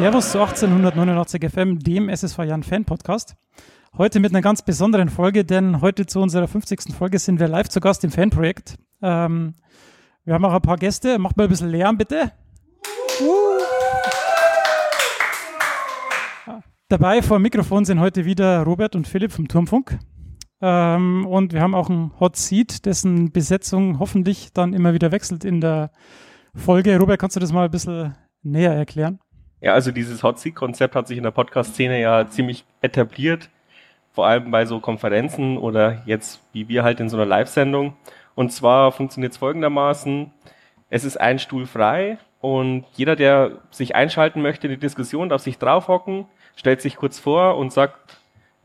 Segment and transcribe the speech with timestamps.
[0.00, 3.36] Servus zu 1889 FM, dem SSV Jan Fan Podcast.
[3.98, 6.94] Heute mit einer ganz besonderen Folge, denn heute zu unserer 50.
[6.94, 8.78] Folge sind wir live zu Gast im Fanprojekt.
[9.02, 9.56] Ähm,
[10.24, 11.18] wir haben auch ein paar Gäste.
[11.18, 12.32] Macht mal ein bisschen Lärm, bitte.
[13.20, 13.60] Uh.
[16.88, 19.98] Dabei vor dem Mikrofon sind heute wieder Robert und Philipp vom Turmfunk.
[20.62, 25.44] Ähm, und wir haben auch ein Hot Seat, dessen Besetzung hoffentlich dann immer wieder wechselt
[25.44, 25.90] in der
[26.54, 26.98] Folge.
[26.98, 29.20] Robert, kannst du das mal ein bisschen näher erklären?
[29.62, 33.50] Ja, also dieses Hot Seat-Konzept hat sich in der Podcast-Szene ja ziemlich etabliert,
[34.12, 37.94] vor allem bei so Konferenzen oder jetzt wie wir halt in so einer Live-Sendung.
[38.34, 40.30] Und zwar funktioniert es folgendermaßen,
[40.88, 45.42] es ist ein Stuhl frei und jeder, der sich einschalten möchte in die Diskussion, darf
[45.42, 46.24] sich draufhocken,
[46.56, 48.18] stellt sich kurz vor und sagt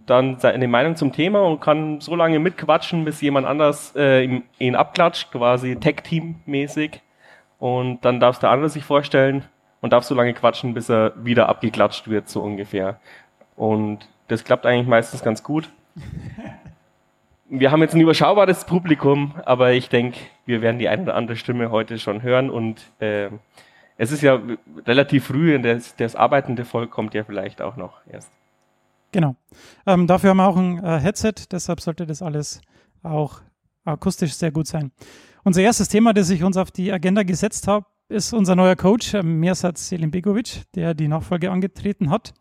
[0.05, 4.75] dann seine Meinung zum Thema und kann so lange mitquatschen, bis jemand anders äh, ihn
[4.75, 7.01] abklatscht, quasi Tech-Team-mäßig.
[7.59, 9.43] Und dann darf der andere sich vorstellen
[9.85, 12.99] und darf so lange quatschen, bis er wieder abgeklatscht wird, so ungefähr.
[13.55, 15.69] Und das klappt eigentlich meistens ganz gut.
[17.49, 21.37] Wir haben jetzt ein überschaubares Publikum, aber ich denke, wir werden die eine oder andere
[21.37, 23.29] Stimme heute schon hören und äh,
[23.97, 24.41] es ist ja
[24.87, 28.31] relativ früh, das, das arbeitende Volk kommt ja vielleicht auch noch erst.
[29.11, 29.35] Genau.
[29.85, 32.61] Ähm, dafür haben wir auch ein äh, Headset, deshalb sollte das alles
[33.03, 33.41] auch
[33.83, 34.91] akustisch sehr gut sein.
[35.43, 39.13] Unser erstes Thema, das ich uns auf die Agenda gesetzt habe, ist unser neuer Coach,
[39.13, 42.33] äh, Mirsad Selimbegovic, der die Nachfolge angetreten hat.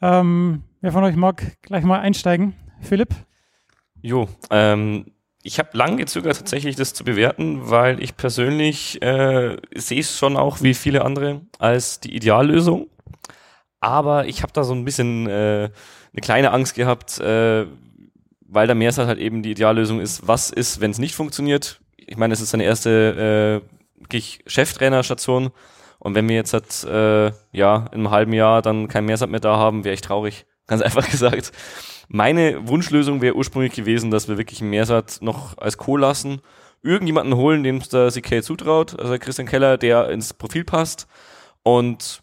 [0.00, 2.54] Ähm, wer von euch mag gleich mal einsteigen?
[2.80, 3.14] Philipp?
[4.02, 5.06] Jo, ähm,
[5.42, 10.36] ich habe lange gezögert, tatsächlich das zu bewerten, weil ich persönlich äh, sehe es schon
[10.36, 12.88] auch wie viele andere als die Ideallösung.
[13.80, 15.70] Aber ich habe da so ein bisschen äh,
[16.12, 17.66] eine kleine Angst gehabt, äh,
[18.40, 20.26] weil der Meersat halt eben die Ideallösung ist.
[20.26, 21.80] Was ist, wenn es nicht funktioniert?
[21.96, 25.50] Ich meine, es ist seine erste äh, wirklich Cheftrainerstation.
[25.98, 29.40] Und wenn wir jetzt halt, äh, ja, in einem halben Jahr dann kein Mehrsat mehr
[29.40, 30.46] da haben, wäre ich traurig.
[30.66, 31.52] Ganz einfach gesagt.
[32.08, 36.40] Meine Wunschlösung wäre ursprünglich gewesen, dass wir wirklich einen Mehrsat noch als Co lassen,
[36.82, 41.06] irgendjemanden holen, dem es der CK zutraut, also Christian Keller, der ins Profil passt
[41.62, 42.22] und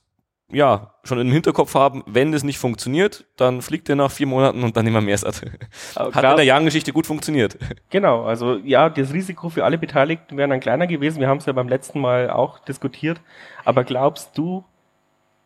[0.51, 4.63] ja, schon im Hinterkopf haben, wenn das nicht funktioniert, dann fliegt er nach vier Monaten
[4.63, 5.41] und dann immer mehr satt.
[5.95, 7.57] Hat klar, in der Jahrengeschichte gut funktioniert.
[7.89, 11.19] Genau, also ja, das Risiko für alle Beteiligten wäre dann kleiner gewesen.
[11.19, 13.21] Wir haben es ja beim letzten Mal auch diskutiert.
[13.65, 14.63] Aber glaubst du,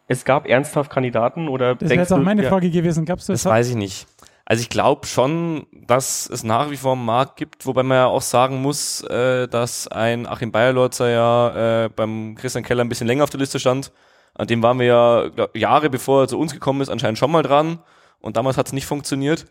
[0.08, 3.06] es gab ernsthaft Kandidaten oder Das wäre jetzt auch meine ja, Frage gewesen.
[3.06, 3.44] Gab's das?
[3.44, 4.08] Das weiß ich nicht.
[4.48, 8.06] Also ich glaube schon, dass es nach wie vor einen Markt gibt, wobei man ja
[8.06, 13.08] auch sagen muss, äh, dass ein Achim Bayerlorzer ja äh, beim Christian Keller ein bisschen
[13.08, 13.92] länger auf der Liste stand
[14.36, 17.32] an dem waren wir ja glaub, Jahre bevor er zu uns gekommen ist, anscheinend schon
[17.32, 17.80] mal dran.
[18.22, 19.46] Und damals hat es nicht funktioniert.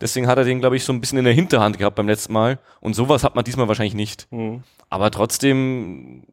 [0.00, 2.32] Deswegen hat er den, glaube ich, so ein bisschen in der Hinterhand gehabt beim letzten
[2.32, 2.58] Mal.
[2.80, 4.26] Und sowas hat man diesmal wahrscheinlich nicht.
[4.32, 4.64] Mhm.
[4.90, 6.24] Aber trotzdem,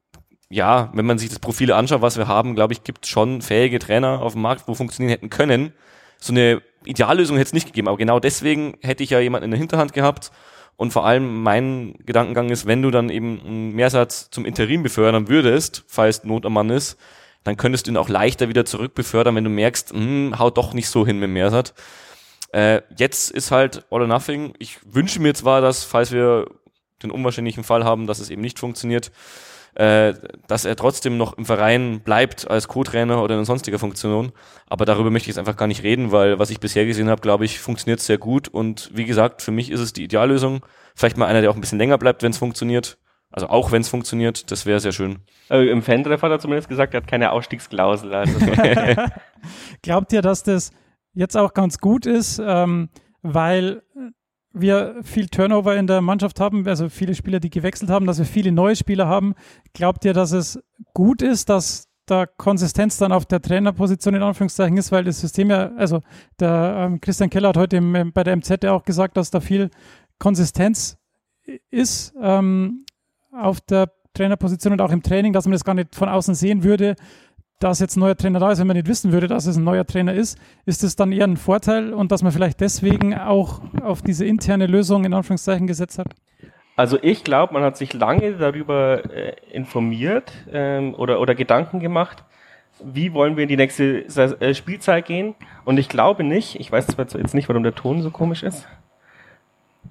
[0.49, 3.77] ja, wenn man sich das Profil anschaut, was wir haben, glaube ich, gibt schon fähige
[3.77, 5.73] Trainer auf dem Markt, wo funktionieren hätten können.
[6.17, 7.87] So eine Ideallösung hätte es nicht gegeben.
[7.87, 10.31] Aber genau deswegen hätte ich ja jemanden in der Hinterhand gehabt.
[10.75, 15.27] Und vor allem mein Gedankengang ist, wenn du dann eben einen Mehrsatz zum Interim befördern
[15.27, 16.97] würdest, falls Not am Mann ist,
[17.43, 20.89] dann könntest du ihn auch leichter wieder zurückbefördern, wenn du merkst, hm, haut doch nicht
[20.89, 21.73] so hin mit Mersat.
[22.53, 24.53] Äh, jetzt ist halt all or nothing.
[24.59, 26.47] Ich wünsche mir zwar, dass, falls wir
[27.01, 29.11] den unwahrscheinlichen Fall haben, dass es eben nicht funktioniert,
[29.75, 30.13] äh,
[30.47, 34.33] dass er trotzdem noch im Verein bleibt als Co-Trainer oder in sonstiger Funktion.
[34.67, 37.21] Aber darüber möchte ich jetzt einfach gar nicht reden, weil was ich bisher gesehen habe,
[37.21, 38.49] glaube ich, funktioniert sehr gut.
[38.49, 40.65] Und wie gesagt, für mich ist es die Ideallösung.
[40.93, 42.97] Vielleicht mal einer, der auch ein bisschen länger bleibt, wenn es funktioniert.
[43.31, 45.19] Also auch wenn es funktioniert, das wäre sehr schön.
[45.49, 48.13] Also Im Fan-Treff hat er zumindest gesagt, er hat keine Ausstiegsklausel.
[48.13, 48.39] Also.
[49.81, 50.71] Glaubt ihr, dass das
[51.13, 52.89] jetzt auch ganz gut ist, ähm,
[53.21, 53.83] weil
[54.53, 58.25] wir viel Turnover in der Mannschaft haben, also viele Spieler, die gewechselt haben, dass wir
[58.25, 59.33] viele neue Spieler haben.
[59.73, 60.61] Glaubt ihr, dass es
[60.93, 65.49] gut ist, dass da Konsistenz dann auf der Trainerposition in Anführungszeichen ist, weil das System
[65.49, 66.01] ja, also
[66.39, 69.39] der ähm, Christian Keller hat heute im, bei der MZ ja auch gesagt, dass da
[69.39, 69.69] viel
[70.19, 70.97] Konsistenz
[71.69, 72.13] ist.
[72.21, 72.85] Ähm,
[73.31, 76.63] auf der Trainerposition und auch im Training, dass man das gar nicht von außen sehen
[76.63, 76.95] würde,
[77.59, 79.63] dass jetzt ein neuer Trainer da ist, wenn man nicht wissen würde, dass es ein
[79.63, 83.61] neuer Trainer ist, ist es dann eher ein Vorteil und dass man vielleicht deswegen auch
[83.83, 86.07] auf diese interne Lösung in Anführungszeichen gesetzt hat?
[86.75, 92.23] Also ich glaube, man hat sich lange darüber äh, informiert ähm, oder, oder Gedanken gemacht,
[92.83, 95.35] wie wollen wir in die nächste äh, Spielzeit gehen.
[95.65, 98.67] Und ich glaube nicht, ich weiß zwar jetzt nicht, warum der Ton so komisch ist.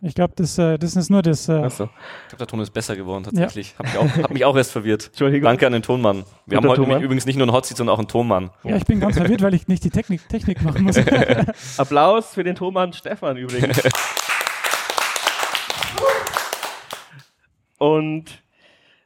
[0.03, 1.49] Ich glaube, das, äh, das ist nur das.
[1.49, 1.85] Äh Achso.
[1.85, 1.91] Ich
[2.29, 3.73] glaube, der Ton ist besser geworden tatsächlich.
[3.73, 3.79] Ja.
[3.79, 5.07] Hab, mich auch, hab mich auch erst verwirrt.
[5.09, 5.45] Entschuldigung.
[5.45, 6.25] Danke an den Tonmann.
[6.47, 7.03] Wir Und haben heute Tonmann?
[7.03, 8.51] übrigens nicht nur einen Hotseat, sondern auch einen Tonmann.
[8.65, 10.97] Ja, ich bin ganz verwirrt, weil ich nicht die Technik, Technik machen muss.
[11.79, 13.83] Applaus für den Tonmann Stefan übrigens.
[17.79, 18.43] Und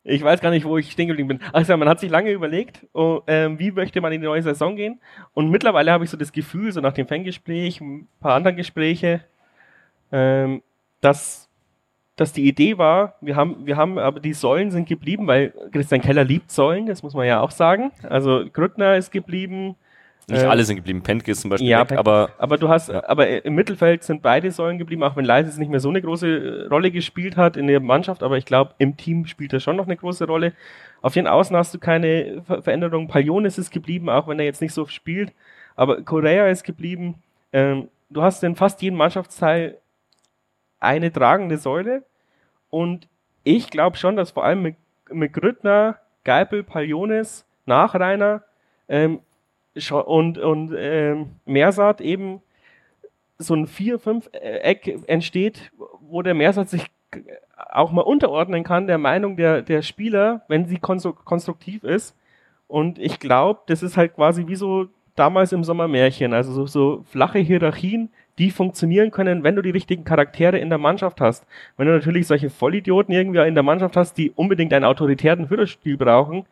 [0.02, 1.40] ich weiß gar nicht, wo ich stehen geblieben bin.
[1.52, 4.76] Also man hat sich lange überlegt, oh, ähm, wie möchte man in die neue Saison
[4.76, 5.00] gehen.
[5.32, 9.24] Und mittlerweile habe ich so das Gefühl, so nach dem Fangespräch, ein paar anderen Gespräche,
[10.12, 10.62] ähm,
[11.04, 11.48] dass,
[12.16, 16.00] dass die Idee war, wir haben, wir haben, aber die Säulen sind geblieben, weil Christian
[16.00, 17.92] Keller liebt Säulen, das muss man ja auch sagen.
[18.02, 19.76] Also Grüttner ist geblieben,
[20.26, 21.02] nicht äh, alle sind geblieben.
[21.02, 22.30] Pentke ist zum Beispiel ja, weg, aber.
[22.38, 23.06] Aber du hast, ja.
[23.06, 26.64] aber im Mittelfeld sind beide Säulen geblieben, auch wenn Leises nicht mehr so eine große
[26.64, 29.76] äh, Rolle gespielt hat in der Mannschaft, aber ich glaube, im Team spielt er schon
[29.76, 30.54] noch eine große Rolle.
[31.02, 33.08] Auf den Außen hast du keine Ver Veränderung.
[33.08, 35.32] Palionis ist geblieben, auch wenn er jetzt nicht so spielt.
[35.76, 37.16] Aber Correa ist geblieben.
[37.52, 39.76] Ähm, du hast in fast jedem Mannschaftsteil
[40.84, 42.04] eine tragende Säule.
[42.70, 43.08] Und
[43.42, 44.76] ich glaube schon, dass vor allem mit,
[45.10, 48.42] mit Grüttner, Geipel, Palionis, Nachreiner,
[48.88, 49.20] ähm,
[49.90, 52.40] und, und ähm, Mersat eben
[53.38, 56.86] so ein 4-5-Eck entsteht, wo der Mersat sich
[57.56, 62.16] auch mal unterordnen kann der Meinung der, der Spieler, wenn sie konstruktiv ist.
[62.68, 67.02] Und ich glaube, das ist halt quasi wie so damals im Sommermärchen, also so, so
[67.04, 71.46] flache Hierarchien, die funktionieren können, wenn du die richtigen Charaktere in der Mannschaft hast.
[71.76, 75.96] Wenn du natürlich solche Vollidioten irgendwie in der Mannschaft hast, die unbedingt einen autoritären Führerspiel
[75.96, 76.44] brauchen,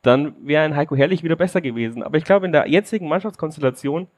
[0.00, 2.02] dann wäre ein Heiko Herrlich wieder besser gewesen.
[2.02, 4.08] Aber ich glaube, in der jetzigen Mannschaftskonstellation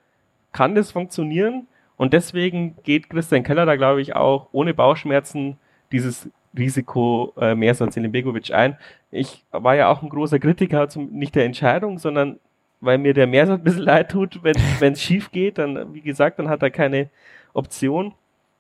[0.53, 5.59] kann das funktionieren und deswegen geht Christian Keller da, glaube ich, auch ohne Bauchschmerzen
[5.93, 8.77] dieses Risiko äh, Mehrsatz in den Begovic ein.
[9.11, 12.39] Ich war ja auch ein großer Kritiker, zum, nicht der Entscheidung, sondern
[12.85, 16.39] weil mir der Mehrsatz ein bisschen leid tut, wenn es schief geht, dann, wie gesagt,
[16.39, 17.11] dann hat er keine
[17.53, 18.15] Option.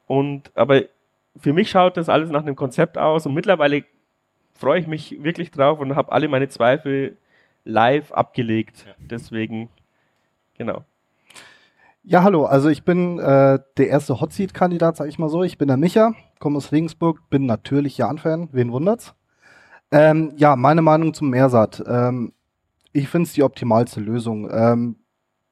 [0.06, 0.82] Und, aber
[1.36, 3.84] für mich schaut das alles nach einem Konzept aus und mittlerweile
[4.54, 7.16] freue ich mich wirklich drauf und habe alle meine Zweifel
[7.64, 8.84] live abgelegt.
[8.86, 8.92] Ja.
[8.98, 9.68] Deswegen,
[10.56, 10.84] genau.
[12.02, 12.44] Ja, hallo.
[12.44, 15.42] Also ich bin äh, der erste Hotseat-Kandidat, sage ich mal so.
[15.42, 18.50] Ich bin der Micha, komme aus Regensburg, bin natürlich Jan-Fan.
[18.52, 19.14] Wen wundert's?
[19.90, 21.82] Ähm, ja, meine Meinung zum Mehrsat.
[21.86, 22.32] Ähm,
[22.94, 24.48] ich finde es die optimalste Lösung.
[24.50, 24.96] Ähm,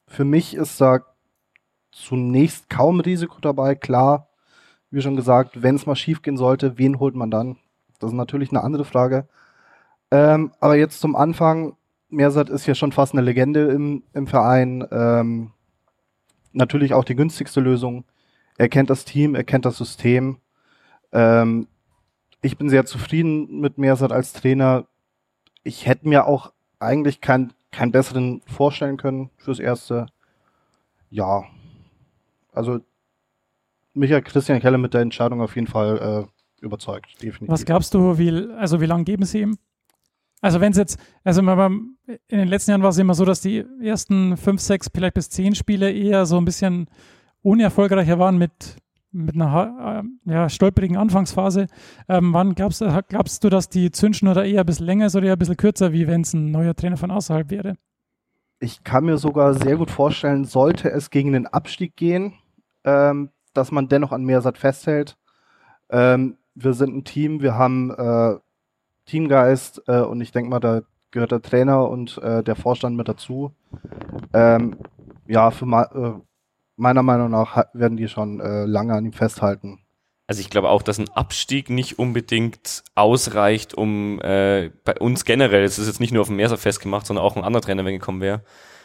[0.07, 1.01] für mich ist da
[1.91, 3.75] zunächst kaum Risiko dabei.
[3.75, 4.29] Klar,
[4.91, 7.57] wie schon gesagt, wenn es mal schief gehen sollte, wen holt man dann?
[7.99, 9.27] Das ist natürlich eine andere Frage.
[10.13, 11.77] Ähm, aber jetzt zum Anfang,
[12.09, 14.87] Mersat ist ja schon fast eine Legende im, im Verein.
[14.93, 15.51] Ähm,
[16.53, 18.05] natürlich auch die günstigste Lösung.
[18.57, 20.39] Er kennt das Team, er kennt das System.
[21.11, 21.67] Ähm,
[22.41, 24.87] ich bin sehr zufrieden mit Mersat als Trainer.
[25.65, 30.07] Ich hätte mir auch eigentlich keinen keinen besseren vorstellen können fürs Erste.
[31.11, 31.45] Ja,
[32.53, 32.81] also
[33.95, 37.49] Michael Christian Keller mit der Entscheidung auf jeden Fall äh, überzeugt, definitiv.
[37.49, 39.59] Was glaubst du, wie, also wie lange geben sie ihm?
[40.41, 41.97] Also wenn es jetzt, also in
[42.31, 45.55] den letzten Jahren war es immer so, dass die ersten fünf, sechs, vielleicht bis zehn
[45.55, 46.89] Spiele eher so ein bisschen
[47.43, 48.77] unerfolgreicher waren mit,
[49.13, 51.67] mit einer äh, ja, stolperigen Anfangsphase.
[52.09, 55.37] Ähm, wann glaubst, glaubst du, dass die Zündschnur eher ein bisschen länger ist oder eher
[55.37, 57.75] ein bisschen kürzer, wie wenn es ein neuer Trainer von außerhalb wäre?
[58.59, 62.35] Ich kann mir sogar sehr gut vorstellen, sollte es gegen den Abstieg gehen,
[62.85, 65.17] ähm, dass man dennoch an Mehrsat festhält.
[65.91, 68.37] Ähm, wir sind ein Team, wir haben äh,
[69.07, 73.09] Teamgeist äh, und ich denke mal, da gehört der Trainer und äh, der Vorstand mit
[73.09, 73.53] dazu.
[74.33, 74.77] Ähm,
[75.27, 76.21] ja, für äh,
[76.77, 79.81] meiner Meinung nach werden die schon äh, lange an ihm festhalten.
[80.27, 85.65] Also ich glaube auch, dass ein Abstieg nicht unbedingt ausreicht, um äh, bei uns generell,
[85.65, 87.95] es ist jetzt nicht nur auf dem Merser festgemacht, sondern auch ein anderer Trainer, wenn
[87.95, 88.43] gekommen wäre,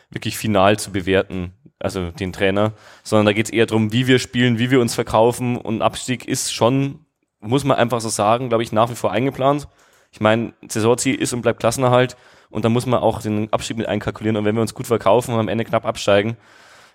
[0.10, 4.20] wirklich final zu bewerten, also den Trainer, sondern da geht es eher darum, wie wir
[4.20, 7.06] spielen, wie wir uns verkaufen und ein Abstieg ist schon
[7.40, 9.68] muss man einfach so sagen, glaube ich, nach wie vor eingeplant.
[10.12, 12.18] Ich meine, Saisonziel ist und bleibt Klassenerhalt
[12.50, 15.34] und da muss man auch den Abstieg mit einkalkulieren und wenn wir uns gut verkaufen
[15.34, 16.38] und am Ende knapp absteigen,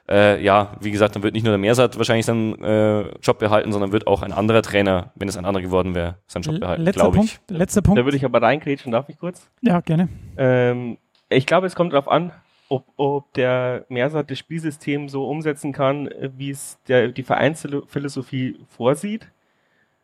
[0.09, 3.73] äh, ja, wie gesagt, dann wird nicht nur der Meersat wahrscheinlich seinen äh, Job behalten,
[3.73, 6.85] sondern wird auch ein anderer Trainer, wenn es ein anderer geworden wäre, seinen Job behalten,
[6.85, 7.41] glaube ich.
[7.49, 8.01] Letzter Punkt.
[8.01, 9.49] Da würde ich aber reingrätschen, darf ich kurz?
[9.61, 10.09] Ja, gerne.
[10.37, 12.33] Ähm, ich glaube, es kommt darauf an,
[12.69, 19.29] ob, ob der Meersat das Spielsystem so umsetzen kann, wie es der, die Vereinsphilosophie vorsieht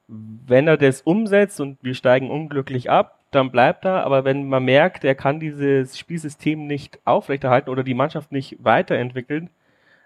[0.09, 4.05] wenn er das umsetzt und wir steigen unglücklich ab, dann bleibt er.
[4.05, 9.51] Aber wenn man merkt, er kann dieses Spielsystem nicht aufrechterhalten oder die Mannschaft nicht weiterentwickeln,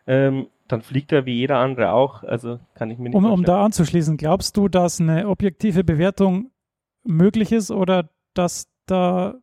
[0.07, 2.23] ähm, dann fliegt er wie jeder andere auch.
[2.23, 6.51] Also kann ich mir nicht um, um da anzuschließen, glaubst du, dass eine objektive Bewertung
[7.05, 9.35] möglich ist oder dass da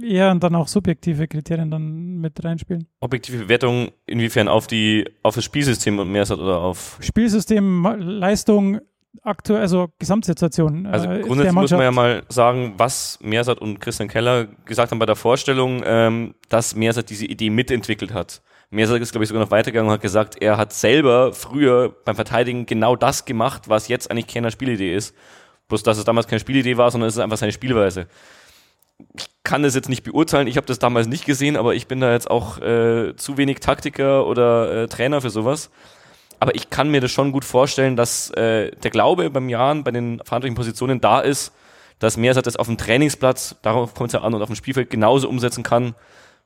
[0.00, 2.86] eher dann auch subjektive Kriterien dann mit reinspielen?
[3.00, 8.80] Objektive Bewertung inwiefern auf die auf das Spielsystem und mehr oder auf Spielsystem, Leistung,
[9.22, 10.86] aktuell, also Gesamtsituation.
[10.86, 14.90] Äh, also äh, grundsätzlich muss man ja mal sagen, was Meersat und Christian Keller gesagt
[14.90, 18.42] haben bei der Vorstellung, ähm, dass Meersat diese Idee mitentwickelt hat.
[18.70, 22.16] Meersat ist, glaube ich, sogar noch weitergegangen und hat gesagt, er hat selber früher beim
[22.16, 25.14] Verteidigen genau das gemacht, was jetzt eigentlich keine Spielidee ist.
[25.68, 28.06] Bloß, dass es damals keine Spielidee war, sondern es ist einfach seine Spielweise.
[29.16, 32.00] Ich kann das jetzt nicht beurteilen, ich habe das damals nicht gesehen, aber ich bin
[32.00, 35.70] da jetzt auch äh, zu wenig Taktiker oder äh, Trainer für sowas.
[36.40, 39.90] Aber ich kann mir das schon gut vorstellen, dass äh, der Glaube beim Jahren bei
[39.90, 41.52] den verantwortlichen Positionen da ist,
[41.98, 44.90] dass Meersat das auf dem Trainingsplatz, darauf kommt es ja an, und auf dem Spielfeld
[44.90, 45.94] genauso umsetzen kann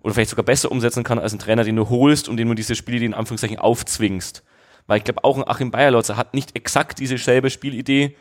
[0.02, 2.54] oder vielleicht sogar besser umsetzen kann als ein Trainer, den du holst und den du
[2.54, 4.42] diese Spielidee in Anführungszeichen aufzwingst.
[4.87, 8.16] Weil ich glaube, auch ein Achim Bayerlotzer hat nicht exakt diese selbe Spielidee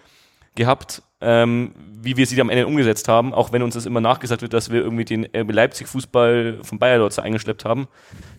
[0.56, 4.42] gehabt, ähm, wie wir sie am Ende umgesetzt haben, auch wenn uns das immer nachgesagt
[4.42, 7.88] wird, dass wir irgendwie den RB Leipzig Fußball von Bayerlotzer eingeschleppt haben.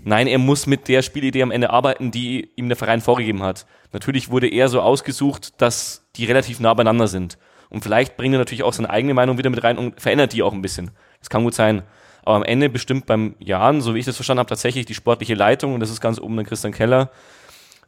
[0.03, 3.67] Nein, er muss mit der Spielidee am Ende arbeiten, die ihm der Verein vorgegeben hat.
[3.93, 7.39] Natürlich wurde er so ausgesucht, dass die relativ nah beieinander sind.
[7.69, 10.43] Und vielleicht bringt er natürlich auch seine eigene Meinung wieder mit rein und verändert die
[10.43, 10.91] auch ein bisschen.
[11.21, 11.83] Das kann gut sein.
[12.23, 15.35] Aber am Ende bestimmt beim Jan, so wie ich das verstanden habe, tatsächlich die sportliche
[15.35, 17.11] Leitung, und das ist ganz oben der Christian Keller,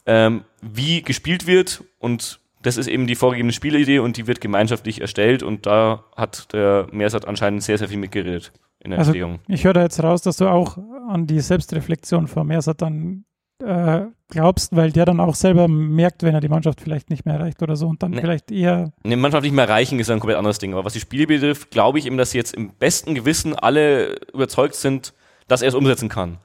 [0.07, 5.01] ähm, wie gespielt wird und das ist eben die vorgegebene Spielidee und die wird gemeinschaftlich
[5.01, 5.43] erstellt.
[5.43, 9.41] Und da hat der Meersat anscheinend sehr, sehr viel mitgeredet in der Also Entstehung.
[9.49, 13.25] ich höre da jetzt raus, dass du auch an die Selbstreflexion von Mersat dann
[13.63, 17.35] äh, glaubst, weil der dann auch selber merkt, wenn er die Mannschaft vielleicht nicht mehr
[17.37, 18.21] erreicht oder so und dann Nee.
[18.21, 20.73] vielleicht eher Ne, manchmal nicht mehr erreichen ist ein komplett anderes Ding.
[20.73, 24.17] Aber was die Spiele betrifft, glaube ich eben, dass sie jetzt im besten Gewissen alle
[24.33, 25.13] überzeugt sind,
[25.49, 26.39] dass er es umsetzen kann.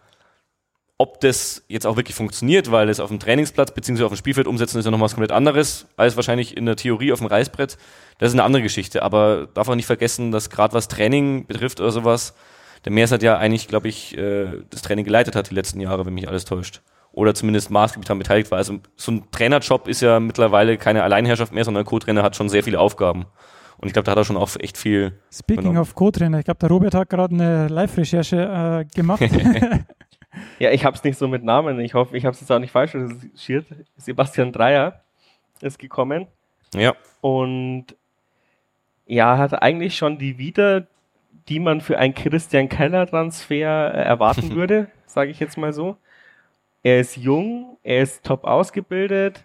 [1.00, 4.04] Ob das jetzt auch wirklich funktioniert, weil es auf dem Trainingsplatz bzw.
[4.04, 7.12] auf dem Spielfeld umsetzen ist ja noch was komplett anderes, als wahrscheinlich in der Theorie
[7.14, 7.78] auf dem Reißbrett.
[8.18, 9.04] Das ist eine andere Geschichte.
[9.04, 12.34] Aber darf auch nicht vergessen, dass gerade was Training betrifft oder sowas,
[12.86, 16.06] der Meers hat ja eigentlich, glaube ich, äh, das Training geleitet hat die letzten Jahre,
[16.06, 16.82] wenn mich alles täuscht.
[17.18, 18.60] Oder zumindest maßgeblich daran beteiligt war.
[18.60, 22.48] Also so ein Trainerjob ist ja mittlerweile keine Alleinherrschaft mehr, sondern ein Co-Trainer hat schon
[22.48, 23.26] sehr viele Aufgaben.
[23.80, 25.20] Und ich glaube, da hat er schon auch echt viel.
[25.34, 29.22] Speaking of Co-Trainer, ich glaube, der Robert hat gerade eine Live-Recherche äh, gemacht.
[30.60, 31.80] Ja, ich habe es nicht so mit Namen.
[31.80, 33.66] Ich hoffe, ich habe es jetzt auch nicht falsch recherchiert.
[33.96, 35.02] Sebastian Dreier
[35.62, 36.28] ist gekommen
[36.76, 37.86] Ja, und
[39.08, 40.84] ja, hat eigentlich schon die Vita,
[41.50, 43.56] die man für einen Christian Keller-Transfer
[43.96, 45.98] äh, erwarten würde, sage ich jetzt mal so.
[46.88, 49.44] Er ist jung, er ist top ausgebildet,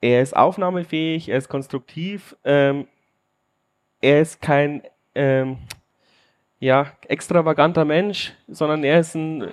[0.00, 2.88] er ist aufnahmefähig, er ist konstruktiv, ähm,
[4.00, 5.58] er ist kein ähm,
[6.60, 9.46] ja, extravaganter Mensch, sondern er ist ein,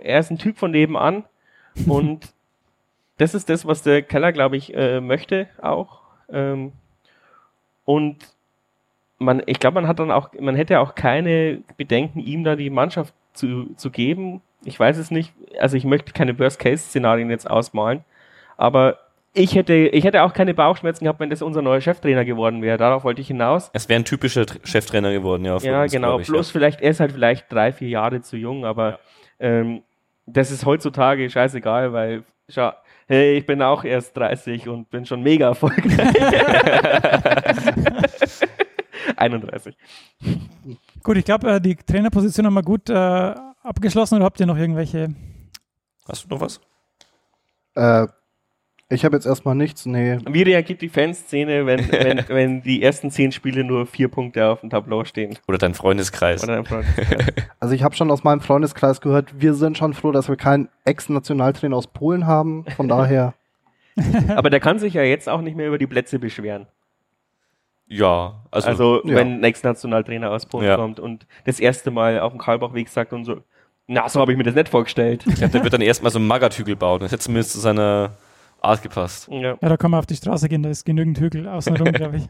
[0.00, 1.24] er ist ein Typ von nebenan
[1.86, 2.32] und
[3.18, 6.00] das ist das, was der Keller, glaube ich, äh, möchte auch.
[6.30, 6.72] Ähm,
[7.84, 8.16] und
[9.18, 12.70] man, ich glaube, man hat dann auch, man hätte auch keine Bedenken, ihm da die
[12.70, 14.40] Mannschaft zu, zu geben.
[14.64, 18.04] Ich weiß es nicht, also ich möchte keine Worst-Case-Szenarien jetzt ausmalen,
[18.56, 18.98] aber
[19.32, 22.76] ich hätte, ich hätte auch keine Bauchschmerzen gehabt, wenn das unser neuer Cheftrainer geworden wäre.
[22.76, 23.70] Darauf wollte ich hinaus.
[23.72, 25.56] es wäre ein typischer Tr- Cheftrainer geworden, ja.
[25.58, 26.18] Ja, uns, genau.
[26.18, 28.98] ich, Bloß vielleicht, er ist halt vielleicht drei, vier Jahre zu jung, aber
[29.38, 29.82] ähm,
[30.26, 32.72] das ist heutzutage scheißegal, weil schau,
[33.06, 35.86] hey, ich bin auch erst 30 und bin schon mega erfolgreich.
[39.16, 39.76] 31.
[41.02, 42.94] Gut, ich glaube, äh, die Trainerposition haben wir gut äh,
[43.62, 45.14] abgeschlossen oder habt ihr noch irgendwelche?
[46.08, 46.60] Hast du noch was?
[47.74, 48.06] Äh,
[48.92, 49.86] ich habe jetzt erstmal nichts.
[49.86, 54.46] Nee, Wie reagiert die Fanszene, wenn, wenn, wenn die ersten zehn Spiele nur vier Punkte
[54.48, 55.38] auf dem Tableau stehen?
[55.48, 56.42] Oder dein Freundeskreis?
[56.42, 56.84] Oder einfach-
[57.60, 60.68] also ich habe schon aus meinem Freundeskreis gehört, wir sind schon froh, dass wir keinen
[60.84, 62.64] Ex-Nationaltrainer aus Polen haben.
[62.76, 63.34] Von daher,
[64.36, 66.66] Aber der kann sich ja jetzt auch nicht mehr über die Plätze beschweren.
[67.90, 69.16] Ja, also, Also, ja.
[69.16, 70.76] wenn ein Ex-Nationaltrainer aus Polen Ja.
[70.76, 73.42] kommt und das erste Mal auf dem Karlbachweg sagt und so,
[73.86, 75.24] na, so habe ich mir das nicht vorgestellt.
[75.26, 77.00] ich glaub, der wird dann erstmal so einen Magathügel bauen.
[77.00, 78.12] Das hätte zumindest zu seiner
[78.62, 79.28] Art gepasst.
[79.30, 79.56] ja.
[79.60, 82.28] Ja, da kann man auf die Straße gehen, da ist genügend Hügel außenrum, glaube ich.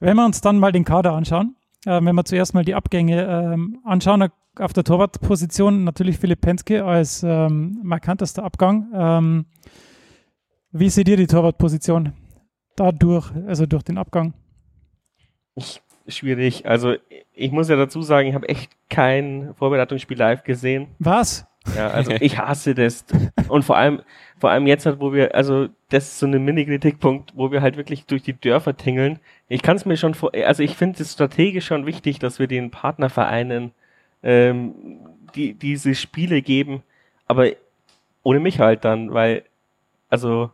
[0.00, 1.56] Wenn wir uns dann mal den Kader anschauen,
[1.86, 6.84] äh, wenn wir zuerst mal die Abgänge ähm, anschauen, auf der Torwartposition natürlich Philipp Penske
[6.84, 8.90] als ähm, markantester Abgang.
[8.94, 9.46] Ähm,
[10.72, 12.12] wie seht ihr die Torwartposition
[12.76, 14.34] dadurch, also durch den Abgang?
[16.08, 16.66] Schwierig.
[16.66, 16.94] Also,
[17.34, 20.88] ich muss ja dazu sagen, ich habe echt kein Vorbereitungsspiel live gesehen.
[20.98, 21.46] Was?
[21.76, 23.04] Ja, also ich hasse das.
[23.48, 24.02] Und vor allem,
[24.38, 27.76] vor allem jetzt halt, wo wir, also das ist so ein Mini-Kritikpunkt, wo wir halt
[27.76, 29.20] wirklich durch die Dörfer tingeln.
[29.48, 32.48] Ich kann es mir schon vor, also ich finde es strategisch schon wichtig, dass wir
[32.48, 33.72] den Partnervereinen
[34.22, 34.74] ähm,
[35.34, 36.82] die, diese Spiele geben,
[37.26, 37.48] aber
[38.22, 39.44] ohne mich halt dann, weil,
[40.08, 40.50] also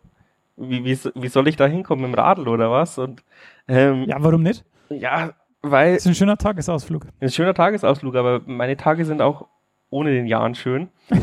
[0.57, 2.99] wie, wie, wie soll ich da hinkommen mit dem Radl oder was?
[2.99, 3.23] Und
[3.69, 4.65] ähm, Ja, warum nicht?
[4.91, 5.31] Ja,
[5.63, 7.07] weil Das ist ein schöner Tagesausflug.
[7.21, 9.47] ein schöner Tagesausflug, aber meine Tage sind auch
[9.91, 10.89] ohne den Jahren schön.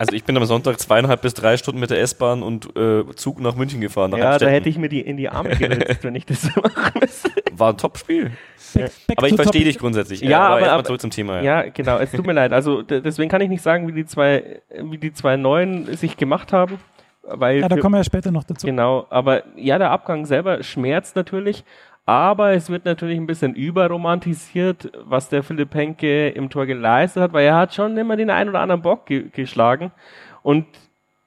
[0.00, 3.40] Also ich bin am Sonntag zweieinhalb bis drei Stunden mit der S-Bahn und äh, Zug
[3.40, 4.12] nach München gefahren.
[4.12, 4.54] Nach Ja, da Amstetten.
[4.54, 7.30] hätte ich mir die in die Arme geritzt, wenn ich das so machen müsste.
[7.52, 8.30] War ein Top-Spiel.
[9.16, 10.20] Aber ich verstehe dich grundsätzlich.
[10.20, 11.40] Ja, aber- erstmal aber- zurück zum Thema.
[11.42, 11.98] Ja, genau.
[11.98, 12.52] Es tut mir leid.
[12.52, 16.52] Also deswegen kann ich nicht sagen, wie die zwei, wie die zwei Neuen sich gemacht
[16.52, 16.78] haben.
[17.30, 18.66] Weil Ja, da kommen wir ja später noch dazu.
[18.66, 21.64] Genau, aber ja, der Abgang selber schmerzt natürlich,
[22.06, 27.32] aber es wird natürlich ein bisschen überromantisiert, was der Philipp Henke im Tor geleistet hat,
[27.32, 29.92] weil er hat schon immer den einen oder anderen Bock ge geschlagen.
[30.42, 30.66] Und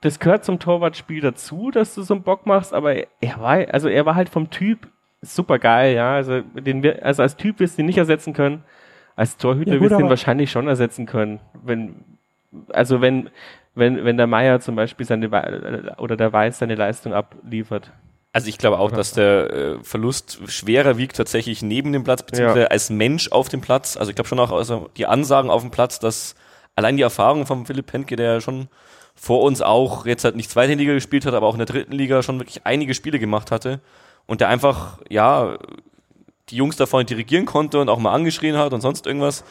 [0.02, 3.88] das gehört zum Torwartspiel dazu, dass du so einen Bock machst, aber er war, also
[3.88, 4.88] er war halt vom Typ
[5.22, 8.64] super geil, ja, also den wir, also als Typ wirst du ihn nicht ersetzen können,
[9.16, 11.96] als Torhüter Ja, gut, wirst du ihn wahrscheinlich schon ersetzen können, wenn,
[12.74, 13.30] also wenn,
[13.76, 15.30] wenn, wenn der Meier zum Beispiel seine
[15.98, 17.92] oder der Weiß seine Leistung abliefert.
[18.34, 22.62] Also ich glaube auch, dass der äh, Verlust schwerer wiegt tatsächlich neben dem Platz, beziehungsweise
[22.62, 22.68] Ja.
[22.68, 23.98] als Mensch auf dem Platz.
[23.98, 26.36] Also ich glaube schon auch also die Ansagen auf dem Platz, dass
[26.76, 28.70] allein die Erfahrung von Philipp Henke, der ja schon
[29.16, 31.92] vor uns auch jetzt halt nicht zweite Liga gespielt hat, aber auch in der dritten
[31.92, 33.82] Liga schon wirklich einige Spiele gemacht hatte
[34.28, 35.58] und der einfach, ja,
[36.50, 39.44] die Jungs da vorne dirigieren konnte und auch mal angeschrien hat und sonst irgendwas.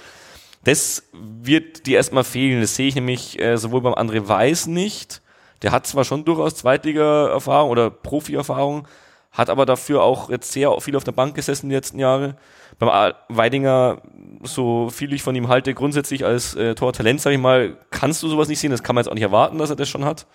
[0.64, 2.60] Das wird dir erstmal fehlen.
[2.60, 5.22] Das sehe ich nämlich äh, sowohl beim André Weiß nicht.
[5.62, 8.88] Der hat zwar schon durchaus Zweitliga-Erfahrung oder Profi-Erfahrung,
[9.30, 12.36] hat aber dafür auch jetzt sehr viel auf der Bank gesessen die letzten Jahre.
[12.78, 14.00] Beim Weidinger,
[14.42, 18.28] so viel ich von ihm halte, grundsätzlich als äh, Tortalent, sag ich mal, kannst du
[18.28, 18.70] sowas nicht sehen.
[18.70, 20.26] Das kann man jetzt auch nicht erwarten, dass er das schon hat.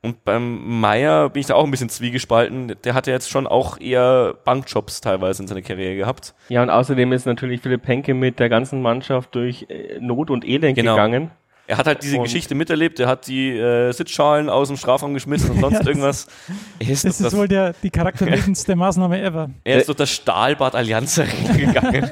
[0.00, 2.76] Und beim Meier bin ich da auch ein bisschen zwiegespalten.
[2.84, 6.34] Der hat ja jetzt schon auch eher Bankjobs teilweise in seiner Karriere gehabt.
[6.48, 10.44] Ja, und außerdem ist natürlich Philipp Henke mit der ganzen Mannschaft durch äh, Not und
[10.46, 10.94] Elend Genau.
[10.94, 11.30] gegangen.
[11.66, 15.12] Er hat halt diese Und- Geschichte miterlebt, er hat die äh, Sitzschalen aus dem Strafraum
[15.14, 16.26] geschmissen und sonst Ja, das- irgendwas.
[16.78, 19.50] Er ist, Das ist wohl der, die charakterbildendste Maßnahme ever.
[19.64, 21.20] er ist durch das Stahlbad Allianz
[21.56, 22.08] gegangen.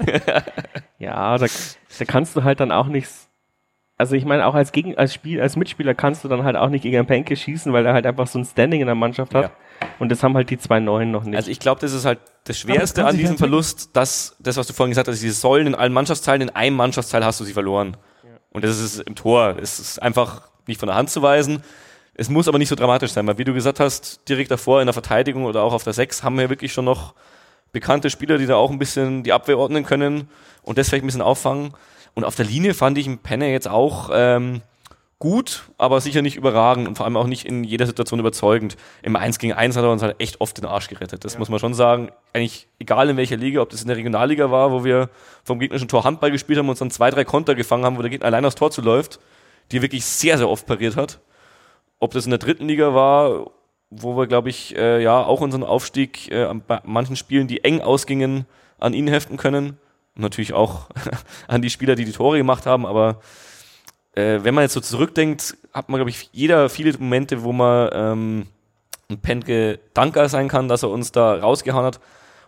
[0.99, 3.26] Ja, da, da kannst du halt dann auch nichts.
[3.99, 6.69] Also ich meine, auch als Gegen als Spiel, als Mitspieler kannst du dann halt auch
[6.69, 9.35] nicht gegen einen Penke schießen, weil er halt einfach so ein Standing in der Mannschaft
[9.35, 9.45] hat.
[9.45, 9.51] Ja.
[9.99, 11.37] Und das haben halt die zwei Neuen noch nicht.
[11.37, 13.39] Also ich glaube, das ist halt das Schwerste an diesem entwickeln.
[13.39, 16.77] Verlust, dass das, was du vorhin gesagt hast, diese Säulen in allen Mannschaftsteilen, in einem
[16.77, 17.97] Mannschaftsteil hast du sie verloren.
[18.51, 19.57] Und das ist im Tor.
[19.61, 21.63] Es ist einfach nicht von der Hand zu weisen.
[22.15, 24.87] Es muss aber nicht so dramatisch sein, weil wie du gesagt hast, direkt davor in
[24.87, 27.15] der Verteidigung oder auch auf der Sechs haben wir wirklich schon noch
[27.73, 30.29] bekannte Spieler, die da auch ein bisschen die Abwehr ordnen können
[30.63, 31.75] und das vielleicht ein bisschen auffangen.
[32.17, 34.63] Und auf der Linie fand ich einen Penner jetzt auch ähm,
[35.19, 38.79] gut, aber sicher nicht überragend und vor allem auch nicht in jeder Situation überzeugend.
[39.03, 41.27] Im 1 gegen 1 hat er uns halt echt oft den Arsch gerettet.
[41.27, 42.09] Das muss man schon sagen.
[42.33, 45.11] Eigentlich egal in welcher Liga, ob das in der Regionalliga war, wo wir
[45.45, 48.03] vom gegnerischen Tor Handball gespielt haben und uns dann zwei, drei Konter gefangen haben, wo
[48.03, 49.21] der Gegner allein aufs Tor zuläuft,
[49.71, 51.21] die er wirklich sehr, sehr oft pariert hat.
[51.99, 53.51] Ob das in der dritten Liga war,
[53.91, 57.63] wo wir, glaube ich, äh, ja auch unseren Aufstieg äh, an bei manchen Spielen, die
[57.63, 58.47] eng ausgingen,
[58.79, 59.79] an ihn heften können.
[60.17, 60.89] Und natürlich auch
[61.49, 62.87] an die Spieler, die die Tore gemacht haben.
[62.87, 63.21] Aber
[64.15, 67.91] äh, wenn man jetzt so zurückdenkt, hat man, glaube ich, jeder viele Momente, wo man
[67.93, 68.47] ähm,
[69.11, 72.01] ein Penke dankbar sein kann, dass er uns da rausgehauen hat.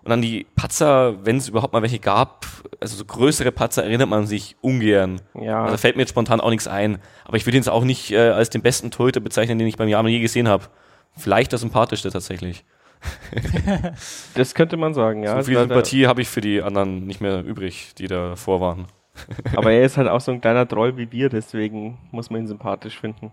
[0.02, 2.46] Und an die Patzer, wenn es überhaupt mal welche gab,
[2.80, 5.20] also so größere Patzer, erinnert man sich ungern.
[5.34, 6.98] ja, Also fällt mir jetzt spontan auch nichts ein.
[7.24, 9.76] Aber ich würde ihn jetzt auch nicht äh, als den besten Torhüter bezeichnen, den ich
[9.76, 10.64] beim Jahr je gesehen habe.
[11.16, 12.64] Vielleicht der sympathischste tatsächlich.
[14.34, 15.36] das könnte man sagen, ja.
[15.36, 18.86] so viel Sympathie habe ich für die anderen nicht mehr übrig, die davor waren.
[19.56, 22.46] aber er ist halt auch so ein kleiner Troll wie wir, deswegen muss man ihn
[22.46, 23.32] sympathisch finden.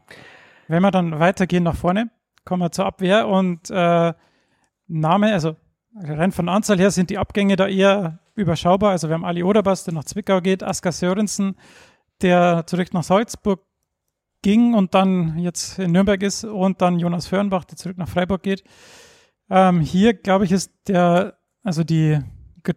[0.68, 2.10] Wenn wir dann weitergehen nach vorne,
[2.44, 4.14] kommen wir zur Abwehr und äh,
[4.88, 5.56] Name, also
[5.96, 8.92] rein von Anzahl her sind die Abgänge da eher überschaubar.
[8.92, 11.56] Also wir haben Ali Oderbas, der nach Zwickau geht, Askar Sörensen,
[12.22, 13.62] der zurück nach Salzburg
[14.42, 18.44] ging und dann jetzt in Nürnberg ist und dann Jonas Föhrenbach, der zurück nach Freiburg
[18.44, 18.64] geht.
[19.50, 22.20] Ähm, hier, glaube ich, ist der, also die,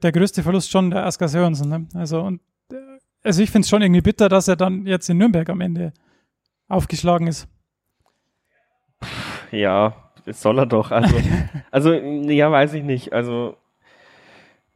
[0.02, 1.68] der größte Verlust schon der Askar Sörensen.
[1.68, 1.86] Ne?
[1.94, 2.76] Also, und, äh,
[3.22, 5.92] also ich finde es schon irgendwie bitter, dass er dann jetzt in Nürnberg am Ende
[6.68, 7.48] aufgeschlagen ist.
[9.50, 9.94] Ja,
[10.26, 10.90] das soll er doch.
[10.90, 11.16] Also,
[11.70, 13.12] also ja, weiß ich nicht.
[13.12, 13.56] Also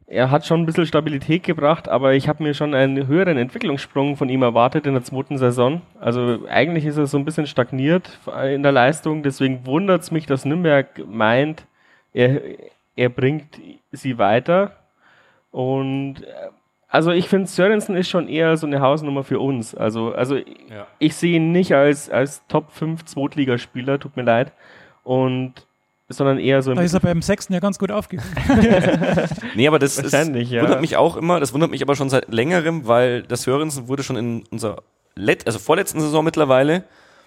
[0.07, 4.17] er hat schon ein bisschen Stabilität gebracht, aber ich habe mir schon einen höheren Entwicklungssprung
[4.17, 5.81] von ihm erwartet in der zweiten Saison.
[5.99, 8.19] Also eigentlich ist er so ein bisschen stagniert
[8.51, 9.23] in der Leistung.
[9.23, 11.65] Deswegen wundert es mich, dass Nürnberg meint,
[12.13, 12.41] er,
[12.95, 13.59] er bringt
[13.91, 14.75] sie weiter.
[15.51, 16.49] Und äh,
[16.87, 19.73] also ich finde, Sörensen ist schon eher so eine Hausnummer für uns.
[19.73, 20.87] Also, also Ja.
[20.99, 24.51] ich sehe ihn nicht als, als Top 5 Zweitligaspieler, tut mir leid.
[25.03, 25.53] Und
[26.09, 28.29] sondern eher so Da ist er beim Sechsten ja ganz gut aufgehoben.
[29.55, 30.61] Nee, aber das ist, ja.
[30.61, 34.03] wundert mich auch immer, das wundert mich aber schon seit längerem, weil das Sörensen wurde
[34.03, 34.83] schon in unserer
[35.15, 36.83] Let also vorletzten Saison mittlerweile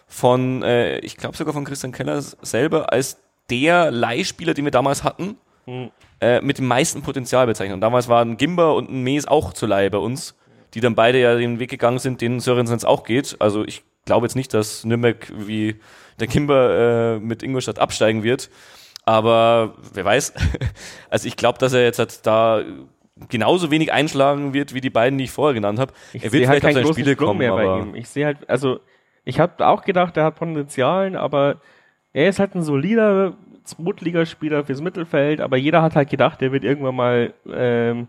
[0.07, 3.18] von, äh, ich glaube sogar von Christian Keller selber als
[3.51, 5.91] der Leihspieler, den wir damals hatten, Hm.
[6.21, 7.75] äh, mit dem meisten Potenzial bezeichnet.
[7.75, 10.37] Und damals waren Gimber und ein Mees auch zur Leihe bei uns,
[10.75, 13.37] die dann beide ja den Weg gegangen sind, den Sörensen jetzt auch geht.
[13.41, 15.77] Also ich glaube jetzt nicht, dass Nürnberg wie
[16.21, 18.49] der Gimber äh, mit Ingolstadt absteigen wird.
[19.05, 20.35] Aber wer weiß.
[21.11, 22.63] Also ich glaube, dass er jetzt halt da
[23.29, 25.93] genauso wenig einschlagen wird wie die beiden, die ich vorher genannt habe.
[26.13, 27.95] Ich Er wird halt vielleicht auf seine Spiele Sprung kommen, mehr bei ihm.
[27.95, 28.81] Ich sehe halt, also
[29.25, 31.61] ich habe auch gedacht, er hat Potenzialen, aber
[32.16, 36.64] er ist halt ein solider Zweitligaspieler fürs Mittelfeld, aber jeder hat halt gedacht, er wird
[36.64, 38.09] irgendwann mal ähm,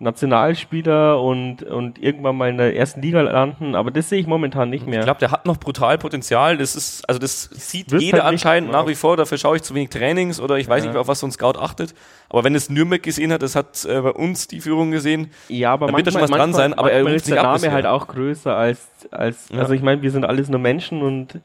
[0.00, 4.70] Nationalspieler und, und irgendwann mal in der ersten Liga landen, aber das sehe ich momentan
[4.70, 4.98] nicht mehr.
[5.00, 6.56] Ich glaube, der hat noch brutal Potenzial.
[6.56, 9.16] Das ist, also das sieht Wird jeder halt anscheinend nach wie vor.
[9.16, 10.90] Dafür schaue ich zu wenig Trainings oder ich weiß Ja.
[10.90, 11.94] nicht, auf was so ein Scout achtet.
[12.28, 15.30] Aber wenn es Nürnberg gesehen hat, das hat äh, bei uns die Führung gesehen.
[15.48, 17.24] Ja, aber Da wird da schon manchmal, was dran manchmal, sein, aber er manchmal ruft
[17.26, 19.60] ist der ab Name halt auch größer als, als Ja.
[19.60, 21.40] also ich meine, wir sind alles nur Menschen und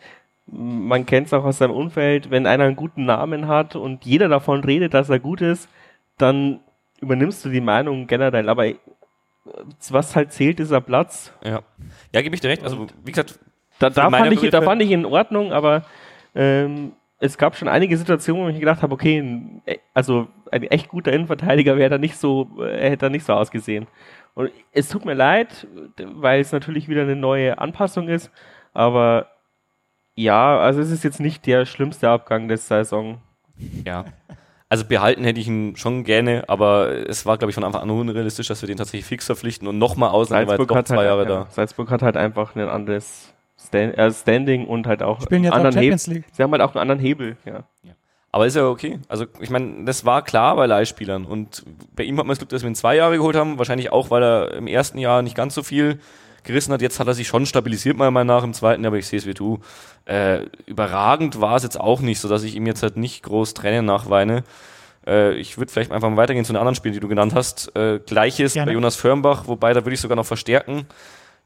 [0.51, 4.27] man kennt es auch aus seinem Umfeld, wenn einer einen guten Namen hat und jeder
[4.29, 5.69] davon redet, dass er gut ist,
[6.17, 6.59] dann
[7.01, 8.75] übernimmst du die Meinung generell, aber äh,
[9.89, 11.33] was halt zählt, ist der Platz.
[11.43, 11.61] Ja,
[12.13, 12.63] ja gebe ich dir recht.
[12.63, 13.39] Also, wie gesagt,
[13.79, 15.83] Da, da, fand ich, da fand ich in Ordnung, aber
[16.35, 20.63] ähm, es gab schon einige Situationen, wo ich gedacht habe, okay, ein, e- also ein
[20.63, 23.87] echt guter Innenverteidiger wäre da nicht so, äh, hätte da nicht so ausgesehen.
[24.35, 28.31] Und es tut mir leid, weil es natürlich wieder eine neue Anpassung ist,
[28.73, 29.27] aber
[30.19, 33.19] ja, also es ist jetzt nicht der schlimmste Abgang der Saison.
[33.85, 34.05] ja.
[34.71, 37.89] Also behalten hätte ich ihn schon gerne, aber es war, glaube ich, von Anfang an
[37.89, 40.97] unrealistisch, dass wir den tatsächlich fix verpflichten und nochmal ausleihen, weil Salzburg doch hat, zwei
[40.97, 41.47] halt, Jahre ja, da.
[41.49, 45.57] Salzburg hat halt einfach ein anderes Stand, äh, Standing und halt auch Spielen jetzt auch
[45.57, 45.97] anderen Hebel.
[45.97, 46.25] Champions League.
[46.33, 47.63] Sie haben halt auch einen anderen Hebel, ja.
[48.31, 48.99] Aber ist ja okay.
[49.07, 51.25] Also ich meine, das war klar bei Leihspielern.
[51.25, 53.57] Und bei ihm hat man das Glück, dass wir ihn zwei Jahre geholt haben.
[53.57, 55.99] Wahrscheinlich auch, weil er im ersten Jahr nicht ganz so viel
[56.49, 56.81] gerissen hat.
[56.81, 59.25] Jetzt hat er sich schon stabilisiert, meiner Meinung nach, im zweiten, aber ich sehe es
[59.25, 59.59] wie du.
[60.05, 63.85] Äh, überragend war es jetzt auch nicht, sodass ich ihm jetzt halt nicht groß Tränen
[63.85, 64.43] nachweine.
[65.07, 67.75] Äh, ich würde vielleicht einfach mal weitergehen zu den anderen Spielen, die du genannt hast.
[67.75, 68.71] Äh, Gleiches Gerne.
[68.71, 70.85] bei Jonas Firmbach, wobei da würde ich sogar noch verstärken.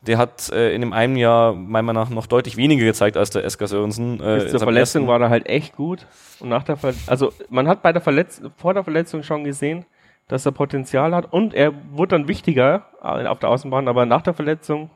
[0.02, 3.30] Der hat äh, in dem einen Jahr meiner Meinung nach noch deutlich weniger gezeigt als
[3.30, 4.22] der SK Sörensen.
[4.22, 6.06] Äh, zur Verletzung war er halt echt gut.
[6.40, 9.86] Und nach der Ver also man hat bei der Verletz vor der Verletzung schon gesehen,
[10.28, 14.22] dass er Potenzial hat und er wurde dann wichtiger äh, auf der Außenbahn, aber nach
[14.22, 14.90] der Verletzung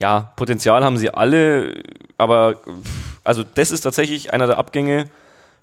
[0.00, 1.82] Ja, Potenzial haben sie alle,
[2.18, 2.56] aber
[3.24, 5.06] also das ist tatsächlich einer der Abgänge.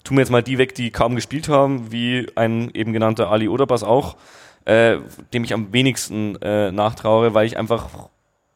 [0.04, 3.48] Tun wir jetzt mal die weg, die kaum gespielt haben, wie ein eben genannter Ali
[3.48, 4.16] Oderbas auch,
[4.64, 4.98] äh,
[5.32, 7.88] dem ich am wenigsten äh, nachtraue, weil ich einfach,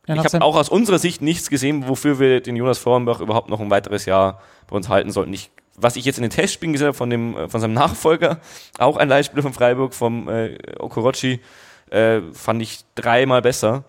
[0.07, 3.49] Ja, ich habe auch aus unserer Sicht nichts gesehen, wofür wir den Jonas Vorenbach überhaupt
[3.49, 5.33] noch ein weiteres Jahr bei uns halten sollten.
[5.33, 8.41] Ich, was ich jetzt in den Testspielen gesehen habe von, dem, äh, von seinem Nachfolger,
[8.79, 11.41] auch ein Leihspieler von Freiburg, vom äh, Okorochi,
[11.91, 13.85] äh, fand ich dreimal besser.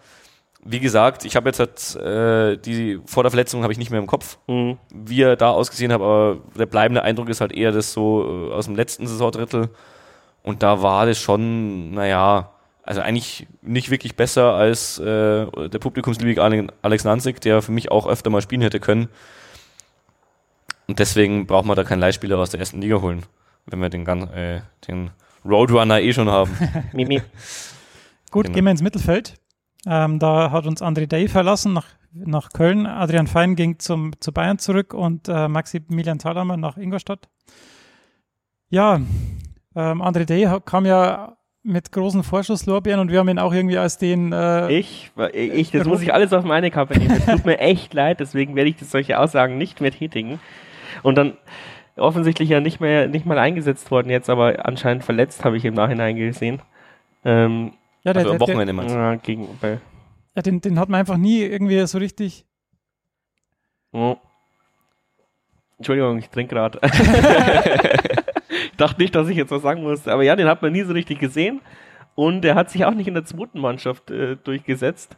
[0.63, 3.99] Wie gesagt, ich habe jetzt halt, äh, die vor der Verletzung habe ich nicht mehr
[3.99, 7.71] im Kopf, mh, wie er da ausgesehen hat, aber der bleibende Eindruck ist halt eher
[7.71, 9.69] das so äh, aus dem letzten Saisondrittel.
[10.43, 12.51] Und da war das schon, naja,
[12.83, 17.91] also eigentlich nicht wirklich besser als äh, der Publikumsliebige Ale- Alex Nanzig, der für mich
[17.91, 19.09] auch öfter mal spielen hätte können.
[20.91, 23.21] Und deswegen braucht man da keinen Leihspieler aus der ersten Liga holen,
[23.65, 25.11] wenn wir den, äh, den
[25.45, 26.51] Roadrunner eh schon haben.
[26.91, 27.21] Mimi.
[28.29, 28.55] Gut, Genau.
[28.55, 29.35] gehen wir ins Mittelfeld.
[29.87, 32.85] Ähm, da hat uns André Day verlassen nach, nach Köln.
[32.85, 37.29] Adrian Fein ging zum, zu Bayern zurück und äh, Maximilian Thalhammer nach Ingolstadt.
[38.67, 38.95] Ja,
[39.73, 43.97] ähm, André Day kam ja mit großen Vorschusslorbeeren und wir haben ihn auch irgendwie als
[43.97, 44.33] den.
[44.33, 47.15] Äh, Ich, ich, das muss ich alles auf meine Kappe nehmen.
[47.15, 50.41] Es tut mir echt leid, deswegen werde ich solche Aussagen nicht mehr tätigen.
[51.03, 51.37] Und dann
[51.97, 55.73] offensichtlich ja nicht mehr, nicht mal eingesetzt worden jetzt, aber anscheinend verletzt, habe ich im
[55.73, 56.61] Nachhinein gesehen.
[57.23, 58.99] Ähm, ja, der, Also am der, der, Wochenende meinst du?
[58.99, 59.79] ja, gegen, bei,
[60.35, 62.45] ja, den, den hat man einfach nie irgendwie so richtig.
[63.91, 64.15] Oh.
[65.77, 66.79] Entschuldigung, ich trinke gerade.
[66.83, 70.11] ich dachte nicht, dass ich jetzt was sagen musste.
[70.11, 71.59] Aber ja, den hat man nie so richtig gesehen.
[72.15, 75.17] Und er hat sich auch nicht in der zweiten Mannschaft äh, durchgesetzt.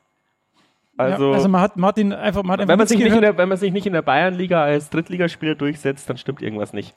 [0.96, 2.44] Also, ja, also man hat, man hat ihn einfach.
[2.44, 4.64] Man hat wenn, man sich nicht in der, wenn man sich nicht in der Bayernliga
[4.64, 6.94] als Drittligaspieler durchsetzt, dann stimmt irgendwas nicht.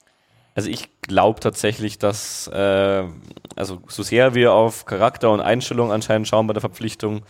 [0.54, 3.04] Also ich glaube tatsächlich, dass, äh,
[3.56, 7.22] also so sehr wir auf Charakter und Einstellung anscheinend schauen bei der Verpflichtung,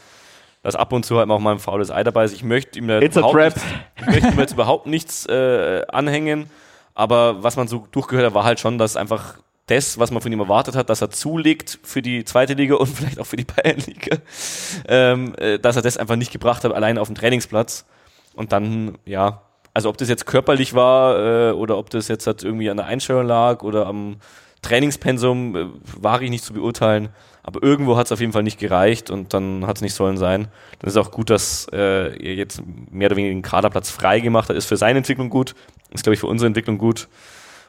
[0.62, 2.34] dass ab und zu halt auch mal ein faules Ei dabei ist.
[2.34, 3.64] Ich möchte ihm a überhaupt nichts,
[3.96, 6.48] ich möchte ihm jetzt überhaupt nichts äh, anhängen,
[6.94, 10.32] aber was man so durchgehört hat, war halt schon, dass einfach das, was man von
[10.32, 13.44] ihm erwartet hat, dass er zulegt für die zweite Liga und vielleicht auch für die
[13.44, 14.18] Bayernliga,
[14.88, 17.84] ähm, äh, dass er das einfach nicht gebracht hat, allein auf dem Trainingsplatz.
[18.34, 19.42] Und dann, ja,
[19.74, 22.86] also ob das jetzt körperlich war äh, oder ob das jetzt halt irgendwie an der
[22.86, 24.16] Einstellung lag oder am
[24.62, 25.66] Trainingspensum, äh,
[26.00, 27.08] wage ich nicht zu beurteilen.
[27.42, 30.16] Aber irgendwo hat es auf jeden Fall nicht gereicht und dann hat es nicht sollen
[30.16, 30.48] sein.
[30.80, 34.48] Dann ist auch gut, dass äh, er jetzt mehr oder weniger den Kaderplatz frei gemacht
[34.48, 34.56] hat.
[34.56, 35.54] Ist für seine Entwicklung gut,
[35.92, 37.08] ist glaube ich für unsere Entwicklung gut.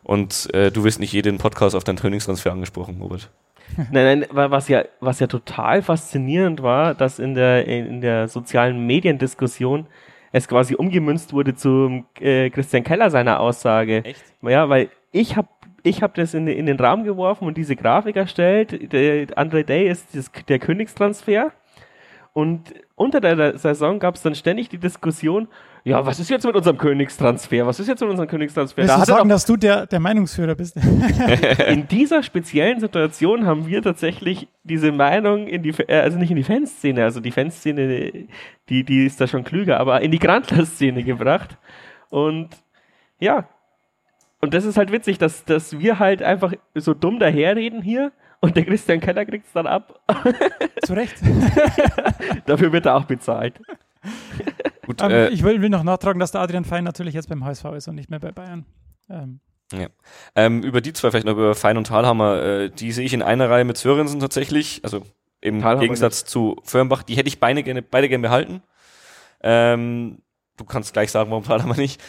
[0.03, 3.29] Und äh, du wirst nicht jeden Podcast auf deinen Trainingstransfer angesprochen, Robert.
[3.91, 8.29] Nein, nein, wa- was ja, was ja total faszinierend war, dass in der, in der
[8.29, 9.87] sozialen Mediendiskussion
[10.31, 14.05] es quasi umgemünzt wurde zum äh, Christian Keller seiner Aussage.
[14.05, 14.23] Echt?
[14.41, 15.49] Ja, weil ich habe
[15.83, 18.91] ich hab das in, in den Raum geworfen und diese Grafik erstellt.
[18.93, 21.51] Der Andre Day ist das, der Königstransfer.
[22.33, 25.47] Und unter der Saison gab es dann ständig die Diskussion,
[25.87, 27.65] ja, was ist jetzt mit unserem Königstransfer?
[27.65, 28.75] Was ist jetzt mit unserem Königstransfer?
[28.75, 30.75] Willst Da du sagen, dass du der, der Meinungsführer bist?
[31.67, 36.35] in dieser speziellen Situation haben wir tatsächlich diese Meinung in die, äh, also nicht in
[36.35, 38.11] die Fanszene, also die Fanszene,
[38.67, 41.57] die, die ist da schon klüger, aber in die Grandler-Szene gebracht.
[42.09, 42.49] Und
[43.19, 43.47] ja,
[44.41, 48.57] und das ist halt witzig, dass, dass wir halt einfach so dumm daherreden hier und
[48.57, 50.01] der Christian Keller kriegt es dann ab.
[50.83, 51.15] Zu Recht.
[52.45, 53.59] Dafür wird er auch bezahlt.
[54.85, 57.43] Gut, Ähm, äh, ich will, will noch nachtragen, dass der Adrian Fein natürlich jetzt beim
[57.43, 58.65] HSV ist und nicht mehr bei Bayern.
[59.09, 59.39] Ähm,
[60.35, 63.21] Ähm, über die zwei vielleicht noch, über Fein und Thalhammer, äh, die sehe ich in
[63.21, 65.03] einer Reihe mit Sörensen tatsächlich, also
[65.41, 68.61] im Thalhammer Gegensatz zu Firnbach, die hätte ich beide gerne, beide gerne behalten.
[69.41, 70.19] Ähm,
[70.55, 72.01] du kannst gleich sagen, warum Thalhammer nicht.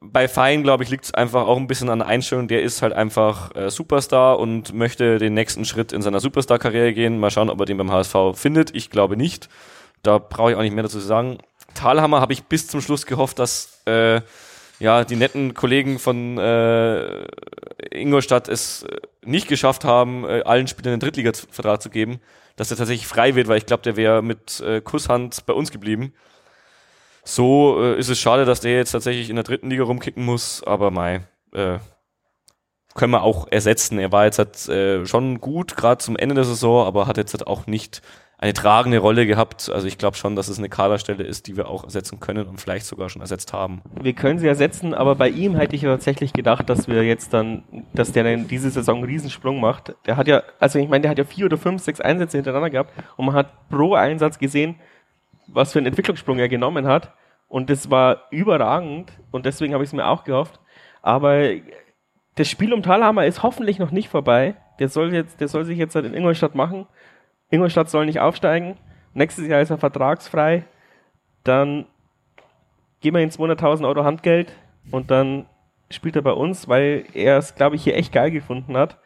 [0.00, 2.48] Bei Fein, glaube ich, liegt es einfach auch ein bisschen an der Einstellung.
[2.48, 7.18] Der ist halt einfach äh, Superstar und möchte den nächsten Schritt in seiner Superstar-Karriere gehen.
[7.18, 8.74] Mal schauen, ob er den beim HSV findet.
[8.74, 9.50] Ich glaube nicht.
[10.02, 11.38] Da brauche ich auch nicht mehr dazu zu sagen.
[11.74, 14.20] Thalhammer habe ich bis zum Schluss gehofft, dass äh,
[14.80, 17.26] ja, die netten Kollegen von äh,
[17.92, 22.20] Ingolstadt es äh, nicht geschafft haben, äh, allen Spielern einen Drittliga-Vertrag zu geben,
[22.56, 25.70] dass er tatsächlich frei wird, weil ich glaube, der wäre mit äh, Kusshand bei uns
[25.70, 26.14] geblieben.
[27.24, 30.62] So äh, ist es schade, dass der jetzt tatsächlich in der dritten Liga rumkicken muss,
[30.64, 31.78] aber mei, äh,
[32.94, 33.98] können wir auch ersetzen.
[33.98, 37.34] Er war jetzt halt, äh, schon gut, gerade zum Ende der Saison, aber hat jetzt
[37.34, 38.02] halt auch nicht
[38.40, 39.70] eine tragende Rolle gehabt.
[39.70, 42.58] Also ich glaube schon, dass es eine Kaderstelle ist, die wir auch ersetzen können und
[42.58, 43.82] vielleicht sogar schon ersetzt haben.
[44.00, 47.64] Wir können sie ersetzen, aber bei ihm hätte ich tatsächlich gedacht, dass wir jetzt dann,
[47.92, 49.94] dass der dann diese Saison einen Riesensprung macht.
[50.06, 52.70] Der hat ja, also ich meine, der hat ja vier oder fünf, sechs Einsätze hintereinander
[52.70, 54.76] gehabt und man hat pro Einsatz gesehen,
[55.46, 57.12] was für einen Entwicklungssprung er genommen hat.
[57.46, 60.60] Und das war überragend und deswegen habe ich es mir auch gehofft.
[61.02, 61.42] Aber
[62.36, 64.54] das Spiel um Thalhammer ist hoffentlich noch nicht vorbei.
[64.78, 66.86] Der soll jetzt, der soll sich jetzt halt in Ingolstadt machen.
[67.50, 68.76] Ingolstadt soll nicht aufsteigen.
[69.14, 70.64] Nächstes Jahr ist er vertragsfrei.
[71.44, 71.86] Dann
[73.00, 74.52] geben wir ihm 200.000 Euro Handgeld
[74.90, 75.46] und dann
[75.90, 78.98] spielt er bei uns, weil er es, glaube ich, hier echt geil gefunden hat.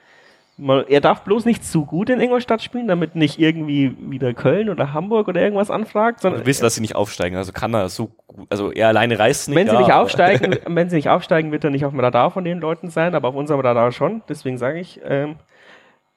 [0.57, 4.69] Mal- Er darf bloß nicht zu gut in Ingolstadt spielen, damit nicht irgendwie wieder Köln
[4.69, 7.89] oder Hamburg oder irgendwas anfragt, sondern Wir wissen, dass sie nicht aufsteigen, also kann er
[7.89, 9.57] so gut, also er alleine reißt nicht.
[9.57, 12.31] wenn sie ja, nicht aufsteigen, wenn sie nicht aufsteigen, wird er nicht auf dem Radar
[12.31, 14.23] von den Leuten sein, aber auf unserem Radar schon.
[14.29, 15.37] Deswegen sage ich, ähm,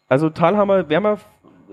[0.07, 1.17] also Talhammer wären wir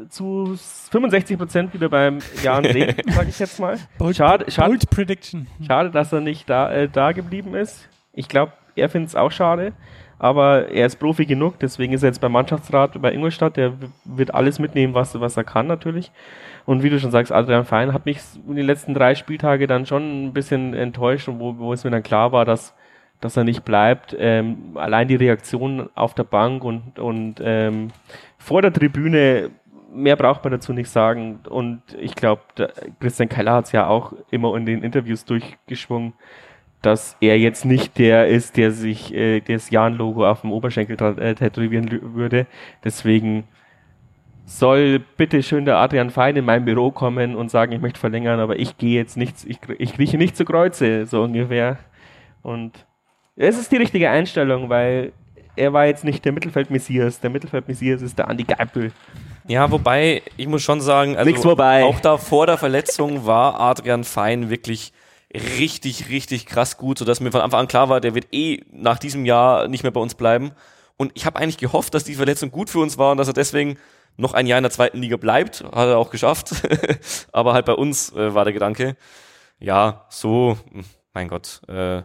[0.08, 0.56] zu
[0.90, 3.78] 65 Prozent wieder beim Jan sehen, sage ich jetzt mal.
[3.98, 5.46] Bold, Schade, schade, Bold Prediction.
[5.66, 7.88] schade, dass er nicht da, äh, da geblieben ist.
[8.12, 9.72] Ich glaube, er findet es auch schade,
[10.18, 13.56] aber er ist Profi genug, deswegen ist er jetzt beim Mannschaftsrat bei Ingolstadt.
[13.56, 16.10] Der wird alles mitnehmen, was, was er kann natürlich.
[16.66, 19.86] Und wie du schon sagst, Adrian Fein hat mich in den letzten drei Spieltage dann
[19.86, 22.74] schon ein bisschen enttäuscht, und wo, wo es mir dann klar war, dass,
[23.20, 24.16] dass er nicht bleibt.
[24.18, 27.88] Ähm, allein die Reaktion auf der Bank und, und ähm,
[28.38, 29.50] vor der Tribüne,
[29.94, 31.40] mehr braucht man dazu nicht sagen.
[31.48, 32.42] Und ich glaube,
[33.00, 36.14] Christian Keller hat es ja auch immer in den Interviews durchgeschwungen,
[36.82, 41.34] dass er jetzt nicht der ist, der sich äh, das Jan-Logo auf dem Oberschenkel äh,
[41.34, 42.46] tätowieren würde.
[42.84, 43.44] Deswegen
[44.44, 48.40] soll bitte schön der Adrian Fein in mein Büro kommen und sagen, ich möchte verlängern,
[48.40, 51.78] aber ich gehe jetzt nicht, ich, ich krieche nicht zu Kreuze, so ungefähr.
[52.42, 52.84] Und
[53.36, 55.12] es ist die richtige Einstellung, weil
[55.56, 57.20] er war jetzt nicht der Mittelfeld-Messias.
[57.20, 58.92] Der Mittelfeld-Messias ist der Andi Geipel.
[59.46, 61.30] Ja, wobei, ich muss schon sagen, also
[61.86, 64.92] auch da vor der Verletzung war Adrian Fein wirklich
[65.34, 68.98] richtig, richtig krass gut, sodass mir von Anfang an klar war, der wird eh nach
[68.98, 70.52] diesem Jahr nicht mehr bei uns bleiben.
[70.96, 73.34] Und ich habe eigentlich gehofft, dass die Verletzung gut für uns war und dass er
[73.34, 73.76] deswegen
[74.16, 75.64] noch ein Jahr in der zweiten Liga bleibt.
[75.64, 76.52] Hat er auch geschafft.
[77.32, 78.96] Aber halt bei uns äh, war der Gedanke.
[79.58, 81.60] Ja, so, hm, mein Gott.
[81.68, 82.02] Äh,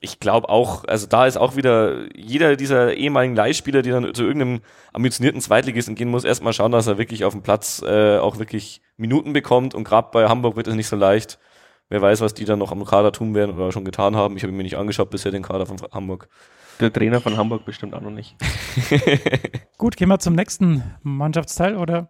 [0.00, 4.24] ich glaube auch, also da ist auch wieder jeder dieser ehemaligen Leihspieler, die dann zu
[4.24, 4.62] irgendeinem
[4.94, 8.80] ambitionierten Zweitligisten gehen muss, erstmal schauen, dass er wirklich auf dem Platz äh, auch wirklich
[8.96, 9.74] Minuten bekommt.
[9.74, 11.38] Und gerade bei Hamburg wird es nicht so leicht.
[11.90, 14.36] Wer weiß, was die dann noch am Kader tun werden oder schon getan haben.
[14.36, 16.28] Ich habe mir nicht angeschaut bisher den Kader von Hamburg.
[16.80, 18.36] Der Trainer von Hamburg bestimmt auch noch nicht.
[19.76, 22.08] Gut, gehen wir zum nächsten Mannschaftsteil, oder?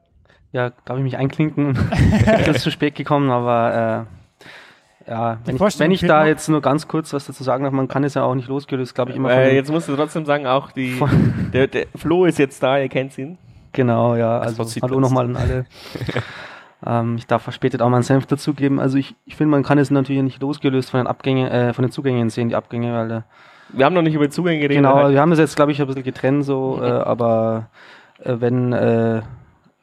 [0.52, 1.76] Ja, darf ich mich einklinken?
[2.38, 4.19] ich bin zu spät gekommen, aber äh,
[5.06, 6.26] ja, wenn ich, wenn ich da noch.
[6.26, 8.94] jetzt nur ganz kurz was dazu sagen darf, man kann es ja auch nicht losgelöst,
[8.94, 11.00] glaube ich, immer Äh, von, jetzt musst du trotzdem sagen, auch die,
[11.52, 13.38] der, der Flo ist jetzt da, ihr kennt ihn.
[13.72, 15.66] Genau, ja, also hallo nochmal an alle.
[16.86, 18.80] ähm, ich darf verspätet auch meinen Senf dazugeben.
[18.80, 21.82] Also ich, ich finde, man kann es natürlich nicht losgelöst von den Abgängen, äh, von
[21.82, 23.20] den Zugängen sehen, die Abgänge, weil äh,
[23.72, 24.78] Wir haben noch nicht über Zugänge geredet.
[24.78, 25.12] Genau, halt.
[25.12, 27.68] wir haben das jetzt, glaube ich, ein bisschen getrennt so, äh, aber
[28.22, 29.22] äh, wenn, äh,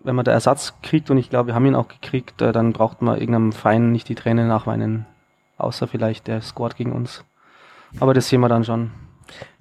[0.08, 2.74] wenn man da Ersatz kriegt, und ich glaube, wir haben ihn auch gekriegt, äh, dann
[2.74, 5.06] braucht man irgendeinem Feind nicht die Tränen nachweinen,
[5.58, 7.24] außer vielleicht der Squad gegen uns.
[8.00, 8.92] Aber das sehen wir dann schon.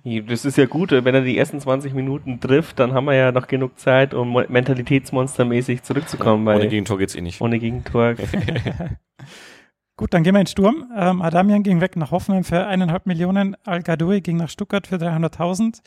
[0.04, 3.32] Das ist ja gut, wenn er die ersten 20 Minuten trifft, dann haben wir ja
[3.32, 6.46] noch genug Zeit, um mo- mentalitätsmonstermäßig zurückzukommen.
[6.46, 7.40] Weil Ohne Gegentor geht's eh nicht.
[7.40, 8.14] ohne Gegentor.
[9.96, 10.84] Gut, dann gehen wir in den Sturm.
[10.94, 13.56] Ähm, Adamian ging weg nach Hoffenheim für eineinhalb Millionen.
[13.64, 15.80] Al-Gadoui ging nach Stuttgart für 300.000.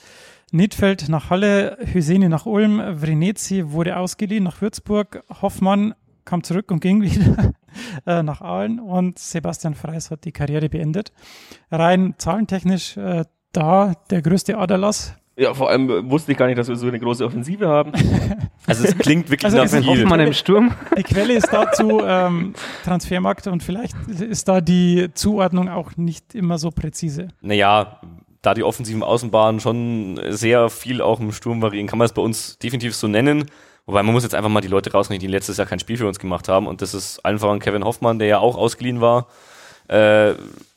[0.51, 5.93] Niedfeld nach Halle, Hüseni nach Ulm, Vrenetzi wurde ausgeliehen nach Würzburg, Hoffmann
[6.25, 7.53] kam zurück und ging wieder
[8.05, 11.11] äh, nach Aalen und Sebastian Freis hat die Karriere beendet.
[11.71, 15.15] Rein zahlentechnisch äh, da der größte Aderlass.
[15.35, 17.91] Ja, vor allem wusste ich gar nicht, dass wir so eine große Offensive haben.
[18.67, 20.03] Also es klingt wirklich Also nach viel.
[20.03, 20.71] Hoffmann im Sturm.
[20.95, 26.59] Die Quelle ist dazu ähm, Transfermarkt und vielleicht ist da die Zuordnung auch nicht immer
[26.59, 27.29] so präzise.
[27.41, 27.99] Naja,
[28.41, 32.21] da die offensiven Außenbahnen schon sehr viel auch im Sturm variieren, kann man es bei
[32.21, 33.49] uns definitiv so nennen.
[33.85, 36.07] Wobei man muss jetzt einfach mal die Leute rausnehmen, die letztes Jahr kein Spiel für
[36.07, 36.67] uns gemacht haben.
[36.67, 39.27] Und das ist allen voran Kevin Hoffmann, der ja auch ausgeliehen war.
[39.89, 40.33] Äh,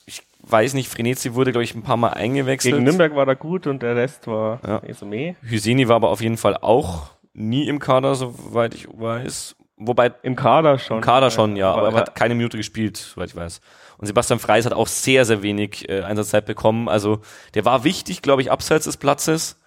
[0.07, 2.75] ich weiß nicht, Frenetzi wurde, glaube ich, ein paar Mal eingewechselt.
[2.75, 4.79] Gegen Nürnberg war er gut und der Rest war Ja.
[4.79, 5.37] Esomé.
[5.42, 9.57] Hüseni war aber auf jeden Fall auch nie im Kader, soweit ich weiß.
[9.77, 10.98] Wobei Im Kader schon.
[10.98, 13.61] Im Kader schon, ja, aber, aber er hat keine Minute gespielt, soweit ich weiß.
[14.03, 16.88] Und Sebastian Freis hat auch sehr, sehr wenig äh, Einsatzzeit bekommen.
[16.88, 17.21] Also
[17.55, 19.61] der war wichtig, glaube ich, abseits des Platzes.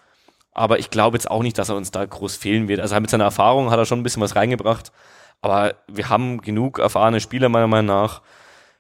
[0.52, 2.82] Aber ich glaube jetzt auch nicht, dass er uns da groß fehlen wird.
[2.82, 4.92] Also mit seiner Erfahrung hat er schon ein bisschen was reingebracht.
[5.42, 8.24] Aber wir haben genug erfahrene Spieler meiner Meinung nach.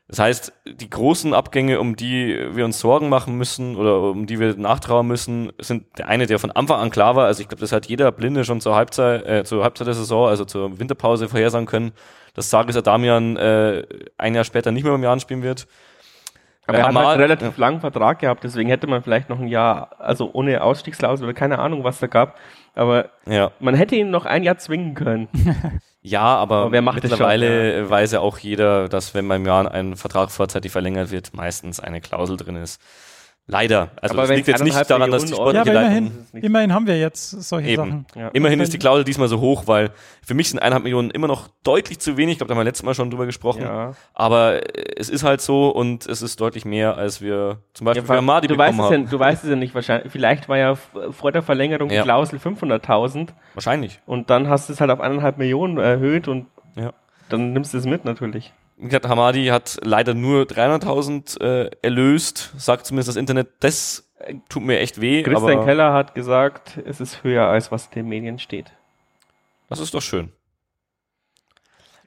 [0.07, 4.39] Das heißt, die großen Abgänge, um die wir uns Sorgen machen müssen oder um die
[4.39, 7.25] wir nachtrauern müssen, sind der eine, der von Anfang an klar war.
[7.25, 10.27] Also ich glaube, das hat jeder Blinde schon zur Halbzeit, äh, zur Halbzeit der Saison,
[10.27, 11.91] also zur Winterpause vorhersagen können,
[12.35, 13.83] dass Saris Adamian äh,
[14.19, 15.65] ein Jahr später nicht mehr beim Jahren spielen wird.
[16.67, 19.39] Aber er hat Hamal- halt einen relativ langen Vertrag gehabt, deswegen hätte man vielleicht noch
[19.39, 22.37] ein Jahr, also ohne Ausstiegsklausel oder keine Ahnung, was da gab.
[22.75, 25.27] Aber Ja, man hätte ihn noch ein Jahr zwingen können.
[26.05, 29.71] ja aber, Aber wer macht mittlerweile schon, weiß ja auch jeder, dass wenn beim Jahr
[29.71, 32.81] ein Vertrag vorzeitig verlängert wird, meistens eine Klausel drin ist.
[33.47, 33.91] Leider.
[34.01, 35.97] Also Aber das wenn liegt jetzt nicht daran, dass die Ja, sportliche aber Leitung
[36.31, 37.77] immerhin, immerhin haben wir jetzt solche Eben.
[37.77, 38.05] Sachen.
[38.15, 38.29] Ja.
[38.29, 39.91] Immerhin ist die Klausel diesmal so hoch, weil
[40.25, 42.33] für mich sind eineinhalb Millionen immer noch deutlich zu wenig.
[42.33, 43.61] Ich glaube, da haben wir letztes Mal schon drüber gesprochen.
[43.61, 43.93] Ja.
[44.15, 48.01] Aber äh, es ist halt so und es ist deutlich mehr, als wir zum Beispiel
[48.01, 49.09] Ja, für Amadi du, weißt bekommen es ja, haben.
[49.11, 50.11] du weißt es ja nicht wahrscheinlich.
[50.11, 52.01] Vielleicht war ja f- vor der Verlängerung Ja.
[52.01, 53.99] die Klausel 500.000 Wahrscheinlich.
[54.07, 56.93] und dann hast du es halt auf eineinhalb Millionen erhöht und Ja.
[57.29, 58.53] dann nimmst du es mit natürlich.
[58.77, 63.47] Wie gesagt, Hamadi hat leider nur 300.000 äh, erlöst, sagt zumindest das Internet.
[63.61, 67.71] Das äh, tut mir echt weh, Christian aber Keller hat gesagt, es ist höher als
[67.71, 68.71] was in den Medien steht.
[69.69, 70.31] das ist doch schön.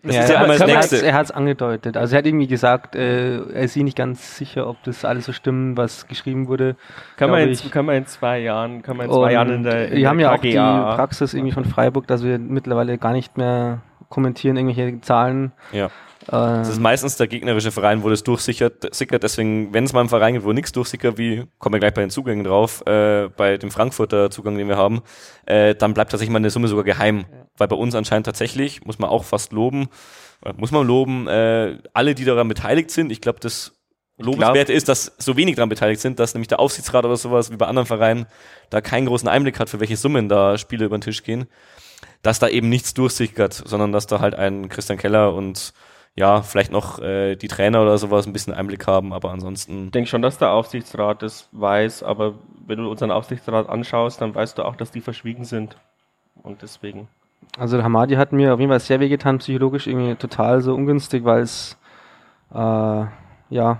[0.02, 1.06] Das Ja, ist ja er einmal das hat- Nächste.
[1.06, 1.96] Er hat es angedeutet.
[1.96, 5.24] Also er hat irgendwie gesagt, äh, er ist sich nicht ganz sicher, ob das alles
[5.24, 6.76] so stimmt, was geschrieben wurde.
[7.16, 9.86] Kann man, in, kann man in zwei Jahren, kann man in zwei Jahren in der,
[9.88, 13.12] in wir der haben ja auch die Praxis irgendwie von Freiburg, dass wir mittlerweile gar
[13.12, 15.50] nicht mehr kommentieren irgendwelche Zahlen.
[15.72, 15.90] Ja.
[16.28, 18.94] Äh, Das ist meistens der gegnerische Verein, wo das durchsickert.
[18.94, 19.22] Sickert.
[19.22, 22.02] Deswegen, wenn es mal einen Verein gibt, wo nichts durchsickert, wie, kommen wir gleich bei
[22.02, 25.02] den Zugängen drauf, äh, bei dem Frankfurter Zugang, den wir haben,
[25.46, 27.24] äh, dann bleibt tatsächlich mal eine Summe sogar geheim.
[27.56, 29.88] Weil bei uns anscheinend tatsächlich, muss man auch fast loben,
[30.44, 33.74] äh, muss man loben, äh, alle, die daran beteiligt sind, ich glaube, das
[34.20, 37.56] Lobenswerte ist, dass so wenig daran beteiligt sind, dass nämlich der Aufsichtsrat oder sowas wie
[37.56, 38.26] bei anderen Vereinen
[38.68, 41.46] da keinen großen Einblick hat, für welche Summen da Spiele über den Tisch gehen,
[42.22, 45.72] dass da eben nichts durchsickert, sondern dass da halt ein Christian Keller und
[46.18, 49.90] ja, vielleicht noch äh, die Trainer oder sowas ein bisschen Einblick haben, aber ansonsten Ich
[49.92, 52.34] denke schon, dass der Aufsichtsrat das weiß, aber
[52.66, 55.76] wenn du unseren Aufsichtsrat anschaust, dann weißt du auch, dass die verschwiegen sind.
[56.42, 57.06] Und deswegen.
[57.56, 61.24] Also der Hamadi hat mir auf jeden Fall sehr wehgetan, psychologisch irgendwie total so ungünstig,
[61.24, 61.78] weil es
[62.52, 62.56] äh,
[63.50, 63.78] ja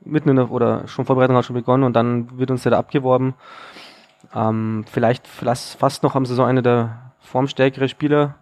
[0.00, 2.78] mitten in der oder schon Vorbereitung hat schon begonnen und dann wird uns der da
[2.78, 3.34] abgeworben.
[4.34, 8.36] Ähm, vielleicht fast fast noch am Saison einer der formstärkere Spieler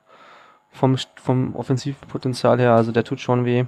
[0.72, 3.64] vom, vom Offensivpotenzial her, also der tut schon weh.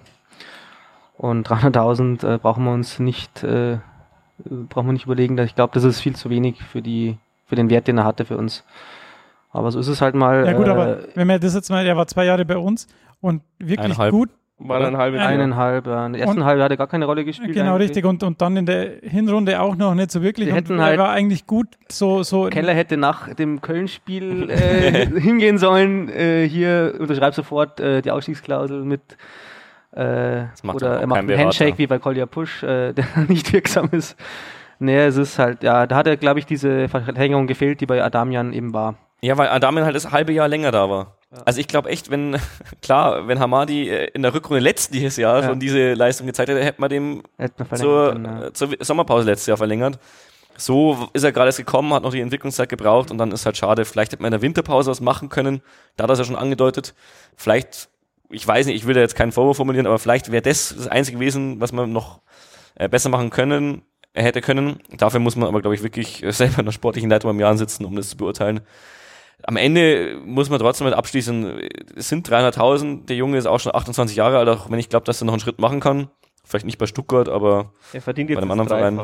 [1.17, 3.79] Und 300.000 äh, brauchen wir uns nicht, äh,
[4.45, 5.38] brauchen wir nicht überlegen.
[5.38, 8.25] Ich glaube, das ist viel zu wenig für die, für den Wert, den er hatte
[8.25, 8.64] für uns.
[9.51, 10.45] Aber so ist es halt mal.
[10.45, 12.88] Ja gut, äh, aber wenn man das jetzt mal, er war zwei Jahre bei uns
[13.21, 15.33] und wirklich gut, War dann ein halbes Ein- Jahr.
[15.35, 16.07] eineinhalb, ja.
[16.07, 17.53] In der ersten Und- Halbe hat er gar keine Rolle gespielt.
[17.55, 17.88] genau eigentlich.
[17.90, 20.47] richtig und, und dann in der Hinrunde auch noch nicht so wirklich.
[20.47, 24.49] Die und hätten er halt- war eigentlich gut, so, so Keller hätte nach dem Köln-Spiel
[24.51, 26.09] äh, hingehen sollen.
[26.09, 29.03] Äh, hier unterschreibt sofort äh, die Ausstiegsklausel mit.
[29.93, 31.78] Äh, macht oder er macht einen Handshake Berater.
[31.78, 34.16] wie bei Kolja Push, äh, der nicht wirksam ist.
[34.81, 38.03] Nee, es ist halt, ja, da hat er, glaube ich, diese Verlängerung gefehlt, die bei
[38.03, 38.97] Adamian eben war.
[39.20, 41.14] Ja, weil Adamian halt das halbe Jahr länger da war.
[41.45, 42.37] Also ich glaube echt, wenn,
[42.82, 45.49] klar, wenn Hamadi äh, in der Rückrunde letztes Jahr Ja.
[45.49, 48.55] schon diese Leistung gezeigt hätte, hätte man dem Hätte man zur, können, ja.
[48.55, 49.99] zur Sommerpause letztes Jahr verlängert.
[50.57, 53.57] So ist er gerade erst gekommen, hat noch die Entwicklungszeit gebraucht und dann ist halt
[53.57, 53.85] schade.
[53.85, 55.62] Vielleicht hätte man in der Winterpause was machen können.
[55.97, 56.95] Da hat er es ja schon angedeutet.
[57.37, 57.89] Vielleicht,
[58.30, 60.87] ich weiß nicht, ich will da jetzt keinen Vorwurf formulieren, aber vielleicht wäre das das
[60.87, 62.20] Einzige gewesen, was man noch
[62.76, 63.82] äh, besser machen können,
[64.12, 64.78] äh, hätte können.
[64.97, 67.85] Dafür muss man aber, glaube ich, wirklich selber in der sportlichen Leitung am Jahren sitzen,
[67.85, 68.61] um das zu beurteilen.
[69.43, 71.61] Am Ende muss man trotzdem mit abschließen,
[71.97, 75.05] es sind 300.000, der Junge ist auch schon 28 Jahre alt, auch wenn ich glaube,
[75.05, 76.09] dass er noch einen Schritt machen kann.
[76.45, 79.01] Vielleicht nicht bei Stuttgart, aber Er verdient jetzt Bei einem anderen Verein.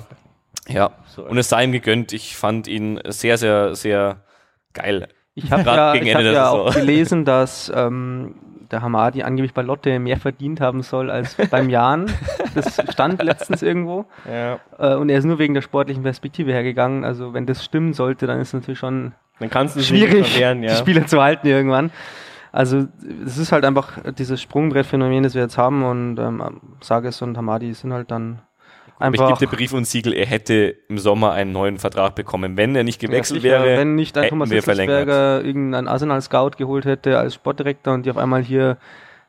[0.69, 0.91] Ja.
[1.07, 2.13] So, Und es sei ihm gegönnt.
[2.13, 4.25] Ich fand ihn sehr, sehr, sehr
[4.73, 5.09] geil.
[5.35, 8.35] Ich habe ja, gegen ich Ende hab ja auch gelesen, dass ähm,
[8.71, 12.13] der Hamadi angeblich bei Lotte mehr verdient haben soll als beim Jan.
[12.55, 14.07] Das stand letztens irgendwo.
[14.31, 14.59] ja.
[14.79, 17.05] Äh, und er ist nur wegen der sportlichen Perspektive hergegangen.
[17.05, 20.01] Also wenn das stimmen sollte, dann ist es natürlich schon Dann kannst du es nicht
[20.01, 20.77] schwierig, verwehren, die ja.
[20.77, 21.91] Spieler zu halten irgendwann.
[22.53, 22.87] Also
[23.25, 27.73] es ist halt einfach dieses Sprungbrettphänomen, das wir jetzt haben und ähm, Sages und Hamadi
[27.75, 28.41] sind halt dann
[28.99, 32.17] Aber ich einfach gebe dir Brief und Siegel, er hätte im Sommer einen neuen Vertrag
[32.17, 32.57] bekommen.
[32.57, 34.51] Wenn er nicht gewechselt Ja, sicher, wäre, wenn nicht ein Thomas.
[34.51, 38.77] Hitzelsberger irgendeinen Arsenal-Scout geholt hätte als Sportdirektor und die auf einmal hier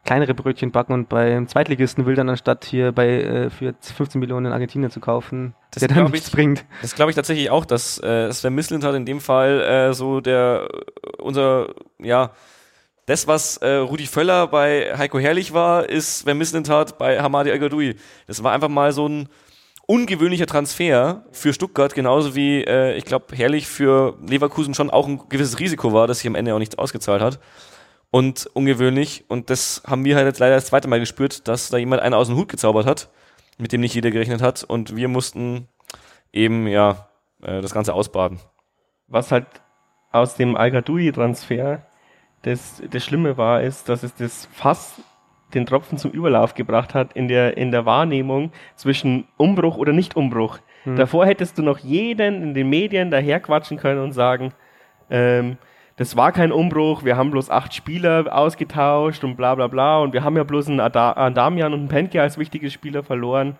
[0.03, 4.47] kleinere Brötchen backen und beim Zweitligisten will dann anstatt hier bei äh, für 15 Millionen
[4.47, 6.65] in Argentinien zu kaufen, Das der dann nichts ich- bringt.
[6.81, 10.67] Das glaube ich tatsächlich auch, dass äh, Sven Mislintat in dem Fall äh, so der
[11.19, 12.31] unser ja
[13.05, 17.59] das was äh, Rudi Völler bei Heiko Herrlich war, ist Sven Mislintat bei Hamadi Al
[18.27, 19.27] Das war einfach mal so ein
[19.87, 25.21] ungewöhnlicher Transfer für Stuttgart, genauso wie äh, ich glaube Herrlich für Leverkusen schon auch ein
[25.29, 27.39] gewisses Risiko war, das sich am Ende auch nicht ausgezahlt hat.
[28.11, 31.77] Und ungewöhnlich, und das haben wir halt jetzt leider das zweite Mal gespürt, dass da
[31.77, 33.09] jemand einen aus dem Hut gezaubert hat,
[33.57, 34.65] mit dem nicht jeder gerechnet hat.
[34.65, 35.69] Und wir mussten
[36.33, 37.07] eben ja
[37.41, 38.39] äh, das Ganze ausbaden.
[39.07, 39.47] Was halt
[40.11, 41.85] aus dem Al-Gadoui-Transfer
[42.41, 45.01] das, das Schlimme war, ist, dass es das fast
[45.53, 50.59] den Tropfen zum Überlauf gebracht hat in der, in der Wahrnehmung zwischen Umbruch oder Nicht-Umbruch.
[50.83, 50.95] Hm.
[50.95, 54.53] Davor hättest du noch jeden in den Medien daherquatschen können und sagen,
[55.09, 55.57] ähm,
[55.97, 60.13] das war kein Umbruch, wir haben bloß acht Spieler ausgetauscht und bla bla bla und
[60.13, 63.55] wir haben ja bloß einen Ada Adamian und einen Penke als wichtige Spieler verloren.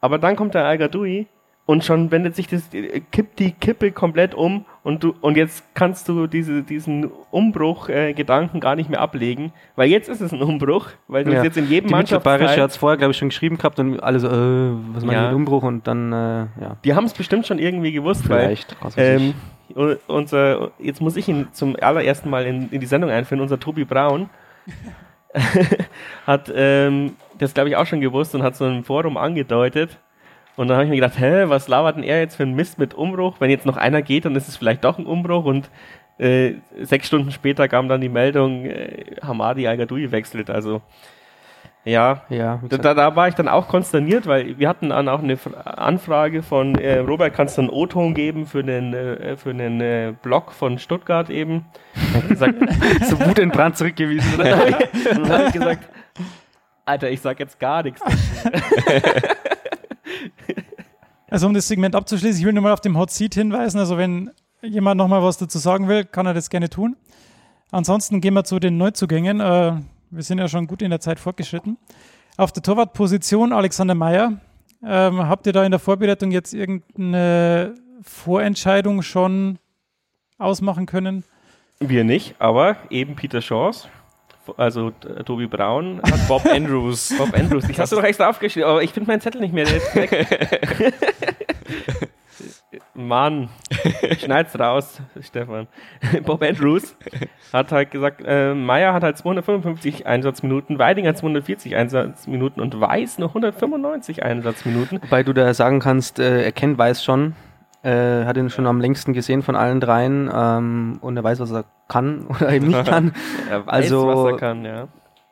[0.00, 1.26] Aber dann kommt der Al-Gadoui
[1.64, 2.68] und schon wendet sich das,
[3.10, 8.14] kippt die Kippe komplett um und du, und jetzt kannst du diese, diesen Umbruch-Gedanken äh,
[8.14, 11.42] Gedanken gar nicht mehr ablegen, weil jetzt ist es ein Umbruch, weil du es Ja.
[11.44, 14.20] jetzt in jedem Die Mannschaftsteil, hat es vorher, glaube ich, schon geschrieben gehabt und alle
[14.20, 15.26] so, äh, was meinen Ja.
[15.26, 16.16] mit Umbruch und dann, äh,
[16.60, 18.76] ja, die haben es bestimmt schon irgendwie gewusst, weil vielleicht.
[18.80, 19.34] was weiß Ähm,
[19.74, 23.40] unser, jetzt muss ich ihn zum allerersten Mal in, in die Sendung einführen.
[23.40, 24.30] Unser Tobi Braun
[26.26, 29.98] hat ähm, das, glaube ich, auch schon gewusst und hat so im Forum angedeutet.
[30.56, 32.78] Und dann habe ich mir gedacht, hä, was labert denn er jetzt für ein Mist
[32.78, 33.36] mit Umbruch?
[33.40, 35.44] Wenn jetzt noch einer geht, dann ist es vielleicht doch ein Umbruch.
[35.44, 35.68] Und
[36.18, 40.48] äh, sechs Stunden später kam dann die Meldung, äh, Hamadi Al-Gadoui wechselt.
[40.48, 40.80] Also,
[41.86, 45.36] ja, ja, da, da, war ich dann auch konsterniert, weil wir hatten dann auch eine
[45.36, 49.80] Fra- Anfrage von äh, Robert, kannst du einen O-Ton geben für den, äh, für den
[49.80, 51.64] äh, Blog von Stuttgart eben?
[52.12, 52.54] Da ich gesagt,
[53.08, 54.34] so Wut in Brand zurückgewiesen.
[54.34, 54.78] Oder?
[55.10, 55.88] dann habe ich gesagt,
[56.84, 58.02] Alter, ich sag jetzt gar nichts.
[61.28, 63.78] Also um das Segment abzuschließen, ich will nur mal auf dem Hot Seat hinweisen.
[63.78, 64.30] Also wenn
[64.62, 66.96] jemand noch mal was dazu sagen will, kann er das gerne tun.
[67.72, 69.40] Ansonsten gehen wir zu den Neuzugängen.
[70.10, 71.78] Wir sind ja schon gut in der Zeit fortgeschritten.
[72.36, 74.40] Auf der Torwartposition Alexander Meyer.
[74.84, 79.58] Ähm, habt ihr da in der Vorbereitung jetzt irgendeine Vorentscheidung schon
[80.38, 81.24] ausmachen können?
[81.80, 83.88] Wir nicht, aber eben Peter Chance,
[84.56, 87.12] also äh, Tobi Braun, hat Bob Andrews.
[87.18, 87.68] Bob Andrews.
[87.68, 89.64] Ich hast du doch extra aufgeschrieben, aber ich finde meinen Zettel nicht mehr.
[89.64, 90.94] Der ist weg.
[93.06, 93.48] Mann,
[94.18, 95.66] schneid's raus, Stefan.
[96.24, 96.96] Bob Andrews
[97.52, 103.28] hat halt gesagt, äh, Meier hat halt 255 Einsatzminuten, Weidinger 240 Einsatzminuten und Weiß nur
[103.28, 105.00] 195 Einsatzminuten.
[105.02, 107.34] Wobei du da sagen kannst, äh, er kennt Weiß schon,
[107.82, 111.52] äh, hat ihn schon am längsten gesehen von allen dreien ähm, und er weiß, was
[111.52, 113.12] er kann oder eben nicht kann.
[113.50, 114.88] Er weiß, Also- was er kann, ja.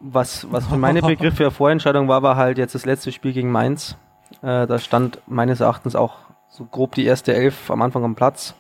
[0.07, 3.97] Was, was für meine Begriffe Vorentscheidung war, war halt jetzt das letzte Spiel gegen Mainz.
[4.43, 6.17] Äh, da stand meines Erachtens auch
[6.57, 8.55] so grob die erste Elf am Anfang am Platz.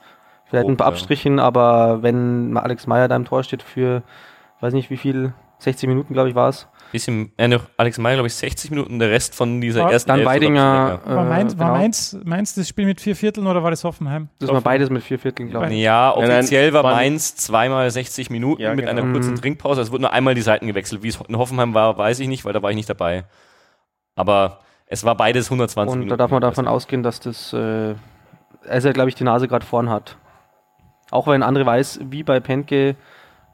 [0.46, 0.92] Vielleicht ein paar ja.
[0.92, 4.02] Abstrichen, aber wenn Alex Meyer da im Tor steht für,
[4.60, 6.66] weiß nicht wie viel, 60 Minuten, glaube ich, war es.
[6.90, 10.08] Bisschen, äh, noch Alex Meyer, glaube ich, 60 Minuten, der Rest von dieser Ja, ersten
[10.08, 10.98] Dann Elf Weidinger.
[10.98, 11.78] bisschen War, Mainz, war genau.
[11.78, 14.28] Mainz, Mainz das Spiel mit vier Vierteln oder war das Hoffenheim?
[14.40, 15.80] Das war beides mit vier Vierteln, glaube ich.
[15.80, 19.00] Ja, offiziell war Mainz zweimal 60 Minuten Ja, mit genau.
[19.00, 19.40] einer kurzen Mhm.
[19.40, 19.80] Trinkpause.
[19.80, 21.02] Es wurde nur einmal die Seiten gewechselt.
[21.02, 23.24] Wie es in Hoffenheim war, weiß ich nicht, weil da war ich nicht dabei.
[24.16, 26.10] Aber es war beides 120 Und Minuten.
[26.10, 27.94] da darf man davon ausgehen, dass das, äh,
[28.68, 30.16] also glaube ich, die Nase gerade vorn hat.
[31.10, 32.96] Auch wenn andere weiß, wie bei Penke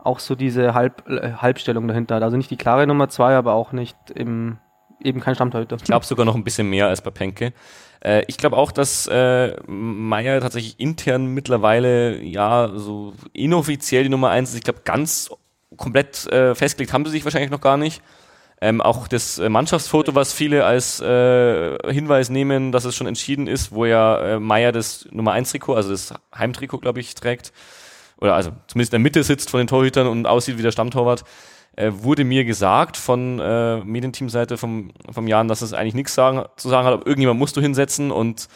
[0.03, 2.22] auch so diese Halb, äh, Halbstellung dahinter hat.
[2.22, 4.59] Also nicht die klare Nummer zwei, aber auch nicht im,
[5.03, 5.76] eben kein Stammtorhüter.
[5.76, 7.53] Ich glaube sogar noch ein bisschen mehr als bei Penke.
[8.03, 14.31] Äh, ich glaube auch, dass äh, Meier tatsächlich intern mittlerweile, ja, so inoffiziell die Nummer
[14.31, 14.57] eins ist.
[14.57, 15.31] Ich glaube, ganz
[15.76, 18.03] komplett äh, festgelegt haben sie sich wahrscheinlich noch gar nicht.
[18.62, 23.46] Ähm, auch das äh, Mannschaftsfoto, was viele als äh, Hinweis nehmen, dass es schon entschieden
[23.46, 27.52] ist, wo ja äh, Meier das Nummer 1 Trikot, also das Heimtrikot, glaube ich, trägt.
[28.18, 31.24] Oder also zumindest in der Mitte sitzt von den Torhütern und aussieht wie der Stammtorwart.
[31.76, 36.44] äh, wurde mir gesagt von äh, Medienteamseite vom, vom Jan, dass es eigentlich nichts sagen,
[36.56, 38.48] zu sagen hat, aber irgendjemand musst du hinsetzen und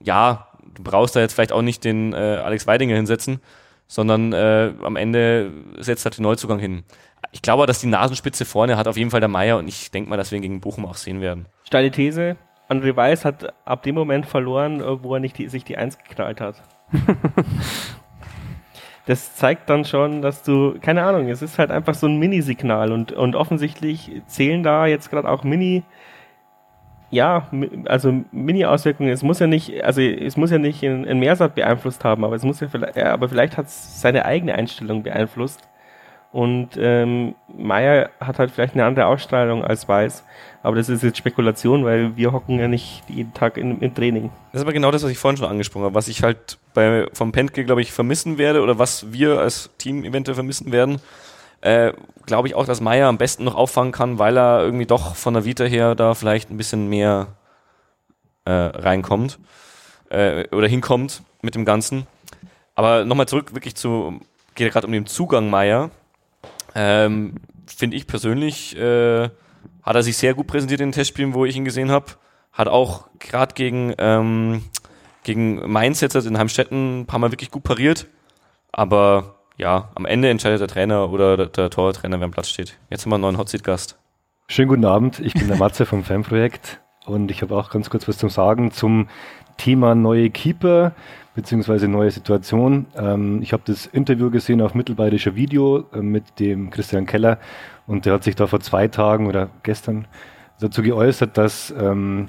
[0.00, 3.40] ja, du brauchst da jetzt vielleicht auch nicht den äh, Alex Weidinger hinsetzen,
[3.88, 6.84] sondern äh, am Ende setzt halt den Neuzugang hin.
[7.30, 10.10] Ich glaube, dass die Nasenspitze vorne hat auf jeden Fall der Meier und ich denke
[10.10, 11.46] mal, dass wir ihn gegen Bochum auch sehen werden.
[11.64, 12.36] Steile These,
[12.68, 15.98] André Weiß hat ab dem Moment verloren, äh, wo er nicht die, sich die Eins
[15.98, 16.62] geknallt hat.
[19.06, 22.92] das zeigt dann schon, dass du, keine Ahnung, es ist halt einfach so ein Mini-Signal
[22.92, 25.84] und, und offensichtlich zählen da jetzt gerade auch Mini-
[27.10, 27.46] ja,
[27.84, 29.10] also Mini-Auswirkungen.
[29.10, 32.36] Es muss ja nicht, also es muss ja nicht in, in Meersat beeinflusst haben, aber
[32.36, 35.68] es muss ja vielleicht, ja, aber vielleicht hat es seine eigene Einstellung beeinflusst.
[36.32, 40.24] Und ähm, Meier hat halt vielleicht eine andere Ausstrahlung als Weiß.
[40.62, 44.30] Aber das ist jetzt Spekulation, weil wir hocken ja nicht jeden Tag in, im Training.
[44.50, 47.06] Das ist aber genau das, was ich vorhin schon angesprochen habe, was ich halt bei
[47.12, 51.00] vom Pentke, glaube ich, vermissen werde oder was wir als Team eventuell vermissen werden.
[51.60, 51.92] Äh,
[52.26, 55.34] glaube ich auch, dass Meier am besten noch auffangen kann, weil er irgendwie doch von
[55.34, 57.28] der Vita her da vielleicht ein bisschen mehr
[58.44, 59.38] äh, reinkommt
[60.08, 62.06] äh, oder hinkommt mit dem Ganzen.
[62.74, 64.20] Aber nochmal zurück wirklich zu,
[64.54, 65.90] geht gerade um den Zugang Meier.
[66.74, 67.34] Ähm,
[67.66, 69.30] Finde ich persönlich, äh,
[69.82, 72.06] hat er sich sehr gut präsentiert in den Testspielen, wo ich ihn gesehen habe.
[72.52, 74.62] Hat auch gerade gegen, ähm,
[75.22, 78.06] gegen Mainz jetzt in Heimstetten ein paar Mal wirklich gut pariert.
[78.72, 82.78] Aber ja, am Ende entscheidet der Trainer oder der, der Tortrainer, wer am Platz steht.
[82.90, 83.98] Jetzt haben wir einen neuen Hotseat-Gast.
[84.48, 88.06] Schönen guten Abend, ich bin der Matze vom Fanprojekt und ich habe auch ganz kurz
[88.06, 89.08] was zum Sagen zum
[89.56, 90.92] Thema neue Keeper
[91.34, 92.86] beziehungsweise neue Situation.
[92.96, 97.38] Ähm, ich habe das Interview gesehen auf Mittelbayerischer Video äh, mit dem Christian Keller
[97.86, 100.06] und der hat sich da vor zwei Tagen oder gestern
[100.60, 102.28] dazu geäußert, dass ähm,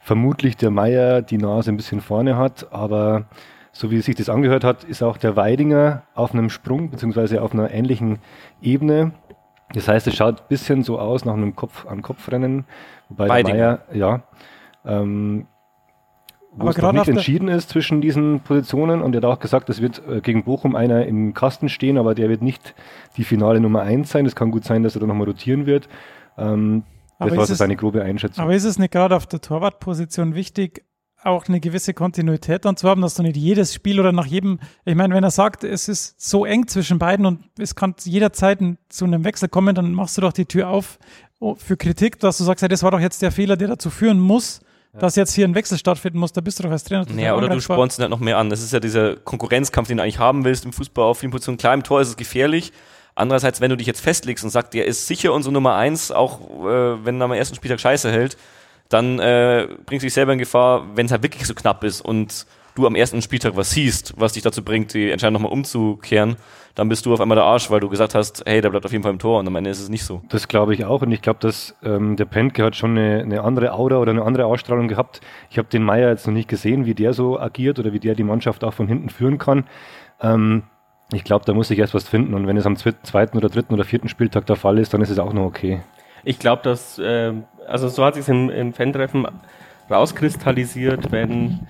[0.00, 3.26] vermutlich der Meier die Nase ein bisschen vorne hat, aber
[3.72, 7.52] so wie sich das angehört hat, ist auch der Weidinger auf einem Sprung beziehungsweise auf
[7.52, 8.18] einer ähnlichen
[8.62, 9.12] Ebene.
[9.74, 12.64] Das heißt, es schaut ein bisschen so aus nach einem Kopf-an-Kopf-Rennen,
[13.10, 13.56] wobei Weidinger.
[13.56, 14.22] der Meier, ja,
[14.86, 15.46] ähm,
[16.58, 19.80] wo es noch nicht entschieden ist zwischen diesen Positionen und er hat auch gesagt, es
[19.80, 22.74] wird äh, gegen Bochum einer im Kasten stehen, aber der wird nicht
[23.16, 24.26] die finale Nummer eins sein.
[24.26, 25.88] Es kann gut sein, dass er da nochmal rotieren wird.
[26.36, 26.84] Ähm,
[27.18, 28.44] das war seine grobe Einschätzung.
[28.44, 30.84] Aber ist es nicht gerade auf der Torwartposition wichtig,
[31.24, 34.60] auch eine gewisse Kontinuität dann zu haben, dass du nicht jedes Spiel oder nach jedem,
[34.84, 38.60] ich meine, wenn er sagt, es ist so eng zwischen beiden und es kann jederzeit
[38.88, 40.98] zu einem Wechsel kommen, dann machst du doch die Tür auf
[41.40, 43.90] oh, für Kritik, dass du sagst, ja, das war doch jetzt der Fehler, der dazu
[43.90, 44.60] führen muss,
[45.00, 47.06] dass jetzt hier ein Wechsel stattfinden muss, da bist du doch als Trainer.
[47.10, 48.50] Naja, oder du spornst ihn halt noch mehr an.
[48.50, 51.58] Das ist ja dieser Konkurrenzkampf, den du eigentlich haben willst im Fußball auf vielen Positionen.
[51.58, 52.72] Klar, im Tor ist es gefährlich.
[53.14, 56.40] Andererseits, wenn du dich jetzt festlegst und sagst, der ist sicher unsere Nummer eins, auch
[56.64, 58.36] äh, wenn er am ersten Spieltag Scheiße hält,
[58.88, 62.00] dann äh, bringst du dich selber in Gefahr, wenn es halt wirklich so knapp ist
[62.00, 62.46] und
[62.78, 66.36] du am ersten Spieltag was siehst, was dich dazu bringt, die Entscheidung nochmal umzukehren,
[66.74, 68.92] dann bist du auf einmal der Arsch, weil du gesagt hast, hey, der bleibt auf
[68.92, 70.22] jeden Fall im Tor und am Ende ist es nicht so.
[70.28, 73.42] Das glaube ich auch und ich glaube, dass ähm, der Pentke hat schon eine, eine,
[73.42, 75.20] andere Aura oder eine andere Ausstrahlung gehabt.
[75.50, 78.14] Ich habe den Meier jetzt noch nicht gesehen, wie der so agiert oder wie der
[78.14, 79.64] die Mannschaft auch von hinten führen kann.
[80.20, 80.62] Ähm,
[81.12, 83.74] ich glaube, da muss ich erst was finden und wenn es am zweiten oder dritten
[83.74, 85.80] oder vierten Spieltag der Fall ist, dann ist es auch noch okay.
[86.22, 87.32] Ich glaube, dass, äh,
[87.66, 89.26] also so hat sich im, im Fan-Treffen
[89.90, 91.66] rauskristallisiert, wenn,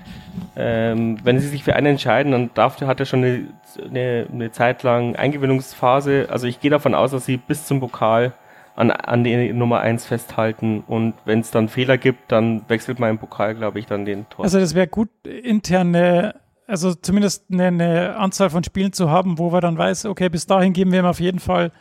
[0.56, 3.48] ähm, wenn sie sich für einen entscheiden, dann darf, hat er schon eine,
[3.88, 6.28] eine, eine Zeit lang Eingewöhnungsphase.
[6.30, 8.32] Also ich gehe davon aus, dass sie bis zum Pokal
[8.78, 13.10] an, an die Nummer 1 festhalten und wenn es dann Fehler gibt, dann wechselt man
[13.10, 14.44] im Pokal, glaube ich, dann den Tor.
[14.44, 16.36] Also das wäre gut, interne,
[16.66, 20.46] also zumindest eine, eine, Anzahl von Spielen zu haben, wo wir dann weiß, okay, bis
[20.46, 21.72] dahin geben wir ihm auf jeden Fall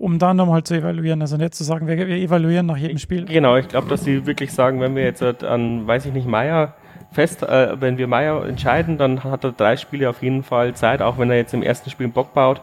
[0.00, 1.20] um dann nochmal zu evaluieren.
[1.20, 3.26] Also nicht zu sagen, wir, wir evaluieren nach jedem Spiel.
[3.26, 6.74] Genau, ich glaube, dass sie wirklich sagen, wenn wir jetzt an, weiß ich nicht, Meier
[7.12, 11.02] fest, äh, wenn wir Meier entscheiden, dann hat er drei Spiele auf jeden Fall Zeit,
[11.02, 12.62] auch wenn er jetzt im ersten Spiel einen Bock baut,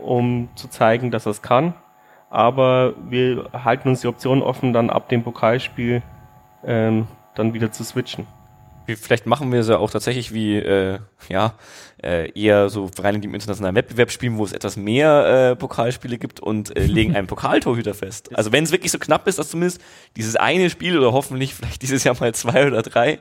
[0.00, 1.74] um zu zeigen, dass er es kann.
[2.30, 6.02] Aber wir halten uns die Option offen, dann ab dem Pokalspiel
[6.64, 8.26] ähm, dann wieder zu switchen
[8.86, 11.54] vielleicht machen wir es ja auch tatsächlich wie, äh, ja,
[12.02, 16.18] äh, eher so rein in dem internationalen Wettbewerb spielen, wo es etwas mehr äh, Pokalspiele
[16.18, 18.36] gibt und äh, legen einen Pokaltorhüter fest.
[18.36, 19.80] Also wenn es wirklich so knapp ist, dass zumindest
[20.16, 23.18] dieses eine Spiel oder hoffentlich vielleicht dieses Jahr mal zwei oder drei,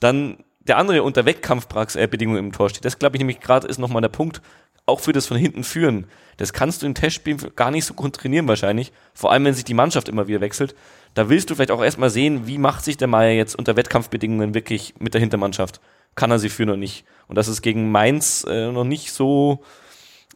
[0.00, 2.84] dann der andere unter Wettkampfbedingungen im Tor steht.
[2.84, 4.42] Das glaube ich nämlich gerade ist nochmal der Punkt,
[4.86, 6.06] auch für das von hinten führen.
[6.36, 9.64] Das kannst du in Testspielen gar nicht so gut trainieren wahrscheinlich, vor allem wenn sich
[9.64, 10.74] die Mannschaft immer wieder wechselt
[11.14, 14.54] da willst du vielleicht auch erstmal sehen, wie macht sich der Meier jetzt unter Wettkampfbedingungen
[14.54, 15.80] wirklich mit der Hintermannschaft?
[16.14, 17.04] Kann er sie führen oder nicht?
[17.26, 19.62] Und dass es gegen Mainz äh, noch nicht so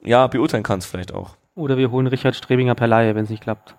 [0.03, 1.37] ja, beurteilen kannst vielleicht auch.
[1.57, 3.77] Oder wir holen Richard Strebinger per Laie, wenn es nicht klappt.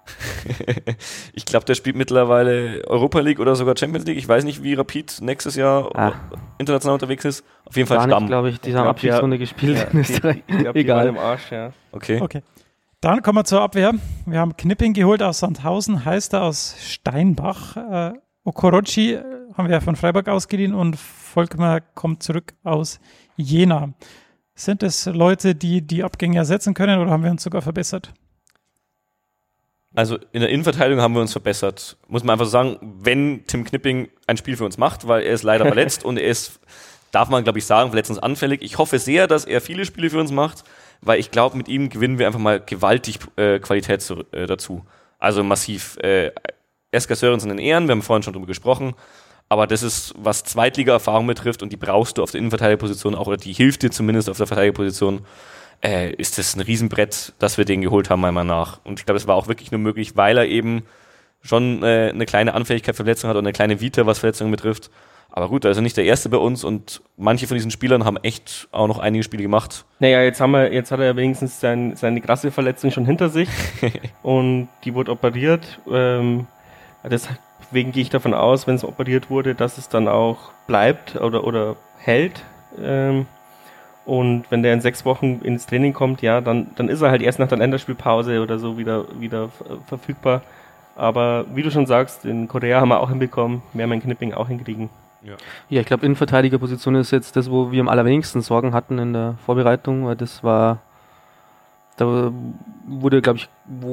[1.34, 4.18] ich glaube, der spielt mittlerweile Europa League oder sogar Champions League.
[4.18, 6.16] Ich weiß nicht, wie Rapid nächstes Jahr Ach.
[6.58, 7.44] international unterwegs ist.
[7.66, 8.28] Auf jeden Fall Stamm.
[8.28, 10.44] glaube ich, die haben Abschiedsrunde ja, gespielt ja, in Österreich.
[10.74, 11.08] Egal.
[11.08, 11.74] Im Arsch, ja.
[11.92, 12.22] Okay.
[12.22, 12.44] okay.
[13.02, 13.92] Dann kommen wir zur Abwehr.
[14.26, 17.76] Wir haben Knipping geholt aus Sandhausen, Heister aus Steinbach.
[17.76, 18.14] Äh,
[18.46, 19.20] Okorochi
[19.58, 23.02] haben wir von Freiburg ausgeliehen und Volkmar kommt zurück aus
[23.36, 23.90] Jena.
[24.56, 28.14] Sind es Leute, die die Abgänge ersetzen können oder haben wir uns sogar verbessert?
[29.94, 31.98] Also in der Innenverteidigung haben wir uns verbessert.
[32.08, 35.34] Muss man einfach so sagen, wenn Tim Knipping ein Spiel für uns macht, weil er
[35.34, 36.60] ist leider verletzt und er ist,
[37.12, 38.62] darf man glaube ich sagen, verletzungsanfällig.
[38.62, 40.64] Ich hoffe sehr, dass er viele Spiele für uns macht,
[41.02, 44.86] weil ich glaube, mit ihm gewinnen wir einfach mal gewaltig äh, Qualität zu, äh, dazu.
[45.20, 45.98] Also massiv.
[45.98, 46.32] Äh,
[46.92, 48.96] Esker Sörensen in Ehren, wir haben vorhin schon drüber gesprochen.
[49.48, 53.38] Aber das ist, was Zweitliga-Erfahrung betrifft und die brauchst du auf der Innenverteidigerposition auch, oder
[53.38, 55.22] die hilft dir zumindest auf der Verteidigerposition
[55.84, 58.80] äh, ist das ein Riesenbrett, dass wir den geholt haben, meiner Meinung nach.
[58.84, 60.84] Und ich glaube, es war auch wirklich nur möglich, weil er eben
[61.42, 64.90] schon äh, eine kleine Anfälligkeit für Verletzungen hat und eine kleine Vita, was Verletzungen betrifft.
[65.30, 68.18] Aber gut, er ist nicht der Erste bei uns und manche von diesen Spielern haben
[68.18, 69.86] echt auch noch einige Spiele gemacht.
[70.00, 73.50] Naja, jetzt haben wir, jetzt hat er wenigstens sein, seine krasse Verletzung schon hinter sich
[74.24, 75.80] und die wurde operiert.
[75.92, 76.48] Ähm,
[77.66, 81.44] deswegen gehe ich davon aus, wenn es operiert wurde, dass es dann auch bleibt oder,
[81.44, 82.44] oder hält.
[82.82, 83.26] Ähm,
[84.06, 87.24] und wenn der in sechs Wochen ins Training kommt, ja, dann, dann ist er halt
[87.24, 89.50] erst nach der Länderspielpause oder so wieder, wieder
[89.88, 90.42] verfügbar.
[90.96, 94.48] Aber wie du schon sagst, in Korea haben wir auch hinbekommen, mehr mein Knipping auch
[94.48, 94.90] hinkriegen.
[95.24, 95.34] Ja,
[95.70, 99.36] ja ich glaube, Innenverteidigerposition ist jetzt das, wo wir am allerwenigsten Sorgen hatten in der
[99.46, 100.80] Vorbereitung, weil das war,
[101.98, 102.32] da
[102.88, 103.50] wurde, glaube ich,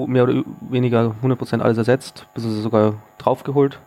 [0.07, 3.79] mehr oder weniger 100% alles ersetzt, bis sogar draufgeholt.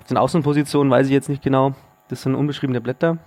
[0.00, 1.72] Auf den Außenpositionen weiß ich jetzt nicht genau,
[2.08, 3.18] das sind unbeschriebene Blätter.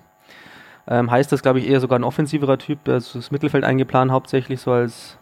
[0.88, 4.60] Ähm, heißt das, glaube ich, eher sogar ein offensiverer Typ, also das Mittelfeld eingeplant, hauptsächlich
[4.60, 5.18] so als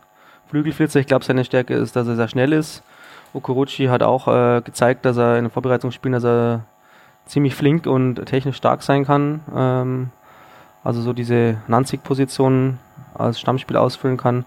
[0.48, 1.00] Flügelflitzer.
[1.00, 2.84] Ich glaube, seine Stärke ist, dass er sehr schnell ist.
[3.34, 6.66] Okorochi hat auch äh, gezeigt, dass er in den Vorbereitungsspielen, dass er
[7.26, 9.42] ziemlich flink und technisch stark sein kann.
[9.56, 10.10] Ähm,
[10.84, 12.80] also so diese Nanzig-Position
[13.14, 14.46] als Stammspiel ausfüllen kann.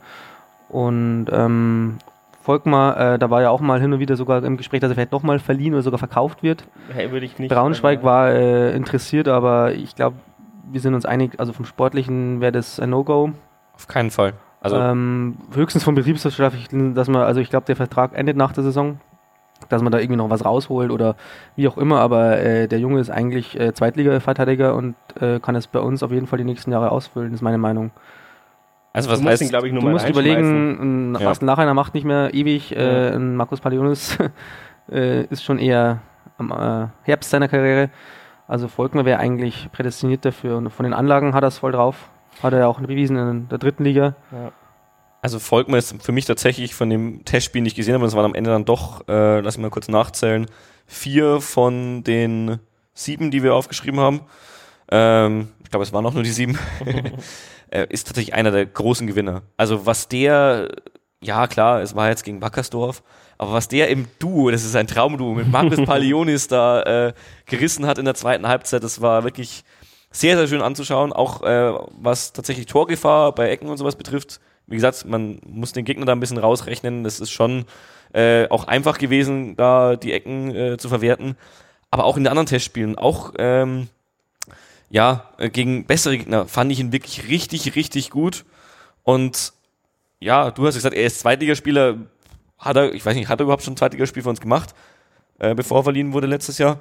[0.75, 1.99] Und ähm,
[2.43, 4.97] Volkmar, äh, da war ja auch mal hin und wieder sogar im Gespräch, dass er
[4.97, 6.67] vielleicht nochmal verliehen oder sogar verkauft wird.
[6.93, 7.49] Hey, würde ich nicht.
[7.49, 10.17] Braunschweig war äh, interessiert, aber ich glaube,
[10.73, 13.31] wir sind uns einig, also vom Sportlichen wäre das ein No-Go.
[13.77, 14.33] Auf keinen Fall.
[14.61, 18.65] Also ähm, höchstens vom Betriebswirtschaftlichen, dass man, also ich glaube, der Vertrag endet nach der
[18.65, 18.99] Saison,
[19.69, 21.15] dass man da irgendwie noch was rausholt oder
[21.55, 25.69] wie auch immer, aber äh, der Junge ist eigentlich äh, Zweitliga-Verteidiger und äh, kann es
[25.69, 27.93] bei uns auf jeden Fall die nächsten Jahre ausfüllen, ist meine Meinung.
[28.95, 31.33] Also was du heißt, ihn, ich, du musst überlegen, ein ja.
[31.41, 34.17] Nachher macht nicht mehr ewig, äh, ein Markus Palionis
[34.91, 36.01] äh, ist schon eher
[36.39, 37.91] am äh, Herbst seiner Karriere.
[38.47, 40.57] Also Volkmar wäre eigentlich prädestiniert dafür.
[40.59, 42.09] Und von den Anlagen hat er es voll drauf.
[42.41, 44.15] Hat er ja auch bewiesen in der dritten Liga.
[44.31, 44.53] Ja.
[45.23, 48.35] Also Volkmar ist für mich tatsächlich von dem Testspiel nicht gesehen, aber es waren am
[48.37, 50.47] Ende dann doch, äh, lass mich mal kurz nachzählen,
[50.87, 52.61] vier von den
[52.93, 54.21] sieben, die wir aufgeschrieben haben.
[54.89, 56.59] Ähm, ich glaube, es waren auch nur die sieben.
[57.75, 59.43] äh, ist tatsächlich einer der großen Gewinner.
[59.57, 60.69] Also was der,
[61.21, 63.03] ja klar, es war jetzt gegen Wackersdorf,
[63.37, 67.13] aber was der im Duo, das ist ein Traumduo, mit Markus Palionis da äh,
[67.47, 69.65] gerissen hat in der zweiten Halbzeit, das war wirklich
[70.15, 71.13] sehr, sehr schön anzuschauen.
[71.13, 74.41] Auch äh, was tatsächlich Torgefahr bei Ecken und sowas betrifft.
[74.67, 77.05] Wie gesagt, man muss den Gegner da ein bisschen rausrechnen.
[77.05, 77.65] Das ist schon
[78.13, 81.37] äh, auch einfach gewesen, da die Ecken äh, zu verwerten.
[81.91, 83.89] Aber auch in den anderen Testspielen, auch ähm,
[84.95, 88.45] ja, äh, gegen bessere Gegner fand ich ihn wirklich richtig, richtig gut.
[89.03, 89.53] Und
[90.21, 91.97] ja, du hast gesagt, er ist Zweitligaspieler,
[92.59, 94.73] hat er, ich weiß nicht, hat er überhaupt schon ein Zweitligaspiel für uns gemacht,
[95.41, 96.79] äh, bevor er verliehen wurde letztes Jahr?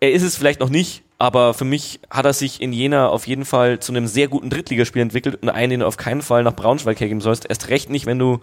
[0.00, 3.26] Er ist es vielleicht noch nicht, aber für mich hat er sich in Jena auf
[3.26, 6.44] jeden Fall zu einem sehr guten Drittligaspiel entwickelt und einen, den du auf keinen Fall
[6.44, 7.44] nach Braunschweig hergeben sollst.
[7.46, 8.40] Erst recht nicht, wenn du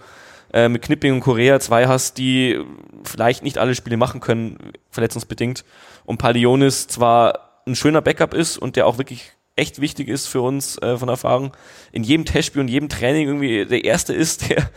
[0.53, 2.63] äh, mit Knipping und Korea zwei hast, die
[3.03, 4.59] vielleicht nicht alle Spiele machen können,
[4.91, 5.65] verletzungsbedingt.
[6.05, 10.41] Und Palionis zwar ein schöner Backup ist und der auch wirklich echt wichtig ist für
[10.41, 11.55] uns äh, von Erfahrung,
[11.91, 14.69] in jedem Testspiel und jedem Training irgendwie der Erste ist, der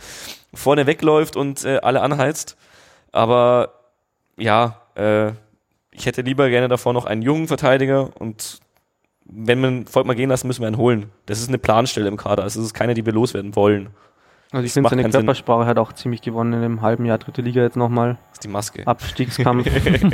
[0.53, 2.57] vorne wegläuft und äh, alle anheizt.
[3.11, 3.73] Aber
[4.37, 5.31] ja, äh,
[5.91, 8.59] ich hätte lieber gerne davor noch einen jungen Verteidiger und
[9.29, 11.11] wenn man Volk mal gehen lassen, müssen wir einen holen.
[11.25, 12.43] Das ist eine Planstelle im Kader.
[12.43, 13.89] Also es ist keine, die wir loswerden wollen.
[14.51, 15.67] Also ich finde, seine Körpersprache Sinn.
[15.67, 18.17] hat auch ziemlich gewonnen in dem halben Jahr dritte Liga jetzt nochmal.
[18.29, 18.87] Das ist die Maske.
[18.87, 19.67] Abstiegskampf.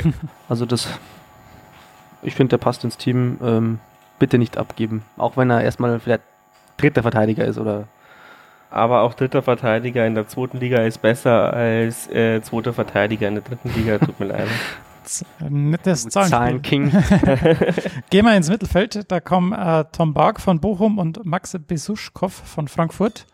[0.48, 0.88] also das,
[2.24, 3.38] ich finde, der passt ins Team.
[3.42, 3.78] Ähm,
[4.18, 5.02] bitte nicht abgeben.
[5.16, 6.22] Auch wenn er erstmal vielleicht
[6.76, 7.88] dritter Verteidiger ist oder
[8.70, 13.34] aber auch dritter Verteidiger in der zweiten Liga ist besser als äh, zweiter Verteidiger in
[13.34, 13.98] der dritten Liga.
[14.04, 14.48] Tut mir leid.
[15.48, 16.90] Nettes Zahlen King.
[18.10, 19.12] Gehen wir ins Mittelfeld.
[19.12, 23.26] Da kommen äh, Tom Bark von Bochum und Max Besuschkow von Frankfurt.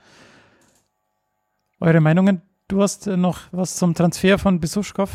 [1.80, 2.42] Eure Meinungen?
[2.68, 5.08] Du hast äh, noch was zum Transfer von Besuschkow?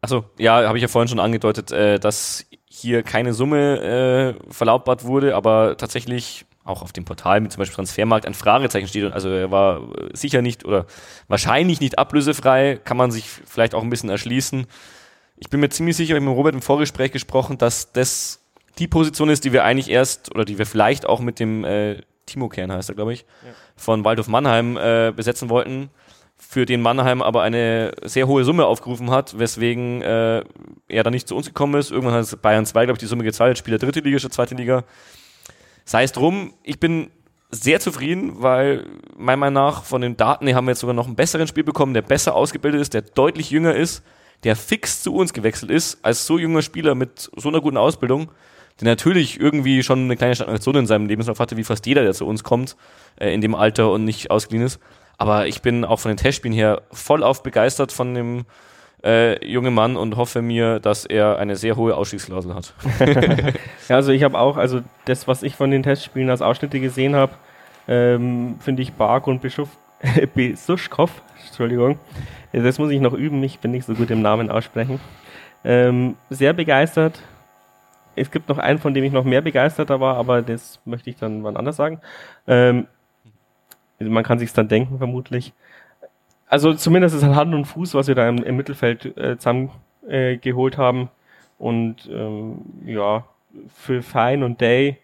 [0.00, 2.46] Achso, ja, habe ich ja vorhin schon angedeutet, äh, dass
[2.80, 7.76] hier keine Summe äh, verlautbart wurde, aber tatsächlich auch auf dem Portal mit zum Beispiel
[7.76, 9.12] Transfermarkt ein Fragezeichen steht.
[9.12, 10.86] Also er war äh, sicher nicht oder
[11.26, 14.66] wahrscheinlich nicht ablösefrei, kann man sich vielleicht auch ein bisschen erschließen.
[15.36, 18.40] Ich bin mir ziemlich sicher, ich habe mit Robert im Vorgespräch gesprochen, dass das
[18.78, 22.02] die Position ist, die wir eigentlich erst oder die wir vielleicht auch mit dem äh,
[22.26, 23.52] Timo Kern heißt er, glaube ich, ja.
[23.76, 25.90] von Waldhof Mannheim äh, besetzen wollten,
[26.38, 30.44] für den Mannheim aber eine sehr hohe Summe aufgerufen hat, weswegen äh,
[30.88, 31.90] er dann nicht zu uns gekommen ist.
[31.90, 34.84] Irgendwann hat Bayern 2, glaube ich, die Summe gezahlt, Spieler dritte Liga statt zweite Liga.
[35.84, 37.10] Sei es drum, ich bin
[37.50, 38.86] sehr zufrieden, weil
[39.16, 41.64] meiner Meinung nach von den Daten her haben wir jetzt sogar noch einen besseren Spiel
[41.64, 44.02] bekommen, der besser ausgebildet ist, der deutlich jünger ist,
[44.44, 48.30] der fix zu uns gewechselt ist, als so junger Spieler mit so einer guten Ausbildung
[48.80, 52.14] der natürlich irgendwie schon eine kleine Stagnation in seinem Lebenslauf hatte, wie fast jeder, der
[52.14, 52.76] zu uns kommt,
[53.16, 54.78] äh, in dem Alter und nicht ausgeliehen ist.
[55.18, 58.46] Aber ich bin auch von den Testspielen her voll auf begeistert von dem
[59.04, 62.72] äh, jungen Mann und hoffe mir, dass er eine sehr hohe Ausstiegsklausel hat.
[63.88, 67.14] ja, also ich habe auch, also das, was ich von den Testspielen als Ausschnitte gesehen
[67.14, 67.32] habe,
[67.86, 69.68] ähm, finde ich Bark und Bischof
[70.34, 71.10] Besuschkow,
[71.46, 71.98] Entschuldigung,
[72.52, 75.00] das muss ich noch üben, ich bin nicht so gut im Namen aussprechen.
[75.64, 77.20] Ähm, sehr begeistert,
[78.14, 81.16] es gibt noch einen, von dem ich noch mehr begeisterter war, aber das möchte ich
[81.16, 82.00] dann wann anders sagen.
[82.46, 82.86] Ähm,
[83.98, 85.52] man kann sich dann denken, vermutlich.
[86.46, 89.70] Also zumindest ist halt Hand und Fuß, was wir da im, im Mittelfeld äh, zusammen
[90.08, 91.10] äh, geholt haben.
[91.58, 93.24] Und ähm, ja,
[93.74, 94.98] für Fein und Day,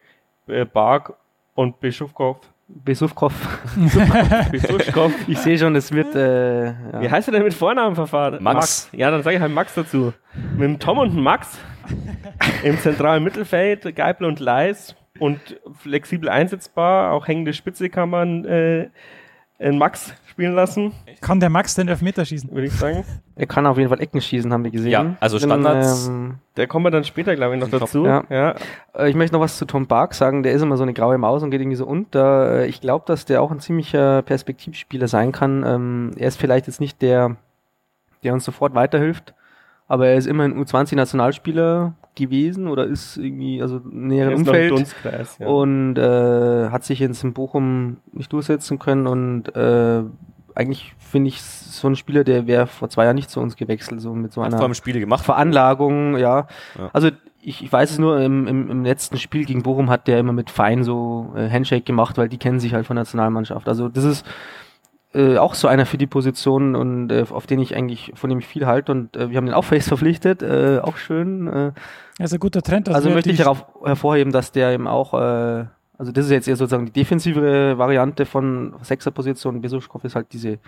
[0.46, 1.14] äh, Bark
[1.54, 3.32] und Bischofkopf Besufkov.
[4.50, 5.12] Besuschkov.
[5.28, 6.14] Ich sehe schon, es wird.
[6.14, 7.02] Äh, ja.
[7.02, 8.42] Wie heißt er denn mit Vornamen verfahren?
[8.42, 8.54] Max.
[8.54, 8.88] Max.
[8.92, 10.14] Ja, dann sage ich halt Max dazu.
[10.52, 11.58] Mit dem Tom und dem Max
[12.64, 18.88] im zentralen Mittelfeld, Geipel und Leis und flexibel einsetzbar, auch hängende Spitze kann man äh,
[19.58, 20.92] in Max spielen lassen.
[21.20, 22.50] Kann der Max den Elfmeter schießen?
[22.50, 23.04] Würde ich sagen.
[23.36, 24.92] Er kann auf jeden Fall Ecken schießen, haben wir gesehen.
[24.92, 26.06] Ja, also Standards.
[26.06, 28.06] Ähm, der kommen wir dann später, glaube ich, noch dazu.
[28.06, 28.22] Ja.
[28.30, 28.54] ja.
[28.96, 30.44] Äh, ich möchte noch was zu Tom Bark sagen.
[30.44, 32.60] Der ist immer so eine graue Maus und geht irgendwie so unter.
[32.60, 35.64] Äh, ich glaube, dass der auch ein ziemlicher Perspektivspieler sein kann.
[35.66, 37.34] Ähm, er ist vielleicht jetzt nicht der,
[38.22, 39.34] der uns sofort weiterhilft,
[39.86, 44.94] aber er ist immer ein U20-Nationalspieler gewesen oder ist irgendwie also näher Umfeld
[45.38, 45.46] ja.
[45.46, 50.02] und äh, hat sich jetzt in Bochum nicht durchsetzen können und äh,
[50.54, 54.00] eigentlich finde ich so ein Spieler, der wäre vor zwei Jahren nicht zu uns gewechselt,
[54.00, 55.24] so mit so Hat einer Spiele gemacht.
[55.24, 56.46] Veranlagung, ja.
[56.78, 56.90] ja.
[56.92, 57.10] Also
[57.42, 60.32] ich, ich weiß es nur, im, im, im letzten Spiel gegen Bochum hat der immer
[60.32, 63.68] mit Fein so äh, Handshake gemacht, weil die kennen sich halt von der Nationalmannschaft.
[63.68, 64.26] Also das ist
[65.14, 68.40] äh, auch so einer für die Position und äh, auf den ich eigentlich, von dem
[68.40, 71.46] ich viel halte und äh, wir haben den auch face verpflichtet, äh, auch schön.
[71.46, 71.72] Äh,
[72.18, 72.88] das ist ein guter Trend.
[72.88, 75.66] Also, also möchte ich darauf hervorheben, dass der eben auch, äh,
[75.98, 79.60] also das ist jetzt eher sozusagen die defensivere Variante von Sechserposition.
[79.60, 80.58] Besuschkow ist halt diese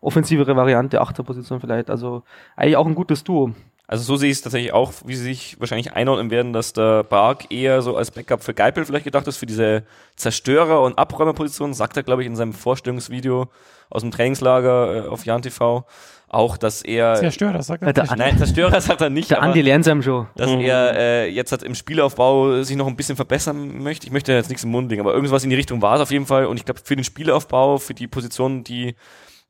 [0.00, 1.90] offensivere Variante, Achterposition vielleicht.
[1.90, 2.22] Also
[2.56, 3.52] eigentlich auch ein gutes Duo.
[3.86, 7.02] Also so sehe ich es tatsächlich auch, wie sie sich wahrscheinlich einordnen werden, dass der
[7.02, 9.82] Bark eher so als Backup für Geipel vielleicht gedacht ist, für diese
[10.14, 13.48] Zerstörer- und Abräumerposition, sagt er, glaube ich, in seinem Vorstellungsvideo
[13.90, 15.84] aus dem Trainingslager äh, auf Jan TV.
[16.32, 17.16] Auch, dass er.
[17.16, 18.16] Zerstörer sagt er nicht.
[18.16, 19.32] Nein, Zerstörer sagt er nicht.
[19.32, 20.28] Der Andi Lernsam schon.
[20.36, 20.60] Dass mhm.
[20.60, 24.06] er äh, jetzt hat im Spielaufbau sich noch ein bisschen verbessern möchte.
[24.06, 26.12] Ich möchte jetzt nichts im Mund legen, aber irgendwas in die Richtung war es auf
[26.12, 26.46] jeden Fall.
[26.46, 28.94] Und ich glaube, für den Spielaufbau, für die Position, die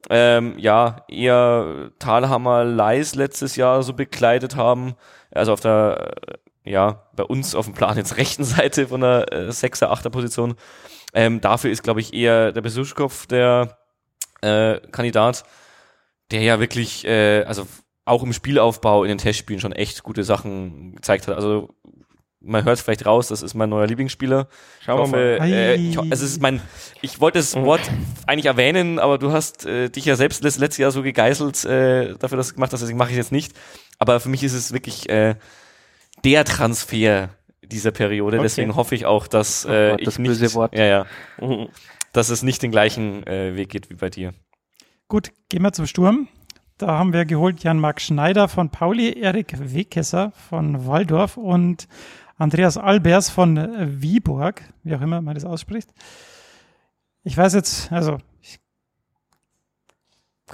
[0.08, 4.94] ähm, ja eher Talhammer Leis letztes Jahr so bekleidet haben,
[5.32, 6.14] also auf der
[6.64, 10.08] äh, ja bei uns auf dem Plan jetzt rechten Seite von der äh, 6er, 8er
[10.08, 10.54] Position.
[11.12, 13.79] Ähm, dafür ist, glaube ich, eher der Besuschkopf der
[14.42, 15.44] äh, Kandidat,
[16.30, 17.66] der ja wirklich, äh, also
[18.04, 21.36] auch im Spielaufbau in den Testspielen schon echt gute Sachen gezeigt hat.
[21.36, 21.74] Also
[22.40, 24.48] man hört es vielleicht raus, das ist mein neuer Lieblingsspieler.
[24.84, 25.46] Schauen wir mal.
[25.46, 26.62] Äh, ich, es ist mein,
[27.02, 27.82] ich wollte das Wort
[28.26, 32.38] eigentlich erwähnen, aber du hast äh, dich ja selbst letztes Jahr so gegeißelt äh, dafür,
[32.38, 33.52] dass du gemacht hast, deswegen mache ich es jetzt nicht.
[33.98, 35.36] Aber für mich ist es wirklich äh,
[36.24, 37.28] der Transfer
[37.62, 38.38] dieser Periode.
[38.38, 38.44] Okay.
[38.44, 40.74] Deswegen hoffe ich auch, dass äh, ich nicht, Wort.
[40.74, 41.06] ja, ja,
[41.38, 41.68] mhm
[42.12, 44.32] dass es nicht den gleichen äh, Weg geht wie bei dir.
[45.08, 46.28] Gut, gehen wir zum Sturm.
[46.78, 51.88] Da haben wir geholt Jan-Marc Schneider von Pauli, Erik Wekesser von Waldorf und
[52.38, 53.56] Andreas Albers von
[54.00, 55.90] Wieborg, wie auch immer man das ausspricht.
[57.22, 58.58] Ich weiß jetzt, also ich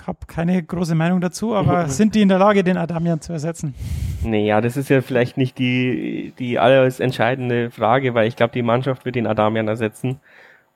[0.05, 3.75] habe keine große Meinung dazu, aber sind die in der Lage, den Adamian zu ersetzen?
[4.25, 8.63] Naja, das ist ja vielleicht nicht die, die alles entscheidende Frage, weil ich glaube, die
[8.63, 10.21] Mannschaft wird den Adamian ersetzen.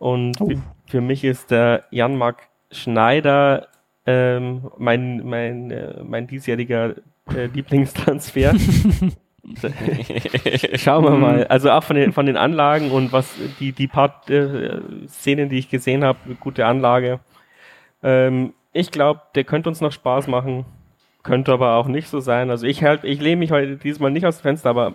[0.01, 0.51] Und oh.
[0.87, 3.69] für mich ist der Jan-Marc Schneider
[4.07, 6.95] ähm, mein, mein, äh, mein diesjähriger
[7.35, 8.55] äh, Lieblingstransfer.
[10.77, 11.47] Schauen wir mal.
[11.49, 15.59] Also auch von den, von den Anlagen und was die, die paar äh, Szenen, die
[15.59, 17.21] ich gesehen habe, gute Anlage.
[18.03, 20.65] Ähm, ich glaube, der könnte uns noch Spaß machen,
[21.23, 22.49] könnte aber auch nicht so sein.
[22.49, 24.95] Also ich halt, ich lehne mich heute diesmal nicht aus dem Fenster, aber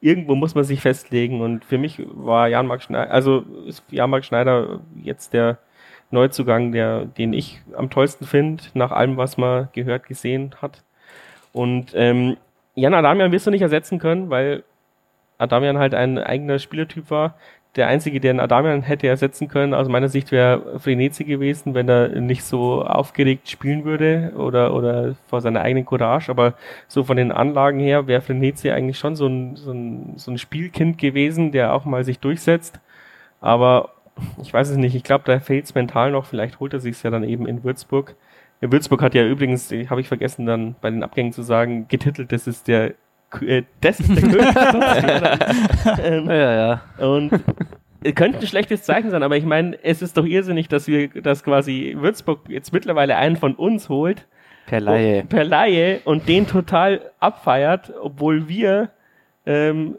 [0.00, 1.40] irgendwo muss man sich festlegen.
[1.40, 3.44] Und für mich war Jan-Marc Schneider, also
[3.90, 5.58] Jan-Marc Schneider jetzt der
[6.10, 10.84] Neuzugang, der, den ich am tollsten finde, nach allem, was man gehört, gesehen hat.
[11.52, 12.36] Und ähm,
[12.74, 14.62] Jan Adamian wirst du nicht ersetzen können, weil
[15.38, 17.36] Adamian halt ein eigener Spielertyp war.
[17.76, 21.88] Der einzige, der einen Adamian hätte ersetzen können, aus meiner Sicht wäre Frenetzi gewesen, wenn
[21.88, 26.30] er nicht so aufgeregt spielen würde oder, oder vor seiner eigenen Courage.
[26.30, 26.54] Aber
[26.88, 30.38] so von den Anlagen her wäre Frenetzi eigentlich schon so ein, so, ein, so ein
[30.38, 32.80] Spielkind gewesen, der auch mal sich durchsetzt.
[33.42, 33.90] Aber
[34.42, 36.24] ich weiß es nicht, ich glaube, da fehlt es mental noch.
[36.24, 38.14] Vielleicht holt er sich ja dann eben in Würzburg.
[38.62, 42.32] In Würzburg hat ja übrigens, habe ich vergessen dann bei den Abgängen zu sagen, getitelt,
[42.32, 42.94] das ist der
[43.40, 46.00] äh, das ist der König.
[46.04, 47.06] ähm, ja, ja.
[47.06, 47.32] Und
[48.14, 51.42] könnte ein schlechtes Zeichen sein, aber ich meine, es ist doch irrsinnig, dass wir, dass
[51.42, 54.26] quasi Würzburg jetzt mittlerweile einen von uns holt.
[54.66, 55.24] Per Laie.
[55.24, 58.90] Per Laie und den total abfeiert, obwohl wir
[59.46, 59.96] ähm,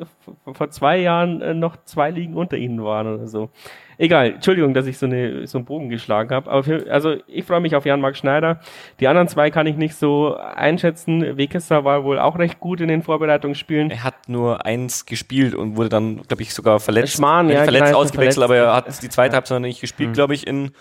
[0.52, 3.50] vor zwei Jahren äh, noch zwei Ligen unter ihnen waren oder so.
[3.98, 6.50] Egal, Entschuldigung, dass ich so, eine, so einen Bogen geschlagen habe.
[6.50, 8.60] Aber für, also ich freue mich auf Jan-Marc Schneider.
[9.00, 11.38] Die anderen zwei kann ich nicht so einschätzen.
[11.38, 13.90] Wekesser war wohl auch recht gut in den Vorbereitungsspielen.
[13.90, 17.14] Er hat nur eins gespielt und wurde dann, glaube ich, sogar verletzt.
[17.14, 18.44] Schmarrn, ja, verletzt ausgewechselt, verletzt.
[18.44, 20.14] aber er hat die zweite Halbzeit noch nicht gespielt, mhm.
[20.14, 20.72] glaube ich, in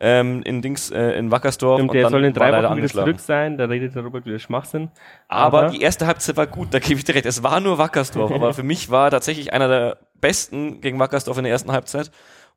[0.00, 1.80] ähm, in Dings äh, in Wackersdorf.
[1.80, 4.90] Und der soll in drei Wochen wieder zurück sein, da redet der Robert wieder Schmachsinn.
[5.28, 7.26] Aber, aber die erste Halbzeit war gut, da gebe ich dir recht.
[7.26, 11.44] Es war nur Wackersdorf, aber für mich war tatsächlich einer der besten gegen Wackersdorf in
[11.44, 12.10] der ersten Halbzeit.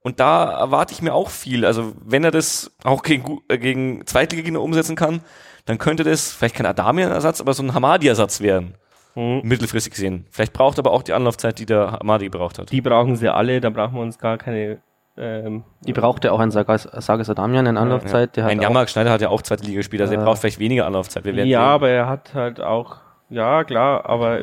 [0.04, 1.66] Und da erwarte ich mir auch viel.
[1.66, 5.22] Also wenn er das auch gegen, äh, gegen Zweitligagegner umsetzen kann,
[5.66, 8.76] dann könnte das vielleicht kein Adamian-Ersatz, aber so ein Hamadi-Ersatz werden.
[9.16, 9.42] Mhm.
[9.44, 10.26] Mittelfristig gesehen.
[10.30, 12.72] Vielleicht braucht aber auch die Anlaufzeit, die der Hamadi gebraucht hat.
[12.72, 14.82] Die brauchen sie alle, da brauchen wir uns gar keine
[15.16, 18.36] ähm, die brauchte auch ein Sagas, Sagas Adamian in Anlaufzeit.
[18.36, 18.50] Ja, ja.
[18.50, 20.88] ein Jammerk Schneider hat ja auch zweite Liga gespielt, also äh, er braucht vielleicht weniger
[20.88, 21.26] Anlaufzeit.
[21.26, 21.56] ja, sehen.
[21.56, 22.98] aber er hat halt auch,
[23.30, 24.40] ja klar, aber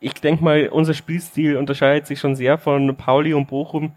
[0.00, 3.92] ich denke mal, unser Spielstil unterscheidet sich schon sehr von Pauli und Bochum.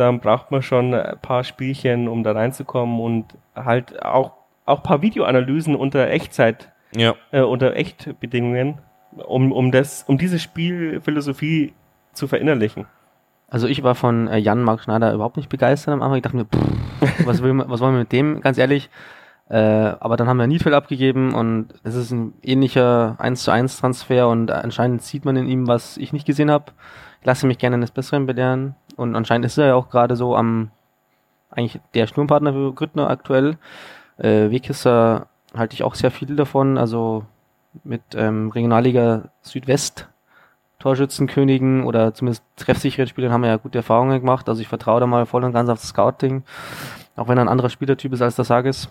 [0.00, 4.32] Dann braucht man schon ein paar Spielchen, um da reinzukommen und halt auch,
[4.64, 7.14] auch paar Videoanalysen unter Echtzeit, ja.
[7.32, 8.78] äh, unter Echtbedingungen,
[9.12, 11.74] um, um, das, um diese Spielphilosophie
[12.14, 12.86] zu verinnerlichen.
[13.48, 16.16] Also ich war von äh, Jan Mark Schneider überhaupt nicht begeistert am Anfang.
[16.16, 18.88] Ich dachte mir, pff, was, will, was wollen wir mit dem, ganz ehrlich.
[19.50, 23.80] Äh, aber dann haben wir Niedfeld abgegeben und es ist ein ähnlicher 1 zu 1
[23.80, 26.72] Transfer und anscheinend sieht man in ihm, was ich nicht gesehen habe.
[27.20, 30.36] Ich lasse mich gerne eines Besseren belehren und anscheinend ist er ja auch gerade so
[30.36, 30.70] am
[31.50, 33.58] eigentlich der Sturmpartner für Grüttner aktuell.
[34.18, 35.26] Äh, Wegkisser
[35.56, 37.24] halte ich auch sehr viel davon, also
[37.84, 40.08] mit ähm, Regionalliga Südwest
[40.80, 44.48] Torschützenkönigen oder zumindest treffsicheren Spielern haben wir ja gute Erfahrungen gemacht.
[44.48, 46.42] Also ich vertraue da mal voll und ganz auf das Scouting.
[47.16, 48.90] Auch wenn er ein anderer Spielertyp ist als der Sages.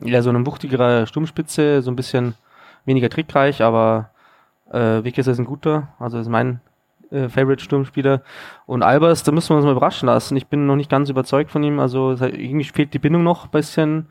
[0.00, 2.34] Eher so eine wuchtigere Sturmspitze, so ein bisschen
[2.84, 4.10] weniger trickreich, aber
[4.70, 5.88] äh, Wickes ist ein guter.
[5.98, 6.60] Also ist mein
[7.14, 8.22] äh, Favorite-Sturmspieler.
[8.66, 10.36] Und Albers, da müssen wir uns mal überraschen lassen.
[10.36, 11.80] Ich bin noch nicht ganz überzeugt von ihm.
[11.80, 14.06] Also irgendwie fehlt die Bindung noch ein bisschen.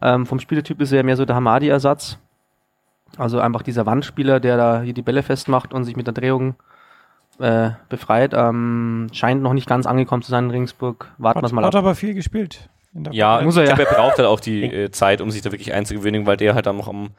[0.00, 2.18] Ähm, vom Spielertyp ist er mehr so der Hamadi-Ersatz.
[3.16, 6.54] Also einfach dieser Wandspieler, der da hier die Bälle festmacht und sich mit der Drehung
[7.38, 11.12] äh, befreit, ähm, scheint noch nicht ganz angekommen zu sein in Ringsburg.
[11.18, 11.68] Warten wir mal ab.
[11.68, 12.68] Hat aber viel gespielt.
[13.10, 15.50] Ja, muss er, ich glaube, er braucht halt auch die äh, Zeit, um sich da
[15.50, 17.10] wirklich einzugewöhnen, weil der halt dann noch am,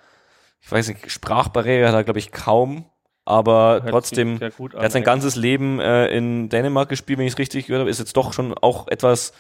[0.62, 2.86] ich weiß nicht, Sprachbarriere hat er, glaube ich, kaum.
[3.26, 7.40] Aber Hört trotzdem, er hat sein ganzes Leben äh, in Dänemark gespielt, wenn ich es
[7.40, 9.32] richtig gehört habe, ist jetzt doch schon auch etwas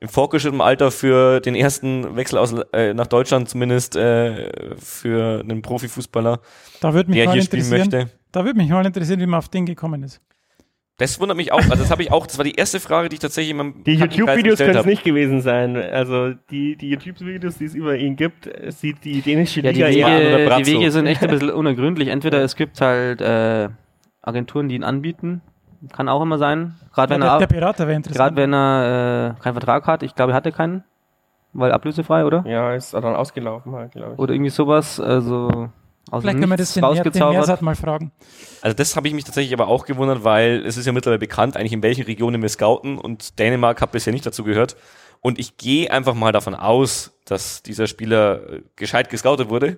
[0.00, 5.62] im fortgeschrittenen Alter für den ersten Wechsel aus, äh, nach Deutschland zumindest äh, für einen
[5.62, 6.40] Profifußballer,
[6.80, 8.10] da mich der mal hier spielen möchte.
[8.32, 10.20] Da würde mich mal interessieren, wie man auf den gekommen ist.
[11.00, 11.58] Das wundert mich auch.
[11.58, 12.26] Also das habe ich auch.
[12.26, 15.02] Das war die erste Frage, die ich tatsächlich in meinem Die YouTube-Videos können es nicht
[15.02, 15.74] gewesen sein.
[15.74, 19.94] Also die, die YouTube-Videos, die es über ihn gibt, sieht die dänische ja, Liga die
[19.94, 22.08] Wege, eher an Die Wege sind echt ein bisschen unergründlich.
[22.08, 23.70] Entweder es gibt halt äh,
[24.20, 25.40] Agenturen, die ihn anbieten,
[25.90, 26.74] kann auch immer sein.
[26.92, 30.02] Gerade wenn, ja, der, der Gerade wenn er äh, keinen Vertrag hat.
[30.02, 30.84] Ich glaube, er hatte keinen.
[31.54, 32.44] Weil ablösefrei, oder?
[32.46, 34.18] Ja, ist dann ausgelaufen halt, glaube ich.
[34.18, 35.00] Oder irgendwie sowas.
[35.00, 35.70] Also
[36.10, 38.12] Vielleicht können wir das den, den Mersat mal fragen.
[38.62, 41.56] Also das habe ich mich tatsächlich aber auch gewundert, weil es ist ja mittlerweile bekannt,
[41.56, 44.76] eigentlich in welchen Regionen wir scouten und Dänemark hat bisher nicht dazu gehört.
[45.20, 49.76] Und ich gehe einfach mal davon aus, dass dieser Spieler äh, gescheit gescoutet wurde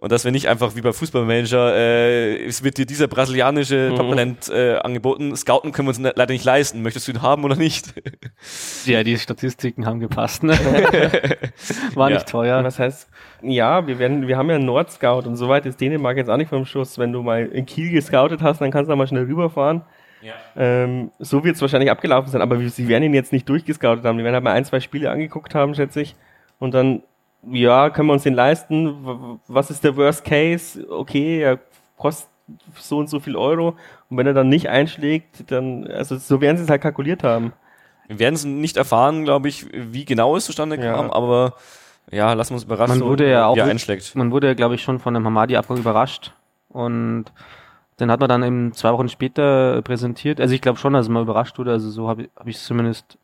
[0.00, 3.96] und dass wir nicht einfach wie beim Fußballmanager, äh, es wird dir dieser brasilianische mhm.
[3.96, 6.82] Top-Talent äh, angeboten, scouten können wir uns leider nicht leisten.
[6.82, 7.94] Möchtest du ihn haben oder nicht?
[8.84, 10.52] Ja, die Statistiken haben gepasst, ne?
[11.94, 12.16] War ja.
[12.16, 12.62] nicht teuer.
[12.62, 13.08] Was heißt,
[13.42, 16.48] ja, wir werden, wir haben ja einen Nord-Scout und soweit ist Dänemark jetzt auch nicht
[16.48, 16.96] vom Schuss.
[16.98, 19.82] Wenn du mal in Kiel gescoutet hast, dann kannst du da mal schnell rüberfahren.
[20.22, 20.34] Ja.
[20.56, 24.18] Ähm, so wird es wahrscheinlich abgelaufen sein, aber sie werden ihn jetzt nicht durchgescoutet haben.
[24.18, 26.14] Die werden halt mal ein, zwei Spiele angeguckt haben, schätze ich.
[26.60, 27.02] Und dann
[27.50, 29.38] ja, können wir uns den leisten?
[29.46, 30.84] Was ist der Worst Case?
[30.90, 31.58] Okay, er
[31.96, 32.28] kostet
[32.78, 33.76] so und so viel Euro.
[34.08, 37.52] Und wenn er dann nicht einschlägt, dann, also so werden sie es halt kalkuliert haben.
[38.08, 40.94] Wir werden es nicht erfahren, glaube ich, wie genau es zustande Ja.
[40.94, 41.54] kam, aber
[42.10, 44.14] ja, lassen wir uns überraschen, Man wurde ja auch wie er einschlägt.
[44.16, 46.32] Man wurde ja, glaube ich, schon von dem Hamadi-Abgang überrascht.
[46.70, 47.26] Und
[48.00, 50.40] den hat man dann eben zwei Wochen später präsentiert.
[50.40, 51.72] Also ich glaube schon, dass man überrascht wurde.
[51.72, 53.18] Also so habe ich, hab ich es zumindest,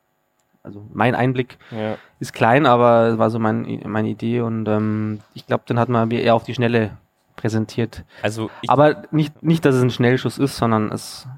[0.65, 1.97] also mein Einblick Ja.
[2.19, 4.41] ist klein, aber es war so mein, meine Idee.
[4.41, 6.91] Und ähm, ich glaube, den hat man mir eher auf die Schnelle
[7.37, 8.03] präsentiert.
[8.23, 11.29] Also aber nicht, nicht, dass es ein Schnellschuss ist, sondern es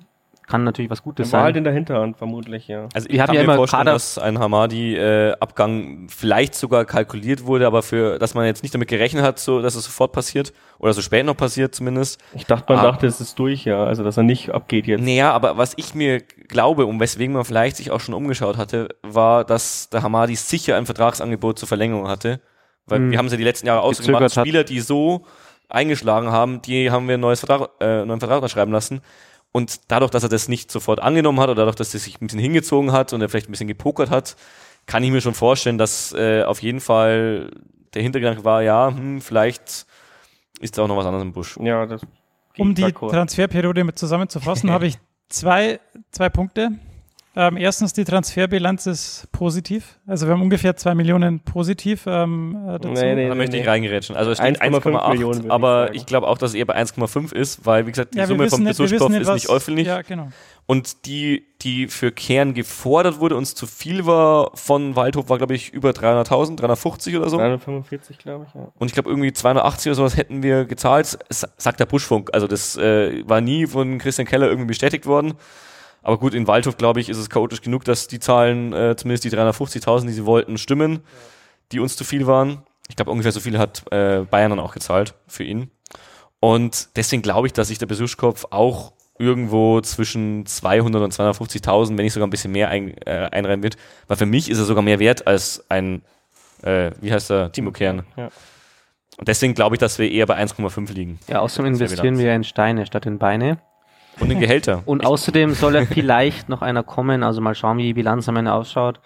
[0.47, 1.44] kann natürlich was Gutes Das war sein.
[1.47, 2.88] halt in der Hinterhand, vermutlich, ja.
[2.94, 7.66] Also ich haben kann ja mir immer vorstellen, dass ein Hamadi-Abgang vielleicht sogar kalkuliert wurde,
[7.66, 10.92] aber für, dass man jetzt nicht damit gerechnet hat, so, dass es sofort passiert oder
[10.92, 12.20] so spät noch passiert zumindest.
[12.34, 12.90] Ich dachte, man Ah.
[12.90, 13.84] dachte, es ist durch, ja.
[13.84, 15.03] Also, dass er nicht abgeht jetzt.
[15.03, 18.88] Naja, aber was ich mir glaube und weswegen man vielleicht sich auch schon umgeschaut hatte,
[19.03, 22.40] war, dass der Hamadi sicher ein Vertragsangebot zur Verlängerung hatte.
[22.86, 23.11] Weil Hm.
[23.11, 24.32] wir haben es ja die letzten Jahre ausgemacht.
[24.32, 25.24] Spieler, die so
[25.68, 29.01] eingeschlagen haben, die haben wir einen neues Vertrag, äh, neuen Vertrag unterschreiben lassen.
[29.57, 32.26] Und dadurch, dass er das nicht sofort angenommen hat oder dadurch, dass er sich ein
[32.26, 34.36] bisschen hingezogen hat und er vielleicht ein bisschen gepokert hat,
[34.84, 37.50] kann ich mir schon vorstellen, dass äh, auf jeden Fall
[37.94, 39.86] der Hintergedanke war, ja, hm, vielleicht
[40.61, 41.57] ist da auch noch was anderes im Busch.
[41.59, 42.02] Ja, das.
[42.59, 42.92] Um die.
[42.92, 44.98] Transferperiode mit zusammenzufassen, habe ich
[45.30, 45.80] zwei,
[46.11, 46.72] zwei Punkte.
[47.39, 49.99] Ähm, erstens, die Transferbilanz ist positiv.
[50.07, 52.89] Also wir haben ungefähr zwei Millionen positiv ähm, äh, dazu.
[52.89, 53.28] Nee, nee.
[53.28, 54.16] Da möchte ich reingerätschen.
[54.16, 55.95] Also es steht 1,5 1,8, Millionen, würde ich aber sagen.
[55.97, 58.28] ich glaube auch, dass es eher bei 1,5 ist, weil, wie gesagt, die Ja, wir
[58.28, 59.87] Summe wissen vom nicht, wir Besuchskopf wissen ist was- nicht öffentlich.
[59.87, 60.28] Ja, genau.
[60.68, 65.55] Und die, die für Kern gefordert wurde, uns zu viel war von Waldhof, war, glaube
[65.55, 67.37] ich, über 300.000, 350 oder so.
[67.37, 68.66] 345, glaube ich, ja.
[68.78, 72.30] Und ich glaube, irgendwie 280 oder sowas hätten wir gezahlt, sagt der Buschfunk.
[72.32, 75.34] Also das äh, war nie von Christian Keller irgendwie bestätigt worden.
[76.07, 79.24] Aber gut, in Waldhof, glaube ich, ist es chaotisch genug, dass die Zahlen, äh, zumindest
[79.24, 81.00] die 350.000, die sie wollten, stimmen,
[81.72, 82.62] die uns zu viel waren.
[82.88, 85.68] Ich glaube, ungefähr so viel hat äh, Bayern dann auch gezahlt für ihn.
[86.38, 92.04] Und deswegen glaube ich, dass sich der Besuchskopf auch irgendwo zwischen 200 und 250.000, wenn
[92.04, 93.76] nicht sogar ein bisschen mehr ein, äh, einreihen wird.
[94.07, 96.02] Weil für mich ist er sogar mehr wert als ein,
[96.62, 98.04] äh, wie heißt er, Timo Kern.
[98.16, 98.28] Ja.
[99.18, 101.18] Und deswegen glaube ich, dass wir eher bei 1,5 liegen.
[101.26, 103.59] Ja, außerdem investieren wir in Steine statt in Beine.
[104.21, 104.83] Und in Gehälter.
[104.87, 108.37] Und außerdem soll ja vielleicht noch einer kommen, also mal schauen, wie die Bilanz am
[108.37, 109.01] Ende ausschaut.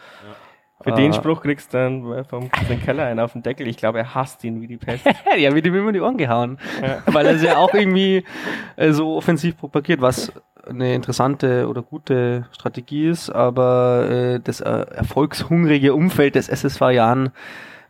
[0.83, 3.69] Für Äh, den Spruch kriegst du dann äh, vom Christian Keller einen auf den Deckel.
[3.69, 5.05] Ich glaube, er hasst ihn wie die Pest.
[5.39, 6.59] Ja, wird ihm immer in die Ohren gehauen.
[6.81, 7.03] Ja.
[7.07, 8.25] Weil er es ja auch irgendwie
[8.77, 10.33] äh, so offensiv propagiert, was
[10.67, 17.31] eine interessante oder gute Strategie ist, aber äh, das äh, erfolgshungrige Umfeld des SSV Jahren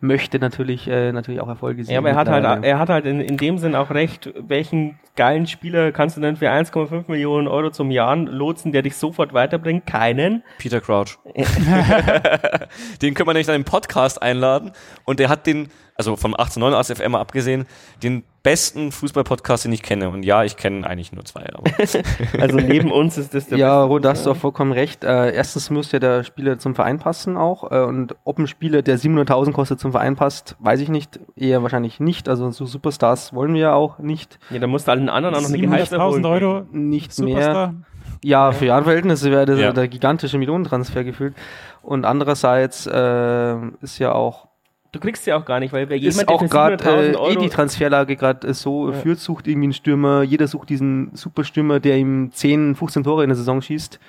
[0.00, 1.94] möchte natürlich natürlich äh, natürlich auch Erfolge sehen.
[1.94, 4.32] Ja, aber er hat halt, er hat halt in, in dem Sinn auch recht.
[4.36, 8.96] Welchen geilen Spieler kannst du denn für 1,5 Millionen Euro zum Jahr lotsen, der dich
[8.96, 9.86] sofort weiterbringt?
[9.86, 10.42] Keinen.
[10.58, 11.18] Peter Crouch.
[13.02, 14.72] den können wir nämlich dann im Podcast einladen.
[15.04, 15.68] Und der hat den,
[16.00, 17.66] also vom 1889 FM mal abgesehen,
[18.02, 20.08] den besten Fußball-Podcast, den ich kenne.
[20.08, 21.44] Und ja, ich kenne eigentlich nur zwei.
[21.52, 21.64] Aber
[22.40, 25.04] Also neben uns ist das der Ja, beste Rod, da hast du auch vollkommen recht.
[25.04, 27.70] Äh, erstens muss ja der Spieler zum Verein passen auch.
[27.70, 31.20] Äh, und ob ein Spieler, der 700.000 kostet, zum Verein passt, weiß ich nicht.
[31.36, 32.28] Eher wahrscheinlich nicht.
[32.30, 34.38] Also so Superstars wollen wir ja auch nicht.
[34.48, 37.28] Ja, da musst du allen anderen auch noch eine Gehaltserhöhung 700.000 Euro Nicht mehr.
[37.34, 37.74] Superstar.
[38.22, 39.72] Ja, für Jahrenverhältnisse wäre das Ja.
[39.72, 41.34] der gigantische Millionentransfer gefühlt.
[41.82, 44.48] Und andererseits äh, ist ja auch
[44.92, 47.28] Du kriegst sie auch gar nicht, weil wer ist jemand, auch der für gerade 700.000
[47.28, 48.96] äh, eh die Transferlage gerade äh, so Ja.
[48.96, 53.28] Fürth sucht irgendwie einen Stürmer, jeder sucht diesen Superstürmer, der ihm 10, 15 Tore in
[53.28, 54.00] der Saison schießt.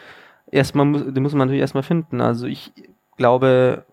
[0.52, 2.20] Erstmal muss, den muss man natürlich erstmal finden.
[2.20, 2.72] Also ich
[3.18, 3.86] glaube,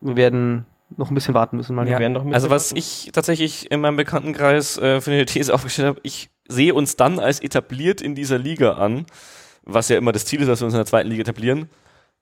[0.00, 0.64] wir werden
[0.96, 1.74] noch ein bisschen warten müssen.
[1.74, 5.10] Mal Wir werden doch ein also bisschen was ich tatsächlich in meinem Bekanntenkreis äh, für
[5.10, 9.04] eine These aufgestellt habe, ich sehe uns dann als etabliert in dieser Liga an,
[9.64, 11.68] was ja immer das Ziel ist, dass wir uns in der zweiten Liga etablieren.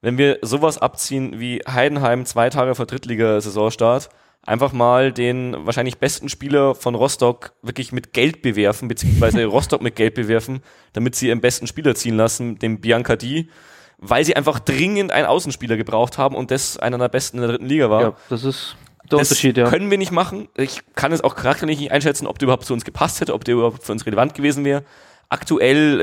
[0.05, 4.11] Wenn wir sowas abziehen wie Heidenheim zwei Tage vor Drittliga-Saisonstart,
[4.42, 9.96] einfach mal den wahrscheinlich besten Spieler von Rostock wirklich mit Geld bewerfen, beziehungsweise Rostock mit
[9.96, 10.61] Geld bewerfen,
[10.92, 13.48] damit sie ihren besten Spieler ziehen lassen, den Bianca Di,
[13.96, 17.52] weil sie einfach dringend einen Außenspieler gebraucht haben und das einer der besten in der
[17.52, 18.02] dritten Liga war.
[18.02, 18.76] Ja, das ist
[19.11, 19.70] der Das Unterschied, ja.
[19.70, 20.48] können wir nicht machen.
[20.55, 23.46] Ich kann es auch charakterlich nicht einschätzen, ob der überhaupt zu uns gepasst hätte, ob
[23.46, 24.84] der überhaupt für uns relevant gewesen wäre.
[25.35, 26.01] Aktuell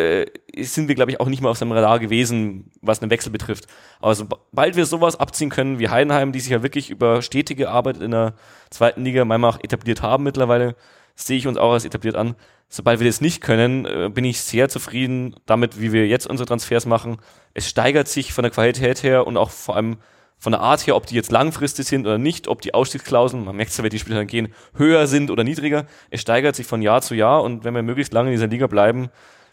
[0.54, 3.32] äh, sind wir, glaube ich, auch nicht mehr auf seinem Radar gewesen, was einen Wechsel
[3.32, 3.66] betrifft.
[4.02, 8.02] Aber sobald wir sowas abziehen können wie Heidenheim, die sich ja wirklich über stetige Arbeit
[8.02, 8.34] in der
[8.72, 10.76] zweiten Liga manchmal auch etabliert haben mittlerweile,
[11.16, 12.36] sehe ich uns auch als etabliert an.
[12.68, 16.46] Sobald wir das nicht können, äh, bin ich sehr zufrieden damit, wie wir jetzt unsere
[16.46, 17.16] Transfers machen.
[17.54, 19.96] Es steigert sich von der Qualität her und auch vor allem
[20.42, 23.56] von der Art her, ob die jetzt langfristig sind oder nicht, ob die Ausstiegsklauseln, man
[23.56, 25.86] merkt ja, wenn die Spieler dann gehen, höher sind oder niedriger.
[26.10, 28.66] Es steigert sich von Jahr zu Jahr und wenn wir möglichst lange in dieser Liga
[28.66, 29.10] bleiben,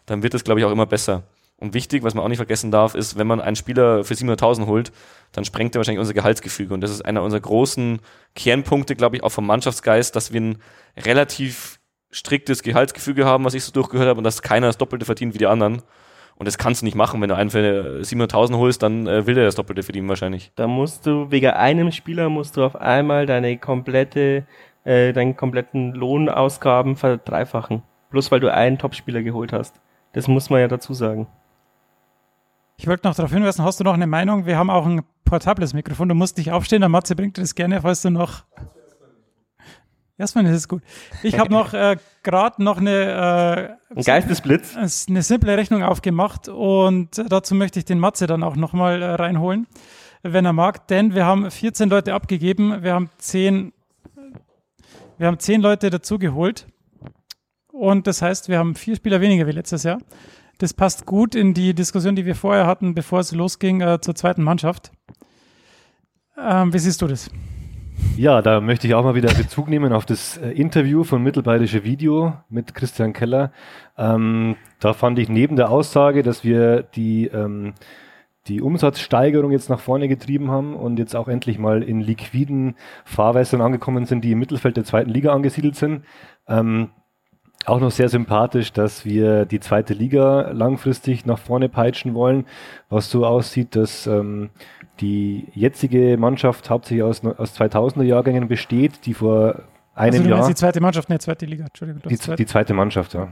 [0.07, 1.24] dann wird es, glaube ich, auch immer besser.
[1.59, 4.64] Und wichtig, was man auch nicht vergessen darf, ist, wenn man einen Spieler für 700.000
[4.64, 4.91] holt,
[5.32, 6.72] dann sprengt er wahrscheinlich unser Gehaltsgefüge.
[6.72, 8.01] Und das ist einer unserer großen
[8.34, 10.62] Kernpunkte, glaube ich, auch vom Mannschaftsgeist, dass wir einen
[10.97, 11.80] relativ
[12.11, 15.39] striktes Gehaltsgefüge haben, was ich so durchgehört habe, und dass keiner das Doppelte verdient wie
[15.39, 15.82] die anderen.
[16.39, 17.20] Und das kannst du nicht machen.
[17.20, 20.53] Wenn du einen für 700.000 holst, dann äh, will der das Doppelte verdienen wahrscheinlich.
[20.55, 24.45] Da musst du, wegen einem Spieler musst du auf einmal deine komplette,
[24.84, 27.82] äh, deinen kompletten Lohnausgaben verdreifachen.
[28.11, 29.80] Bloß weil du einen Topspieler geholt hast.
[30.12, 31.26] Das muss man ja dazu sagen.
[32.76, 34.47] Ich wollte noch darauf hinweisen, hast du noch eine Meinung?
[34.47, 36.09] Wir haben auch ein portables Mikrofon.
[36.09, 38.45] Du musst dich aufstehen, der Matze bringt dir das gerne, falls du noch.
[40.19, 40.83] Erstmal ist es gut.
[41.23, 44.75] Ich habe noch äh, gerade noch eine, Ein Geistesblitz.
[44.75, 49.07] äh, eine simple Rechnung aufgemacht und dazu möchte ich den Matze dann auch nochmal äh,
[49.14, 49.69] reinholen,
[50.25, 50.89] wenn er mag.
[50.89, 53.73] Denn wir haben 14 Leute abgegeben, wir haben 10,
[55.19, 56.66] wir haben 10 Leute dazugeholt.
[57.73, 59.99] Und das heißt, wir haben vier Spieler weniger wie letztes Jahr.
[60.59, 64.16] Das passt gut in die Diskussion, die wir vorher hatten, bevor es losging äh, zur
[64.16, 64.91] zweiten Mannschaft.
[66.37, 67.31] Ähm, wie siehst du das?
[68.16, 71.84] Ja, da möchte ich auch mal wieder Bezug nehmen auf das äh, Interview von Mittelbayerische
[71.84, 73.53] Video mit Christian Keller.
[73.96, 77.74] Ähm, da fand ich neben der Aussage, dass wir die, ähm,
[78.49, 82.74] die Umsatzsteigerung jetzt nach vorne getrieben haben und jetzt auch endlich mal in liquiden
[83.05, 86.05] Fahrwässern angekommen sind, die im Mittelfeld der zweiten Liga angesiedelt sind.
[86.49, 86.90] Ähm,
[87.66, 92.46] auch noch sehr sympathisch, dass wir die zweite Liga langfristig nach vorne peitschen wollen,
[92.88, 94.51] was so aussieht, dass ähm,
[95.01, 99.62] die jetzige Mannschaft hauptsächlich aus, aus 2000er Jahrgängen besteht, die vor
[99.94, 102.03] einem also, du Jahr die zweite Mannschaft, ne, zweite Liga, Entschuldigung.
[102.09, 103.28] die, die zweite Mannschaft, ja.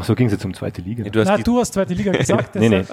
[0.00, 1.04] Ach so ging es jetzt um zweite Liga.
[1.04, 2.54] Nee, du hast Na, die, du hast zweite Liga gesagt.
[2.56, 2.84] Nee, nee.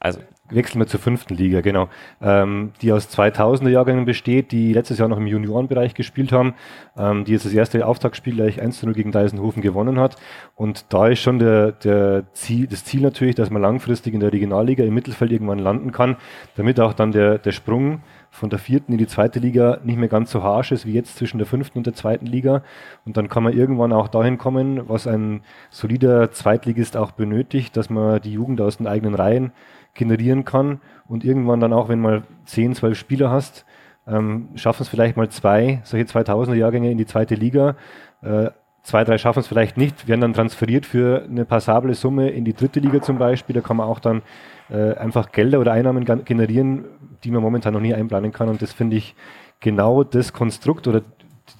[0.00, 0.20] also,
[0.50, 1.88] Wechseln wir zur fünften Liga, genau.
[2.20, 6.54] Ähm, die aus 2000er Jahrgängen besteht, die letztes Jahr noch im Juniorenbereich gespielt haben,
[6.98, 10.16] ähm, die jetzt das erste Auftaktspiel gleich 1 zu 0 gegen Deisenhofen gewonnen hat.
[10.54, 14.34] Und da ist schon der, der Ziel, das Ziel natürlich, dass man langfristig in der
[14.34, 16.16] Regionalliga im Mittelfeld irgendwann landen kann,
[16.56, 18.02] damit auch dann der, der Sprung
[18.34, 21.16] von der vierten in die zweite Liga nicht mehr ganz so harsch ist wie jetzt
[21.16, 22.64] zwischen der fünften und der zweiten Liga.
[23.06, 27.90] Und dann kann man irgendwann auch dahin kommen, was ein solider Zweitligist auch benötigt, dass
[27.90, 29.52] man die Jugend aus den eigenen Reihen
[29.94, 33.64] generieren kann und irgendwann dann auch, wenn mal 10, 12 Spieler hast,
[34.08, 37.76] ähm, schaffen es vielleicht mal zwei, solche 2000er Jahrgänge in die zweite Liga.
[38.20, 38.50] Äh,
[38.82, 42.54] zwei, drei schaffen es vielleicht nicht, werden dann transferiert für eine passable Summe in die
[42.54, 43.54] dritte Liga zum Beispiel.
[43.54, 44.22] Da kann man auch dann
[44.70, 46.84] äh, einfach Gelder oder Einnahmen generieren,
[47.24, 48.48] die man momentan noch nie einplanen kann.
[48.48, 49.14] Und das finde ich
[49.60, 51.02] genau das Konstrukt oder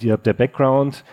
[0.03, 1.05] der, der Background,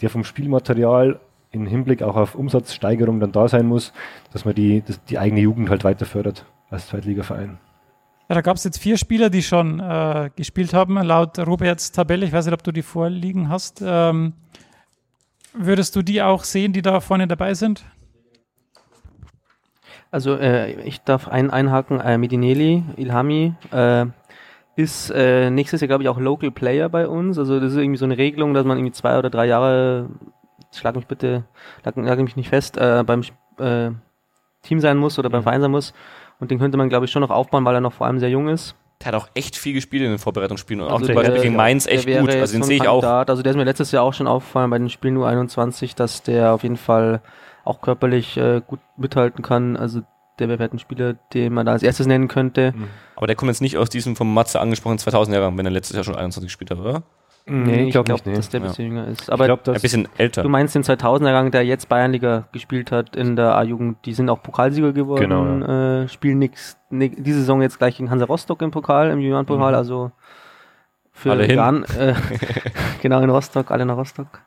[0.00, 1.20] der vom Spielmaterial
[1.52, 3.92] im Hinblick auch auf Umsatzsteigerung dann da sein muss,
[4.32, 7.58] dass man die, das, die eigene Jugend halt weiter fördert als Zweitligaverein.
[8.28, 12.24] Ja, da gab es jetzt vier Spieler, die schon äh, gespielt haben, laut Roberts Tabelle.
[12.24, 13.82] Ich weiß nicht, ob du die vorliegen hast.
[13.84, 14.34] Ähm,
[15.52, 17.84] würdest du die auch sehen, die da vorne dabei sind?
[20.10, 24.06] Also äh, ich darf einen einhaken, äh, Medinelli, Ilhami, äh,
[24.76, 27.38] ist äh, nächstes Jahr, glaube ich, auch Local Player bei uns.
[27.38, 30.08] Also das ist irgendwie so eine Regelung, dass man irgendwie zwei oder drei Jahre,
[30.74, 31.44] schlag mich bitte,
[31.84, 33.20] lag, lag mich nicht fest, äh, beim
[33.58, 33.90] äh,
[34.62, 35.92] Team sein muss oder beim Verein sein muss.
[36.40, 38.30] Und den könnte man, glaube ich, schon noch aufbauen, weil er noch vor allem sehr
[38.30, 38.74] jung ist.
[39.00, 41.42] der hat auch echt viel gespielt in den Vorbereitungsspielen und auch Also zum der- Beispiel
[41.42, 42.30] gegen Mainz echt gut.
[42.30, 43.02] Also den sehe ich auch.
[43.04, 46.52] Also der ist mir letztes Jahr auch schon aufgefallen bei den Spielen U21, dass der
[46.54, 47.20] auf jeden Fall
[47.70, 49.76] auch körperlich äh, gut mithalten kann.
[49.76, 50.02] Also
[50.38, 52.74] der wäre halt ein Spieler, den man da als erstes nennen könnte.
[53.16, 55.94] Aber der kommt jetzt nicht aus diesem vom Matze angesprochenen 2000 Jahrgang, wenn er letztes
[55.96, 57.02] Jahr schon 21 gespielt hat, oder?
[57.46, 58.34] Nee, ich glaub glaube, nee.
[58.36, 58.68] dass der ein Ja.
[58.68, 59.22] bisschen jünger ist.
[59.22, 60.42] Ich Aber glaub, Ein bisschen älter.
[60.42, 63.98] du meinst den 2000er-Gang, der jetzt Bayernliga gespielt hat in der A-Jugend.
[64.04, 65.20] Die sind auch Pokalsieger geworden.
[65.20, 69.20] Genau, äh, spielen nix, nix, diese Saison jetzt gleich gegen Hansa Rostock im Pokal, im
[69.20, 69.72] Juniorenpokal.
[69.72, 69.76] Mhm.
[69.78, 70.12] Also
[71.12, 71.56] für Alle hin.
[71.56, 72.14] Jan, äh,
[73.02, 74.40] genau in Rostock, alle nach Rostock.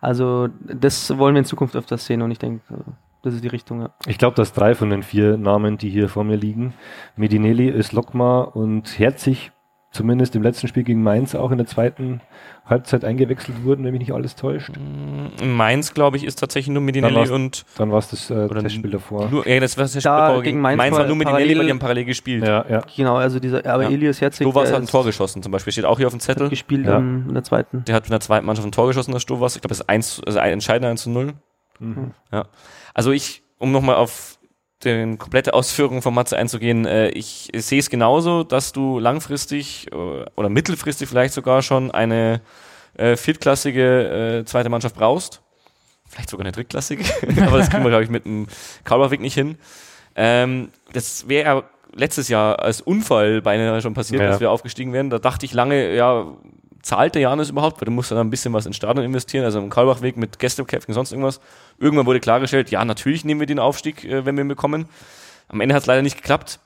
[0.00, 2.76] Also das wollen wir in Zukunft öfters sehen und ich denke, äh,
[3.22, 3.82] das ist die Richtung.
[3.82, 3.90] Ja.
[4.06, 6.74] Ich glaube, dass drei von den vier Namen, die hier vor mir liegen,
[7.16, 9.50] Medinelli, Öslokma und Herzig,
[9.90, 12.20] zumindest im letzten Spiel gegen Mainz auch in der zweiten
[12.66, 14.70] Halbzeit eingewechselt wurden, wenn mich nicht alles täuscht.
[15.40, 18.60] In Mainz, glaube ich, ist tatsächlich nur Medinelli und Dann war es das äh, Oder
[18.60, 19.28] Testspiel davor.
[19.30, 21.58] nur, ja, das war das Spiel Da davor gegen Mainz Mainz war nur Medinelli, parallel-
[21.58, 22.44] weil die haben parallel gespielt.
[22.46, 22.82] Ja, ja.
[22.94, 23.90] Genau, also dieser, aber Ja.
[23.90, 25.72] Elias Herzig Stovas hat ein Tor geschossen, zum Beispiel.
[25.72, 26.48] Steht auch hier auf dem hat Zettel.
[26.50, 26.98] gespielt Ja.
[26.98, 27.84] in der zweiten.
[27.86, 29.56] Der hat in der zweiten Mannschaft ein Tor geschossen, der Stovas.
[29.56, 31.32] Ich glaube, das ist eins, also ein entscheidender 1 zu 0.
[31.80, 32.10] Mhm.
[32.30, 32.44] Ja.
[32.92, 34.37] Also ich, um nochmal auf
[34.84, 39.94] den komplette Ausführung von Matze einzugehen, äh, ich sehe es genauso, dass du langfristig äh,
[40.36, 42.40] oder mittelfristig vielleicht sogar schon eine
[42.96, 45.42] äh, viertklassige äh, zweite Mannschaft brauchst.
[46.08, 47.04] Vielleicht sogar eine drittklassige,
[47.46, 48.46] aber das kriegen wir, glaube ich, mit dem
[48.84, 49.58] Kaulbachweg nicht hin.
[50.16, 51.62] Ähm, das wäre ja
[51.94, 54.28] letztes Jahr als Unfall beinahe schon passiert, Ja.
[54.28, 55.10] dass wir aufgestiegen wären.
[55.10, 56.26] Da dachte ich lange, ja,
[56.88, 57.80] zahlt der Janis überhaupt?
[57.80, 60.94] Weil du musst dann ein bisschen was ins Stadion investieren, also im Karlbachweg mit Gästekämpfen,
[60.94, 61.40] sonst irgendwas.
[61.78, 64.88] Irgendwann wurde klargestellt, ja, natürlich nehmen wir den Aufstieg, äh, wenn wir ihn bekommen.
[65.48, 66.60] Am Ende hat es leider nicht geklappt.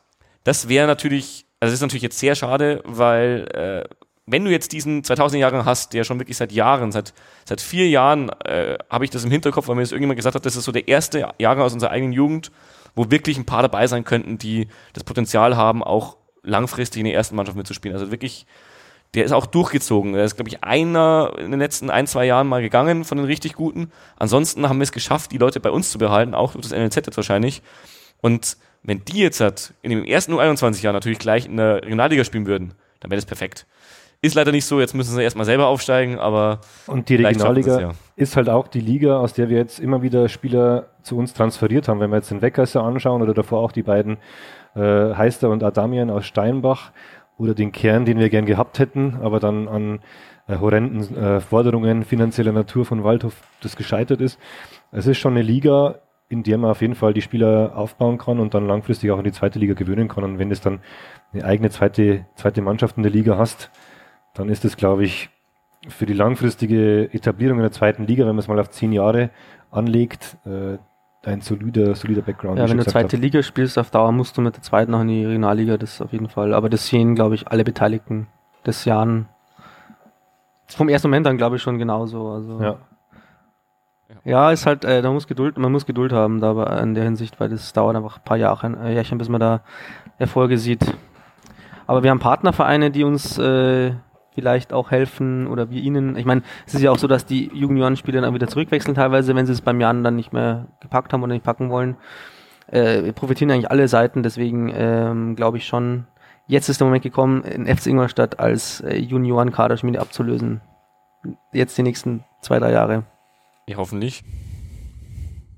[0.45, 3.49] Das wäre natürlich, also das ist natürlich jetzt sehr schade, weil
[3.89, 3.95] äh,
[4.27, 7.13] wenn du jetzt diesen 2000 Jahrgang hast, der schon wirklich seit Jahren, seit,
[7.45, 10.47] seit vier Jahren, äh, habe ich das im Hinterkopf, weil mir das irgendjemand gesagt hat,
[10.47, 12.53] das ist so der erste Jahrgang aus unserer eigenen Jugend,
[12.95, 17.15] wo wirklich ein paar dabei sein könnten, die das Potenzial haben, auch langfristig in der
[17.15, 17.97] ersten Mannschaft mitzuspielen.
[17.97, 18.47] Also wirklich,
[19.15, 20.15] der ist auch durchgezogen.
[20.15, 23.27] Er ist, glaube ich, einer in den letzten ein, zwei Jahren mal gegangen von den
[23.27, 23.91] richtig Guten.
[24.17, 26.97] Ansonsten haben wir es geschafft, die Leute bei uns zu behalten, auch durch das NLZ
[26.97, 27.63] jetzt wahrscheinlich.
[28.21, 32.47] Und wenn die jetzt hat, in dem ersten U21-Jahr natürlich gleich in der Regionalliga spielen
[32.47, 33.67] würden, dann wäre das perfekt.
[34.25, 36.61] Ist leider nicht so, jetzt müssen sie erstmal selber aufsteigen, aber.
[36.87, 37.91] Und die Regionalliga ja.
[38.15, 41.89] ist halt auch die Liga, aus der wir jetzt immer wieder Spieler zu uns transferiert
[41.89, 41.99] haben.
[41.99, 44.19] Wenn wir jetzt den Weckesser anschauen oder davor auch die beiden
[44.77, 44.81] äh,
[45.15, 46.93] Heister und Adamian aus Steinbach
[47.39, 50.01] oder den Kern, den wir gern gehabt hätten, aber dann an
[50.47, 54.39] äh, horrenden äh, Forderungen finanzieller Natur von Waldhof das gescheitert ist.
[54.91, 58.41] Es ist schon eine Liga, in der man auf jeden Fall die Spieler aufbauen kann
[58.41, 60.25] und dann langfristig auch in die zweite Liga gewöhnen kann.
[60.25, 60.81] Und wenn du dann
[61.33, 63.71] eine eigene zweite, zweite Mannschaft in der Liga hast,
[64.35, 65.31] dann ist es, glaube ich,
[65.89, 69.31] für die langfristige Etablierung in der zweiten Liga, wenn man es mal auf zehn Jahre
[69.71, 70.79] anlegt, äh,
[71.25, 72.59] ein solider, solider Background.
[72.59, 73.23] Ja, wenn du zweite hab.
[73.23, 76.13] Liga spielst, auf Dauer musst du mit der zweiten noch in die Regionalliga, das auf
[76.13, 76.53] jeden Fall.
[76.53, 78.27] Aber das sehen, glaube ich, alle Beteiligten
[78.67, 79.29] des Jahren
[80.67, 82.29] vom ersten Moment an, glaube ich, schon genauso.
[82.31, 82.79] Also, ja.
[84.25, 87.41] Ja, ist halt, äh, da muss Geduld, man muss Geduld haben da in der Hinsicht,
[87.41, 89.63] weil das dauert einfach ein paar Jahre, äh, Jährchen, bis man da
[90.19, 90.85] Erfolge sieht.
[91.87, 93.93] Aber wir haben Partnervereine, die uns äh,
[94.35, 96.17] vielleicht auch helfen oder wir ihnen.
[96.17, 99.47] Ich meine, es ist ja auch so, dass die Juniorenspieler dann wieder zurückwechseln teilweise, wenn
[99.47, 101.97] sie es beim Jan dann nicht mehr gepackt haben oder nicht packen wollen.
[102.69, 106.07] Äh, profitieren eigentlich alle Seiten, deswegen ähm, glaube ich schon,
[106.47, 110.61] jetzt ist der Moment gekommen, in FC Ingolstadt als äh, Junioren-Kaderschmiede abzulösen.
[111.53, 113.05] Jetzt die nächsten zwei, drei Jahre.
[113.67, 114.25] Ja, hoffentlich.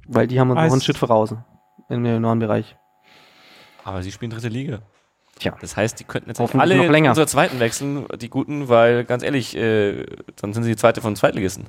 [0.06, 1.34] Weil die haben uns noch einen Schritt voraus
[1.88, 2.76] im Juniorenbereich.
[3.84, 4.80] Aber sie spielen dritte Liga.
[5.38, 5.56] Tja.
[5.60, 7.10] Das heißt, die könnten jetzt alle noch länger.
[7.10, 10.06] unserer zweiten wechseln, die guten, weil ganz ehrlich, äh,
[10.40, 11.66] dann sind sie die zweite von Zweitligisten.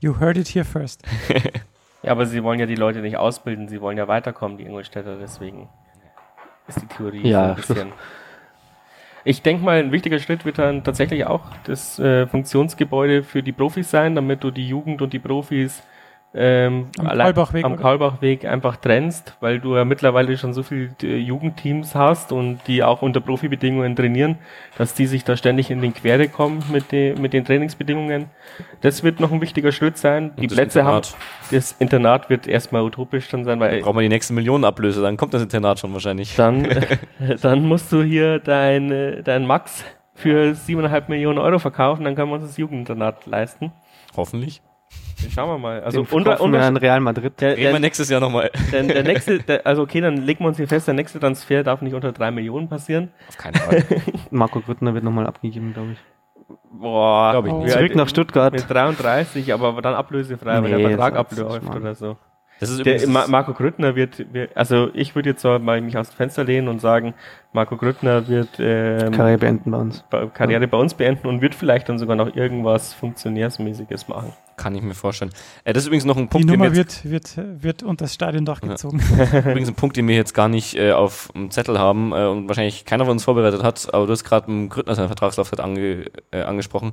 [0.00, 1.02] You heard it here first.
[2.02, 5.16] ja, aber sie wollen ja die Leute nicht ausbilden, sie wollen ja weiterkommen, die Ingolstädter,
[5.16, 5.68] deswegen
[6.68, 7.92] ist die Theorie ja, so ein bisschen.
[9.24, 13.52] Ich denke mal, ein wichtiger Schritt wird dann tatsächlich auch das äh, Funktionsgebäude für die
[13.52, 15.82] Profis sein, damit du die Jugend und die Profis
[16.34, 21.18] ähm, am, Karlbachweg, am Karlbachweg einfach trennst, weil du ja mittlerweile schon so viele äh,
[21.18, 24.38] Jugendteams hast und die auch unter Profibedingungen trainieren,
[24.78, 28.30] dass die sich da ständig in den Quere kommen mit, de, mit den Trainingsbedingungen.
[28.80, 30.32] Das wird noch ein wichtiger Schritt sein.
[30.38, 31.12] Die Plätze Internat.
[31.12, 33.82] haben, das Internat wird erstmal utopisch dann sein, weil.
[33.82, 36.34] Brauchen wir die nächsten Millionen Ablöse, dann kommt das Internat schon wahrscheinlich.
[36.36, 36.66] Dann,
[37.42, 39.84] dann musst du hier dein, äh, dein Max
[40.14, 43.72] für siebeneinhalb Millionen Euro verkaufen, dann können wir uns das Jugendinternat leisten.
[44.16, 44.62] Hoffentlich.
[45.30, 45.82] Schauen wir mal.
[45.82, 47.40] Also unter, unter an Real Madrid.
[47.40, 48.50] Der, Reden wir nächstes Jahr nochmal.
[48.72, 51.62] Der, der nächste, der, also okay, dann legen wir uns hier fest, der nächste Transfer
[51.62, 53.10] darf nicht unter drei Millionen passieren.
[53.28, 53.84] Auf keinen Fall.
[54.30, 55.98] Marco Grüttner wird nochmal abgegeben, glaube ich.
[56.72, 57.54] Boah, glaube ich.
[57.54, 57.66] Oh.
[57.66, 58.52] Zurück nach Stuttgart.
[58.52, 62.16] Mit 33, aber dann ablösefrei, nee, wenn der Vertrag abläuft oder so.
[62.62, 64.24] Das ist der, Marco Grüttner wird,
[64.54, 67.12] also ich würde jetzt mal mich aus dem Fenster lehnen und sagen,
[67.52, 70.04] Marco Grüttner wird ähm, Karriere beenden bei uns.
[70.32, 70.66] Karriere ja.
[70.68, 74.32] bei uns beenden und wird vielleicht dann sogar noch irgendwas Funktionärsmäßiges machen.
[74.56, 75.32] Kann ich mir vorstellen.
[75.64, 78.60] Äh, das ist übrigens noch ein Punkt, Die Nummer wird, wird, wird unter das Stadiondach
[78.60, 79.02] gezogen.
[79.18, 79.38] Ja.
[79.40, 82.46] übrigens ein Punkt, den wir jetzt gar nicht äh, auf dem Zettel haben äh, und
[82.46, 86.04] wahrscheinlich keiner von uns vorbereitet hat, aber du hast gerade einen Grüttner seine Vertragslaufzeit ange,
[86.30, 86.92] äh, angesprochen.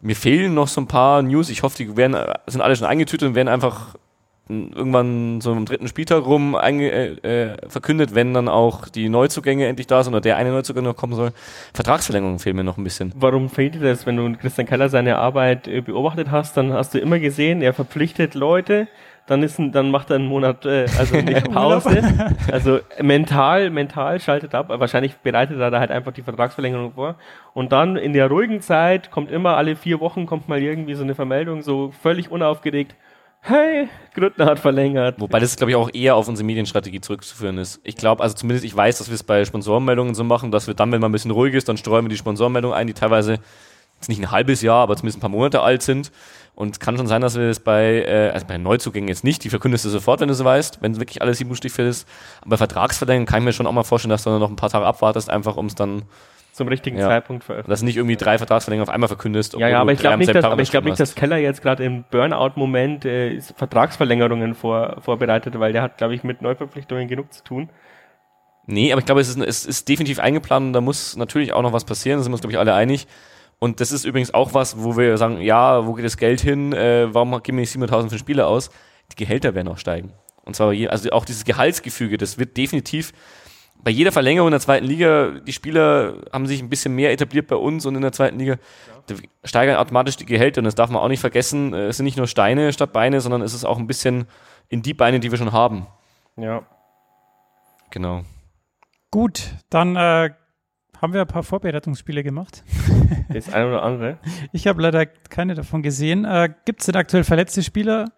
[0.00, 1.50] Mir fehlen noch so ein paar News.
[1.50, 2.16] Ich hoffe, die werden,
[2.48, 3.94] sind alle schon eingetütet und werden einfach
[4.48, 9.66] irgendwann so im dritten Spieltag rum einge, äh, äh, verkündet, wenn dann auch die Neuzugänge
[9.66, 11.32] endlich da sind oder der eine Neuzugang noch kommen soll.
[11.72, 13.12] Vertragsverlängerung fehlt mir noch ein bisschen.
[13.16, 14.04] Warum fehlt dir das?
[14.04, 17.72] Wenn du Christian Keller seine Arbeit äh, beobachtet hast, dann hast du immer gesehen, er
[17.72, 18.86] verpflichtet Leute,
[19.26, 22.02] dann ist ein, dann macht er einen Monat äh, also nicht Pause.
[22.52, 24.66] also mental, mental schaltet ab.
[24.68, 27.14] Wahrscheinlich bereitet er da halt einfach die Vertragsverlängerung vor.
[27.54, 31.02] Und dann in der ruhigen Zeit kommt immer alle vier Wochen kommt mal irgendwie so
[31.02, 32.94] eine Vermeldung, so völlig unaufgeregt
[33.44, 35.20] hey, Grüttner hat verlängert.
[35.20, 37.80] Wobei das, glaube ich, auch eher auf unsere Medienstrategie zurückzuführen ist.
[37.84, 40.74] Ich glaube, also zumindest ich weiß, dass wir es bei Sponsorenmeldungen so machen, dass wir
[40.74, 43.38] dann, wenn man ein bisschen ruhig ist, dann streuen wir die Sponsorenmeldungen ein, die teilweise
[43.96, 46.10] jetzt nicht ein halbes Jahr, aber zumindest ein paar Monate alt sind.
[46.54, 49.50] Und kann schon sein, dass wir es bei, äh, also bei Neuzugängen jetzt nicht, die
[49.50, 52.08] verkündest du sofort, wenn du es weißt, wenn wirklich alles sieben Stichfeld ist.
[52.40, 54.56] Aber bei Vertragsverlängerungen kann ich mir schon auch mal vorstellen, dass du dann noch ein
[54.56, 56.02] paar Tage abwartest, einfach um es dann
[56.54, 57.08] zum richtigen ja.
[57.08, 57.72] Zeitpunkt veröffentlicht.
[57.72, 59.54] Dass nicht irgendwie drei Vertragsverlängerungen auf einmal verkündest.
[59.54, 61.84] Ja, ja, aber ich glaube nicht, dass, aber ich glaube nicht, dass Keller jetzt gerade
[61.84, 67.42] im Burnout-Moment äh, Vertragsverlängerungen vor, vorbereitet, weil der hat, glaube ich, mit Neuverpflichtungen genug zu
[67.42, 67.70] tun.
[68.66, 71.62] Nee, aber ich glaube, es ist, es ist definitiv eingeplant und da muss natürlich auch
[71.62, 73.08] noch was passieren, da sind wir uns, glaube ich, alle einig.
[73.58, 76.72] Und das ist übrigens auch was, wo wir sagen, ja, wo geht das Geld hin,
[76.72, 78.70] äh, warum geben wir nicht 700.000 für Spiele aus?
[79.12, 80.12] Die Gehälter werden auch steigen.
[80.44, 83.12] Und zwar, je, also auch dieses Gehaltsgefüge, das wird definitiv
[83.84, 87.46] bei jeder Verlängerung in der zweiten Liga, die Spieler haben sich ein bisschen mehr etabliert
[87.46, 88.56] bei uns und in der zweiten Liga
[89.06, 91.74] da steigern automatisch die Gehälter und das darf man auch nicht vergessen.
[91.74, 94.26] Äh, es sind nicht nur Steine statt Beine, sondern es ist auch ein bisschen
[94.68, 95.86] in die Beine, die wir schon haben.
[96.36, 96.62] Ja.
[97.90, 98.22] Genau.
[99.10, 100.30] Gut, dann äh,
[101.00, 102.64] haben wir ein paar Vorbereitungsspiele gemacht.
[103.32, 104.18] Das eine oder andere.
[104.52, 106.24] Ich habe leider keine davon gesehen.
[106.24, 108.12] Äh, Gibt es denn aktuell verletzte Spieler?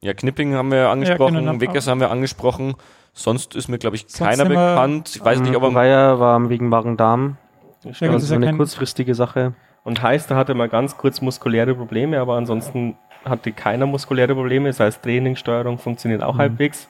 [0.00, 2.74] Ja, Knipping haben wir angesprochen, genau, Wickers haben wir angesprochen.
[3.14, 5.12] Sonst ist mir, glaube ich, Sonst keiner bekannt.
[5.14, 5.70] Ich weiß nicht, ob er.
[5.70, 7.36] Bayer war wegen Magen-Darm.
[7.82, 9.54] Das ist eine kurzfristige Sache.
[9.84, 14.68] Und heißt, da hatte mal ganz kurz muskuläre Probleme, aber ansonsten hatte keiner muskuläre Probleme.
[14.68, 16.38] Das heißt, Trainingssteuerung funktioniert auch Mhm.
[16.38, 16.88] halbwegs.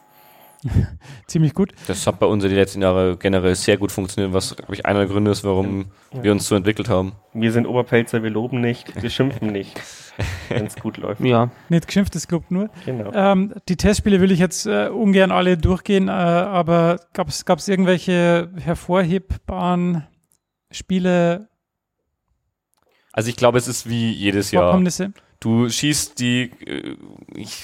[1.27, 1.73] Ziemlich gut.
[1.87, 4.87] Das hat bei uns in den letzten Jahren generell sehr gut funktioniert, was, glaube ich,
[4.87, 7.13] einer der Gründe ist, warum wir uns so entwickelt haben.
[7.33, 9.81] Wir sind Oberpfälzer, wir loben nicht, wir schimpfen nicht,
[10.49, 11.21] wenn es gut läuft.
[11.21, 12.71] Ja, Nicht geschimpftes Club nur.
[12.87, 13.13] Genau.
[13.13, 18.51] Ähm, die Testspiele will ich jetzt äh, ungern alle durchgehen, äh, aber gab es irgendwelche
[18.59, 20.07] hervorhebbaren
[20.71, 21.49] Spiele,
[23.13, 24.73] Also ich glaube, es ist wie jedes Jahr.
[25.41, 26.97] Du schießt die, äh,
[27.35, 27.63] ich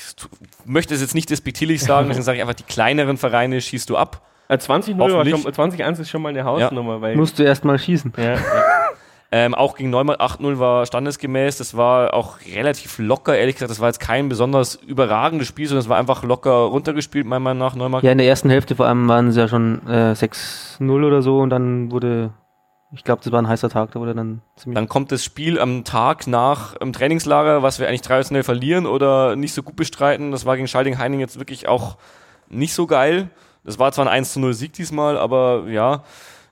[0.64, 3.97] möchte es jetzt nicht despektierlich sagen, deswegen sage ich einfach, die kleineren Vereine schießt du
[3.97, 4.26] ab.
[4.48, 5.40] Äh, 20 war Hoffentlich.
[5.42, 8.12] schon, 20 ist schon mal eine Hausnummer, weil musst du erst mal schießen.
[8.16, 8.38] ja, ja.
[9.32, 11.59] Ähm, auch gegen Neumann 8-0 war standesgemäß.
[11.59, 13.70] Das war auch relativ locker, ehrlich gesagt.
[13.70, 17.59] Das war jetzt kein besonders überragendes Spiel, sondern es war einfach locker runtergespielt, meiner Meinung
[17.59, 18.05] nach, Neumarkt.
[18.05, 21.38] Ja, in der ersten Hälfte vor allem waren es ja schon äh, 6-0 oder so
[21.38, 22.32] und dann wurde,
[22.92, 24.74] ich glaube, das war ein heißer Tag, da wurde dann ziemlich.
[24.74, 29.36] Dann kommt das Spiel am Tag nach im Trainingslager, was wir eigentlich traditionell verlieren oder
[29.36, 30.32] nicht so gut bestreiten.
[30.32, 31.96] Das war gegen Schalding-Heining jetzt wirklich auch
[32.48, 33.30] nicht so geil.
[33.62, 36.02] Das war zwar ein 1-0 Sieg diesmal, aber ja.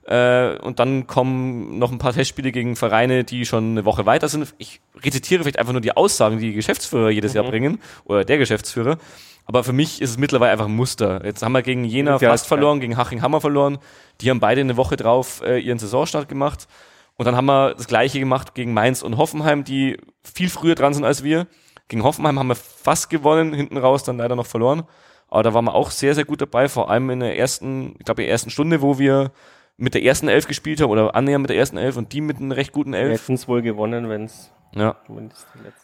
[0.09, 4.27] Äh, und dann kommen noch ein paar Testspiele gegen Vereine, die schon eine Woche weiter
[4.27, 4.55] sind.
[4.57, 8.39] Ich rezitiere vielleicht einfach nur die Aussagen, die die Geschäftsführer jedes Jahr bringen, oder der
[8.39, 8.97] Geschäftsführer.
[9.45, 11.23] Aber für mich ist es mittlerweile einfach ein Muster.
[11.23, 12.47] Jetzt haben wir gegen Jena Ja, fast ja.
[12.47, 13.77] verloren, gegen Haching Hammer verloren.
[14.21, 16.67] Die haben beide eine Woche drauf äh, ihren Saisonstart gemacht.
[17.15, 20.95] Und dann haben wir das gleiche gemacht gegen Mainz und Hoffenheim, die viel früher dran
[20.95, 21.45] sind als wir.
[21.87, 24.83] Gegen Hoffenheim haben wir fast gewonnen, hinten raus dann leider noch verloren.
[25.27, 28.05] Aber da waren wir auch sehr, sehr gut dabei, vor allem in der ersten, ich
[28.05, 29.31] glaube, in der ersten Stunde, wo wir
[29.79, 32.37] mit der ersten Elf gespielt haben oder annähernd mit der ersten Elf und die mit
[32.37, 33.21] einer recht guten wir Elf.
[33.21, 34.97] hätten es wohl gewonnen, wenn es Ja.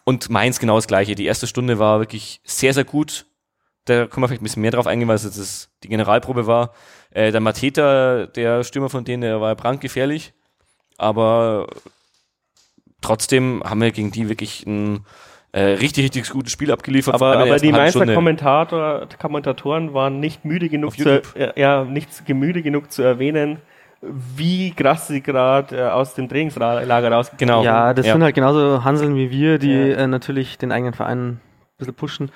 [0.04, 1.16] Und Mainz genau das gleiche.
[1.16, 3.26] Die erste Stunde war wirklich sehr, sehr gut.
[3.86, 6.46] Da können wir vielleicht ein bisschen mehr drauf eingehen, weil es jetzt das, die Generalprobe
[6.46, 6.74] war.
[7.12, 10.34] Äh, der Mateta, der Stürmer von denen, der war brandgefährlich.
[10.98, 11.68] Aber
[13.02, 15.06] trotzdem haben wir gegen die wirklich ein
[15.52, 17.16] äh, richtig, richtig gutes Spiel abgeliefert.
[17.16, 18.14] Aber, aber die meisten.
[18.14, 21.22] Kommentator, Kommentatoren waren nicht müde genug zu,
[21.56, 23.62] ja, nicht müde genug zu erwähnen,
[24.08, 27.64] wie krass sie gerade äh, aus dem Trainingslager rausgekommen Genau.
[27.64, 28.14] ja, das Ja.
[28.14, 29.98] sind halt genauso Hanseln wie wir, die Ja.
[29.98, 31.42] äh, natürlich den eigenen Verein ein
[31.78, 32.32] bisschen pushen.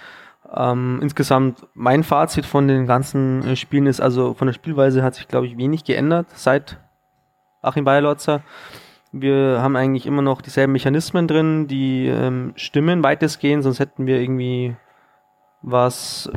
[0.55, 5.15] Ähm, insgesamt, mein Fazit von den ganzen äh, Spielen ist, also von der Spielweise hat
[5.15, 6.79] sich, glaube ich, wenig geändert seit
[7.61, 8.41] Achim Bayerlotzer.
[9.11, 14.19] Wir haben eigentlich immer noch dieselben Mechanismen drin, die ähm, stimmen weitestgehend, sonst hätten wir
[14.19, 14.75] irgendwie
[15.61, 16.31] was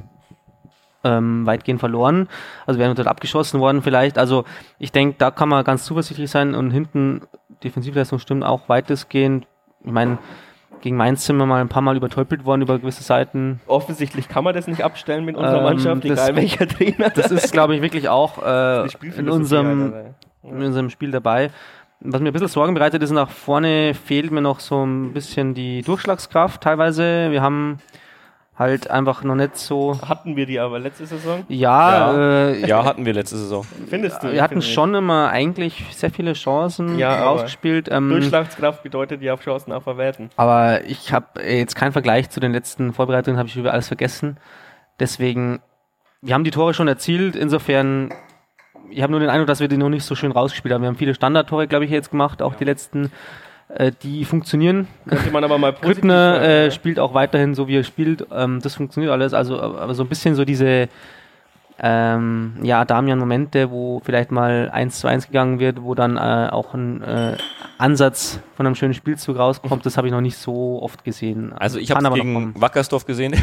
[1.05, 2.29] ähm, weitgehend verloren.
[2.67, 4.19] Also wären dort abgeschossen worden vielleicht.
[4.19, 4.45] Also
[4.79, 7.23] ich denke, da kann man ganz zuversichtlich sein und hinten
[7.65, 9.47] Defensivleistung stimmt auch weitestgehend.
[9.85, 10.19] Ich meine,
[10.81, 13.61] gegen Mainz sind wir mal ein paar Mal übertölpelt worden über gewisse Seiten.
[13.67, 17.11] Offensichtlich kann man das nicht abstellen mit unserer Ähm, Mannschaft, das- egal welcher Trainer.
[17.11, 21.51] Das ist, glaube ich, wirklich auch äh, in unserem halt, in unserem Spiel dabei.
[22.01, 25.55] Was mir ein bisschen Sorgen bereitet, ist nach vorne fehlt mir noch so ein bisschen
[25.55, 27.31] die Durchschlagskraft teilweise.
[27.31, 27.79] Wir haben
[28.63, 30.01] halt einfach noch nicht so.
[30.09, 31.45] Hatten wir die aber letzte Saison?
[31.49, 32.15] Ja,
[32.49, 33.65] Äh, Ja, hatten wir letzte Saison.
[33.89, 34.33] Findest du?
[34.33, 34.73] wir hatten ich.
[34.73, 37.89] schon immer eigentlich sehr viele Chancen Ja, rausgespielt.
[37.91, 40.31] Ähm, Durchschlagskraft bedeutet ja auf Chancen auch verwerten.
[40.37, 44.39] aber ich habe jetzt keinen Vergleich zu den letzten Vorbereitungen, habe ich über alles vergessen.
[44.99, 45.61] Deswegen,
[46.23, 47.37] wir haben die Tore schon erzielt.
[47.37, 48.13] Insofern,
[48.91, 50.83] ich habe nur den Eindruck, dass wir die noch nicht so schön rausgespielt haben.
[50.83, 53.11] Wir haben viele Standardtore, glaube ich, jetzt gemacht, auch die letzten.
[53.75, 54.87] Äh, die funktionieren.
[55.09, 58.27] Könnte man aber mal positiv Grüttner äh, spielt auch weiterhin so, wie er spielt.
[58.31, 59.33] Ähm, das funktioniert alles.
[59.33, 60.89] Also, aber so ein bisschen so diese,
[61.79, 66.75] ähm, ja, Damian-Momente, wo vielleicht mal 1 zu 1 gegangen wird, wo dann äh, auch
[66.75, 67.37] ein äh,
[67.79, 71.53] Ansatz von einem schönen Spielzug rauskommt, das habe ich noch nicht so oft gesehen.
[71.55, 72.61] Also ich habe es gegen.
[72.61, 73.35] Wackersdorf gesehen.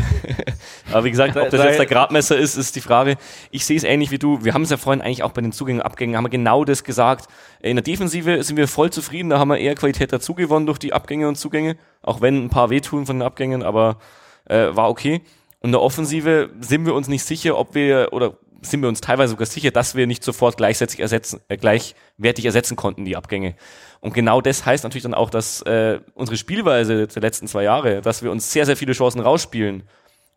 [0.91, 3.18] Aber wie gesagt, ob das jetzt der Gradmesser ist, ist die Frage.
[3.51, 4.43] Ich sehe es ähnlich wie du.
[4.43, 6.64] Wir haben es ja vorhin eigentlich auch bei den Zugängen und Abgängen, haben wir genau
[6.64, 7.27] das gesagt.
[7.61, 10.80] In der Defensive sind wir voll zufrieden, da haben wir eher Qualität dazu gewonnen durch
[10.80, 13.97] die Abgänge und Zugänge, auch wenn ein paar wehtun von den Abgängen, aber
[14.45, 15.22] äh, war okay.
[15.61, 19.31] In der Offensive sind wir uns nicht sicher, ob wir, oder sind wir uns teilweise
[19.31, 23.56] sogar sicher, dass wir nicht sofort gleichzeitig ersetzen, äh, gleichwertig ersetzen konnten, die Abgänge.
[23.99, 28.02] Und genau das heißt natürlich dann auch, dass äh, unsere Spielweise der letzten zwei Jahre,
[28.02, 29.84] dass wir uns sehr, sehr viele Chancen rausspielen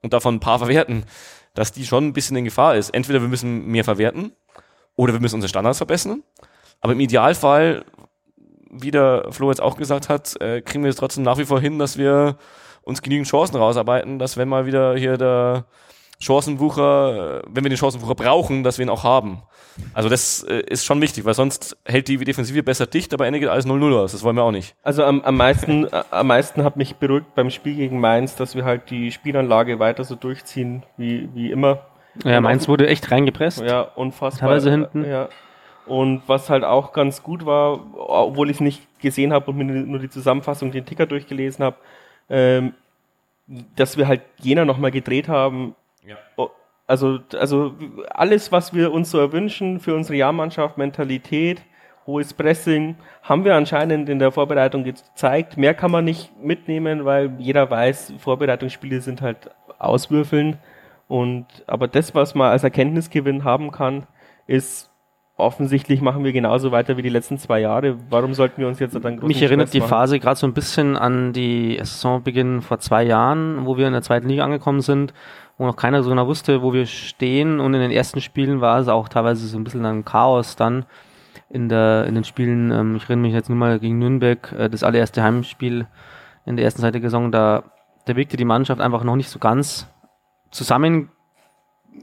[0.03, 1.05] und davon ein paar verwerten,
[1.55, 2.91] dass die schon ein bisschen in Gefahr ist.
[2.91, 4.33] Entweder wir müssen mehr verwerten
[4.97, 6.23] oder wir müssen unsere Standards verbessern.
[6.81, 7.85] Aber im Idealfall,
[8.71, 11.61] wie der Flo jetzt auch gesagt hat, äh, kriegen wir es trotzdem nach wie vor
[11.61, 12.39] hin, dass wir
[12.83, 15.65] uns genügend Chancen rausarbeiten, dass wenn mal wieder hier der
[16.23, 19.43] Chancenwucher, äh, wenn wir den Chancenwucher brauchen, dass wir ihn auch haben.
[19.95, 23.41] Also das äh, ist schon wichtig, weil sonst hält die Defensive besser dicht, aber Ende
[23.41, 24.13] geht alles 0-0 aus.
[24.13, 24.75] Das wollen wir auch nicht.
[24.83, 28.55] Also am, am meisten, äh, am meisten hat mich beruhigt beim Spiel gegen Mainz, dass
[28.55, 31.87] wir halt die Spielanlage weiter so durchziehen wie, wie immer.
[32.25, 33.61] Ja, Mainz wurde echt reingepresst.
[33.63, 34.49] Ja, unfassbar.
[34.49, 35.05] Teilweise hinten.
[35.05, 35.29] Ja.
[35.87, 39.65] Und was halt auch ganz gut war, obwohl ich es nicht gesehen habe und mir
[39.65, 41.77] nur die Zusammenfassung, den Ticker durchgelesen habe,
[42.33, 42.75] ähm,
[43.77, 45.77] dass wir halt Jena nochmal gedreht haben.
[46.05, 46.17] Ja.
[46.37, 46.51] O-
[46.89, 47.75] Also, also
[48.11, 51.63] alles, was wir uns so erwünschen für unsere Jahrmannschaft, Mentalität,
[52.07, 55.57] hohes Pressing, haben wir anscheinend in der Vorbereitung gezeigt.
[55.57, 60.59] Mehr kann man nicht mitnehmen, weil jeder weiß, Vorbereitungsspiele sind halt Auswürfeln.
[61.09, 64.07] Und, aber das, was man als Erkenntnisgewinn haben kann,
[64.47, 64.91] ist,
[65.43, 67.97] offensichtlich machen wir genauso weiter wie die letzten zwei Jahre.
[68.09, 69.91] Warum sollten wir uns jetzt dann großen Mich erinnert Stress die machen?
[69.91, 74.03] Phase gerade so ein bisschen an die Saisonbeginn vor zwei Jahren, wo wir in der
[74.03, 75.13] zweiten Liga angekommen sind,
[75.59, 77.61] wo noch keiner so genau wusste, wo wir stehen.
[77.61, 80.87] Und in den ersten Spielen war es auch teilweise so ein bisschen ein Chaos dann
[81.51, 82.71] in, der, in den Spielen.
[82.71, 85.87] Ähm, ich erinnere mich jetzt nur mal gegen Nürnberg, äh, das allererste Heimspiel
[86.47, 87.65] in der ersten Seite der Saison, da,
[88.07, 89.89] da wirkte die Mannschaft einfach noch nicht so ganz
[90.51, 91.11] zusammen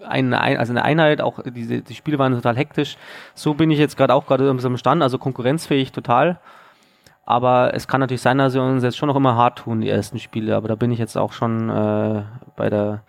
[0.07, 2.97] eine, Ein- also eine Einheit, auch diese, die Spiele waren total hektisch.
[3.35, 6.39] So bin ich jetzt gerade auch gerade am Stand, also konkurrenzfähig total.
[7.25, 9.89] Aber es kann natürlich sein, dass wir uns jetzt schon noch immer hart tun, die
[9.89, 10.55] ersten Spiele.
[10.55, 12.23] Aber da bin ich jetzt auch schon äh,
[12.55, 13.03] bei der,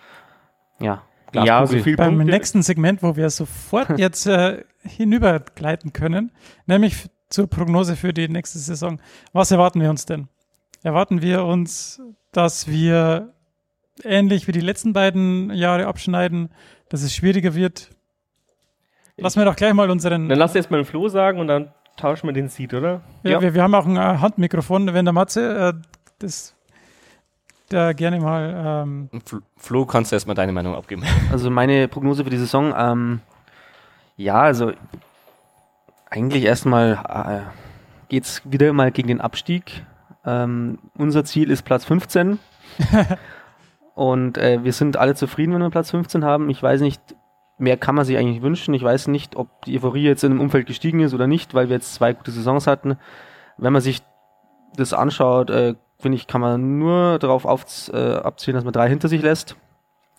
[0.79, 1.03] ja,
[1.33, 1.79] Ja, Glaskugel.
[1.79, 2.33] so viel Beim Punkte.
[2.33, 6.33] nächsten Segment, wo wir sofort jetzt äh, hinübergleiten können,
[6.67, 9.01] nämlich zur Prognose für die nächste Saison.
[9.33, 10.29] Was erwarten wir uns denn?
[10.83, 12.03] Erwarten wir uns,
[12.33, 13.33] dass wir
[14.05, 16.51] ähnlich wie die letzten beiden Jahre abschneiden,
[16.89, 17.91] dass es schwieriger wird?
[19.17, 20.29] Lassen wir doch gleich mal unseren.
[20.29, 23.03] Dann lass erst mal den Flo sagen und dann tauschen wir den Seed, oder?
[23.23, 23.41] Ja, Ja.
[23.43, 25.87] Wir, wir haben auch ein äh, Handmikrofon, wenn der Matze äh,
[26.19, 26.55] das
[27.69, 31.05] da gerne mal ähm, Fl- Flo, kannst du erstmal deine Meinung abgeben.
[31.33, 33.21] Also meine Prognose für die Saison, ähm,
[34.17, 34.73] ja, also
[36.09, 37.51] eigentlich erstmal äh,
[38.09, 39.85] geht's wieder mal gegen den Abstieg.
[40.25, 42.39] Ähm, unser Ziel ist Platz 15.
[43.95, 46.49] Und äh, wir sind alle zufrieden, wenn wir Platz 15 haben.
[46.51, 47.01] Ich weiß nicht,
[47.59, 48.75] mehr kann man sich eigentlich wünschen.
[48.75, 51.69] Ich weiß nicht, ob die Euphorie jetzt in dem Umfeld gestiegen ist oder nicht, weil
[51.69, 52.97] wir jetzt zwei gute Saisons hatten.
[53.59, 54.03] Wenn man sich
[54.77, 58.89] das anschaut, äh, finde ich, kann man nur darauf auf, äh, abzielen, dass man drei
[58.89, 59.57] hinter sich lässt.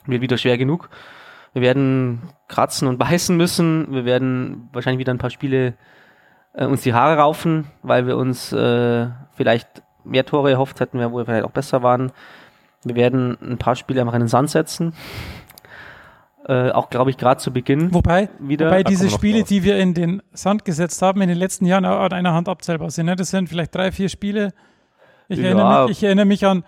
[0.06, 0.90] Wird wieder schwer genug.
[1.54, 3.92] Wir werden kratzen und beißen müssen.
[3.92, 5.74] Wir werden wahrscheinlich wieder ein paar Spiele
[6.54, 11.18] äh, uns die Haare raufen, weil wir uns äh, vielleicht mehr Tore erhofft hätten, wo
[11.18, 12.12] wir vielleicht auch besser waren.
[12.84, 14.94] Wir werden ein paar Spiele einfach in den Sand setzen.
[16.48, 18.66] Äh, auch, glaube ich, gerade zu Beginn Wobei, wieder.
[18.66, 19.50] wobei diese Spiele, drauf.
[19.50, 22.50] die wir in den Sand gesetzt haben, in den letzten Jahren auch an einer Hand
[22.50, 23.06] abzählbar sind.
[23.06, 23.16] Ne?
[23.16, 24.52] Das sind vielleicht drei, vier Spiele.
[25.30, 25.46] Ich, Ja.
[25.46, 26.64] erinnere, mich, ich erinnere mich an,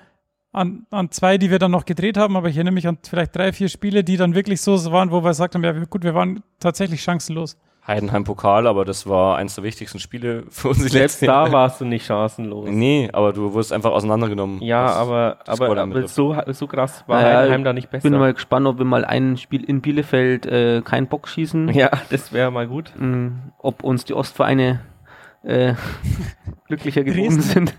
[0.51, 3.35] an, an zwei, die wir dann noch gedreht haben, aber ich erinnere mich an vielleicht
[3.35, 6.13] drei, vier Spiele, die dann wirklich so waren, wo wir gesagt haben, ja gut, wir
[6.13, 7.57] waren tatsächlich chancenlos.
[7.85, 11.81] Heidenheim Pokal, aber das war eins der wichtigsten Spiele für uns die Selbst da warst
[11.81, 12.69] du nicht chancenlos.
[12.69, 14.61] Nee, aber du wurdest einfach auseinandergenommen.
[14.61, 17.89] Ja, Das- aber, das aber, aber so, so krass war Naja, Heidenheim da nicht Ich
[17.91, 18.09] besser.
[18.09, 21.69] bin mal gespannt, ob wir mal ein Spiel in Bielefeld äh, keinen Bock schießen.
[21.73, 22.93] ja, das wäre mal gut.
[22.97, 23.27] Mm,
[23.57, 24.79] ob uns die Ostvereine
[25.43, 25.73] äh,
[26.67, 27.41] glücklicher geworden Dresden.
[27.41, 27.75] sind.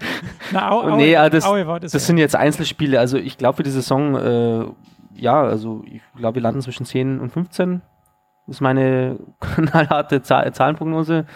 [0.52, 1.92] Na, Au, Aue, Nee, ja, das- Aue war das.
[1.92, 3.00] Das sind jetzt Einzelspiele.
[3.00, 4.64] Also ich glaube für die Saison, äh,
[5.16, 7.80] ja, also ich glaube, wir landen zwischen 10 und 15.
[8.46, 11.26] Das ist meine knallharte Zahl Zahlenprognose.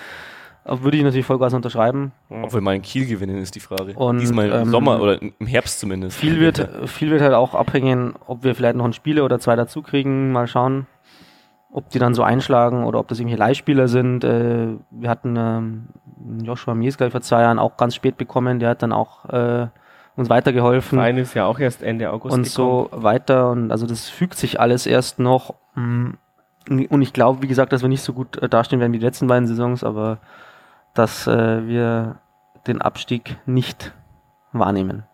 [0.65, 2.13] Würde ich natürlich Vollgas unterschreiben.
[2.29, 3.95] Ob wir mal in Kiel gewinnen, ist die Frage.
[3.95, 6.19] Und, Diesmal im ähm, Sommer oder im Herbst zumindest.
[6.19, 9.57] Viel wird, viel wird halt auch abhängen, ob wir vielleicht noch ein Spieler oder zwei
[9.57, 10.31] dazu kriegen.
[10.31, 10.87] Mal schauen,
[11.73, 14.25] ob die dann so einschlagen oder ob das irgendwelche Leihspieler sind.
[14.25, 15.89] Äh, wir hatten ähm,
[16.43, 18.59] Joshua Mies, glaube ich, vor zwei Jahren auch ganz spät bekommen.
[18.59, 19.69] Der hat dann auch äh,
[20.17, 20.99] uns weitergeholfen.
[20.99, 23.51] Verein ist ja auch erst Ende August und so weiter.
[23.51, 25.55] Und also das fügt sich alles erst noch.
[25.77, 26.11] Mm,
[26.69, 29.05] Und ich glaube, wie gesagt, dass wir nicht so gut äh, dastehen werden wie die
[29.05, 30.19] letzten beiden Saisons, aber
[30.95, 32.21] dass äh, wir
[32.67, 33.93] den Abstieg nicht
[34.53, 35.05] wahrnehmen.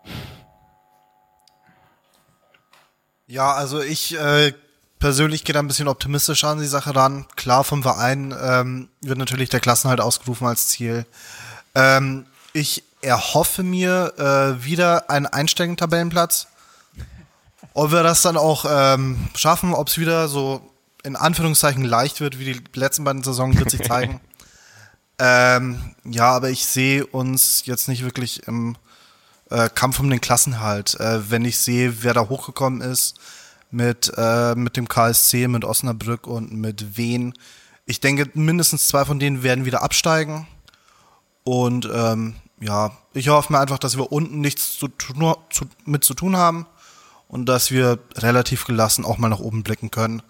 [3.27, 4.53] Ja, also ich äh,
[4.99, 7.25] persönlich gehe da ein bisschen optimistischer an die Sache ran.
[7.35, 11.05] Klar, vom Verein ähm, wird natürlich der Klassenhalt ausgerufen als Ziel.
[11.73, 16.47] Ähm, ich erhoffe mir äh, wieder einen einstelligen Tabellenplatz.
[17.73, 20.61] Ob wir das dann auch ähm, schaffen, ob es wieder so
[21.05, 24.19] in Anführungszeichen leicht wird, wie die letzten beiden Saisonen, wird sich zeigen.
[25.19, 28.75] ähm, ja, aber ich sehe uns jetzt nicht wirklich im
[29.49, 30.99] äh, Kampf um den Klassenhalt.
[30.99, 33.19] Äh, wenn ich sehe, wer da hochgekommen ist
[33.69, 37.33] mit, äh, mit dem KSC, mit Osnabrück und mit Wien,
[37.85, 40.47] ich denke, mindestens zwei von denen werden wieder absteigen.
[41.43, 46.03] Und ähm, ja, ich hoffe mir einfach, dass wir unten nichts zu tun, zu, mit
[46.03, 46.65] zu tun haben
[47.27, 50.23] und dass wir relativ gelassen auch mal nach oben blicken können.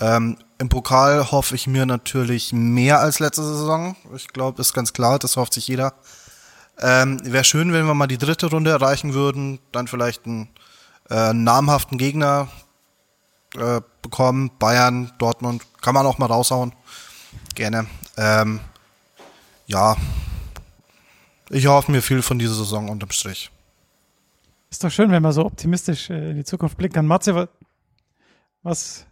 [0.00, 3.96] Ähm, Im Pokal hoffe ich mir natürlich mehr als letzte Saison.
[4.14, 5.94] Ich glaube, ist ganz klar, das hofft sich jeder.
[6.80, 10.48] Ähm, Wäre schön, wenn wir mal die dritte Runde erreichen würden, dann vielleicht einen
[11.10, 12.48] äh, namhaften Gegner
[13.56, 14.50] äh, bekommen.
[14.58, 16.72] Bayern, Dortmund, kann man auch mal raushauen.
[17.54, 17.86] Gerne.
[18.16, 18.60] Ähm,
[19.66, 19.96] ja,
[21.50, 23.50] ich hoffe mir viel von dieser Saison unterm Strich.
[24.70, 26.94] Ist doch schön, wenn man so optimistisch äh, in die Zukunft blickt.
[26.94, 27.48] Dann Matze,
[28.62, 29.06] was?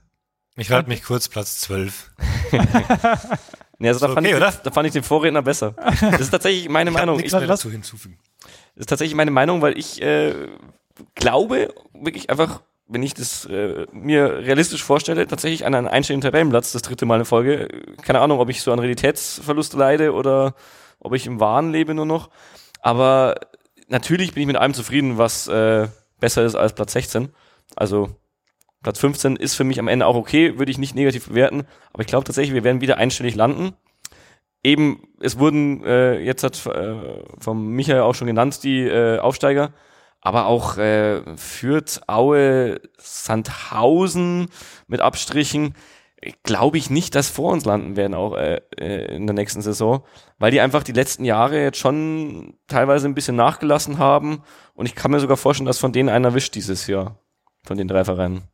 [0.56, 2.10] Ich halte mich kurz, Platz 12.
[3.78, 5.74] Nee, also da, Ist fand okay, ich, da fand ich den Vorredner besser.
[6.00, 7.16] Das ist tatsächlich meine Meinung.
[7.16, 8.18] Nichts Ich, mehr dazu hinzufügen.
[8.40, 10.48] Das ist tatsächlich meine Meinung, weil ich äh,
[11.14, 16.72] glaube, wirklich einfach, wenn ich das äh, mir realistisch vorstelle, tatsächlich an einen einstelligen Tabellenplatz,
[16.72, 17.68] das dritte Mal in Folge.
[18.02, 20.54] Keine Ahnung, ob ich so an Realitätsverlust leide oder
[20.98, 22.30] ob ich im Wahn lebe nur noch.
[22.80, 23.34] Aber
[23.88, 25.88] natürlich bin ich mit allem zufrieden, was äh,
[26.18, 27.28] besser ist als Platz 16.
[27.74, 28.08] Also
[28.86, 31.64] Platz 15 ist für mich am Ende auch okay, würde ich nicht negativ bewerten.
[31.92, 33.74] Aber ich glaube tatsächlich, wir werden wieder einstellig landen
[34.66, 39.72] eben, es wurden äh, jetzt hat äh, vom Michael auch schon genannt, die äh, Aufsteiger,
[40.20, 44.48] aber auch äh, Fürth, Aue, Sandhausen
[44.88, 45.74] mit Abstrichen,
[46.42, 50.02] glaube ich nicht, dass vor uns landen werden, auch äh, äh, in der nächsten Saison,
[50.38, 54.42] weil die einfach die letzten Jahre jetzt schon teilweise ein bisschen nachgelassen haben
[54.74, 57.20] und ich kann mir sogar vorstellen, dass von denen einer wischt dieses Jahr,
[57.64, 58.48] von den drei Vereinen.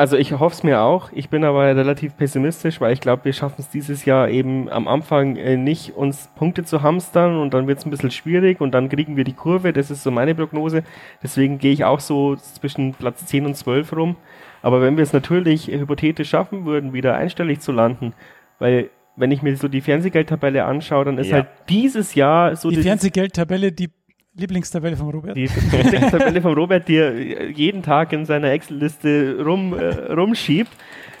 [0.00, 1.10] Also ich hoffe es mir auch.
[1.12, 4.88] Ich bin aber relativ pessimistisch, weil ich glaube, wir schaffen es dieses Jahr eben am
[4.88, 8.72] Anfang äh, nicht, uns Punkte zu hamstern und dann wird es ein bisschen schwierig und
[8.72, 9.74] dann kriegen wir die Kurve.
[9.74, 10.84] Das ist so meine Prognose.
[11.22, 14.16] Deswegen gehe ich auch so zwischen Platz 10 und 12 rum.
[14.62, 18.14] Aber wenn wir es natürlich hypothetisch schaffen würden, wieder einstellig zu landen,
[18.58, 21.34] weil wenn ich mir so die Fernsehgeldtabelle anschaue, dann ist Ja.
[21.34, 23.90] halt dieses Jahr so Die Fernsehgeldtabelle, die
[24.34, 25.36] Lieblingstabelle von Robert.
[25.36, 30.70] die Tabelle von Robert, die er jeden Tag in seiner Excel-Liste rum, äh, rumschiebt,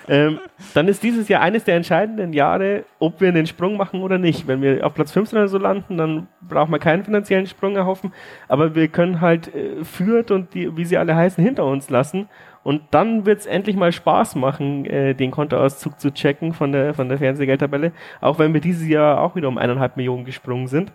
[0.08, 0.40] ähm,
[0.74, 4.46] dann ist dieses Jahr eines der entscheidenden Jahre, ob wir einen Sprung machen oder nicht.
[4.48, 8.12] Wenn wir auf Platz 15 oder so landen, dann brauchen wir keinen finanziellen Sprung erhoffen,
[8.48, 12.28] aber wir können halt äh, Fürth und die, wie sie alle heißen, hinter uns lassen.
[12.62, 16.92] Und dann wird es endlich mal Spaß machen, äh, den Kontoauszug zu checken von der,
[16.92, 20.92] von der Fernsehgeldtabelle, auch wenn wir dieses Jahr auch wieder um eineinhalb Millionen gesprungen sind.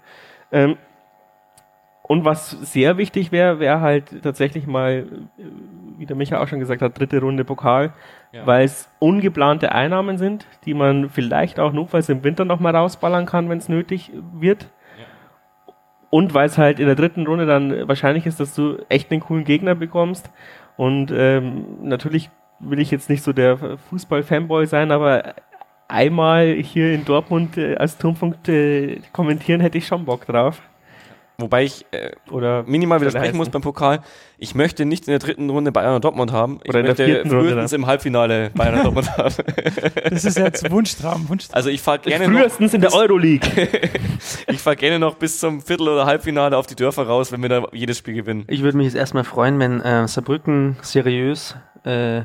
[0.51, 0.77] Ähm,
[2.07, 5.07] und was sehr wichtig wäre, wäre halt tatsächlich mal,
[5.37, 5.43] äh,
[5.97, 7.93] wie der Micha auch schon gesagt hat, dritte Runde Pokal,
[8.31, 8.45] Ja.
[8.45, 13.49] weil es ungeplante Einnahmen sind, die man vielleicht auch notfalls im Winter nochmal rausballern kann,
[13.49, 14.69] wenn es nötig wird.
[16.11, 19.19] Und weil es halt in der dritten Runde dann wahrscheinlich ist, dass du echt einen
[19.21, 20.29] coolen Gegner bekommst.
[20.77, 22.29] Und ähm, natürlich
[22.59, 23.57] will ich jetzt nicht so der
[23.89, 25.33] Fußball-Fanboy sein, aber
[25.87, 30.61] einmal hier in Dortmund äh, als Turmpunkt äh, kommentieren hätte ich schon Bock drauf.
[31.37, 34.01] Wobei ich äh, Oder minimal widersprechen muss beim Pokal.
[34.37, 36.59] Ich möchte nicht in der dritten Runde Bayern und Dortmund haben.
[36.63, 39.35] Ich Oder in der möchte vierten Runde frühestens im Halbfinale Bayern und Dortmund haben.
[40.09, 41.55] Das ist jetzt Wunschtraum, Wunschtraum.
[41.55, 43.49] Also ich fahre gerne noch, Frühestens in der Euroleague.
[44.47, 47.49] ich fahr gerne noch bis zum Viertel- oder Halbfinale auf die Dörfer raus, wenn wir
[47.49, 48.45] da jedes Spiel gewinnen.
[48.47, 52.23] Ich würde mich jetzt erstmal freuen, wenn äh, Saarbrücken seriös äh,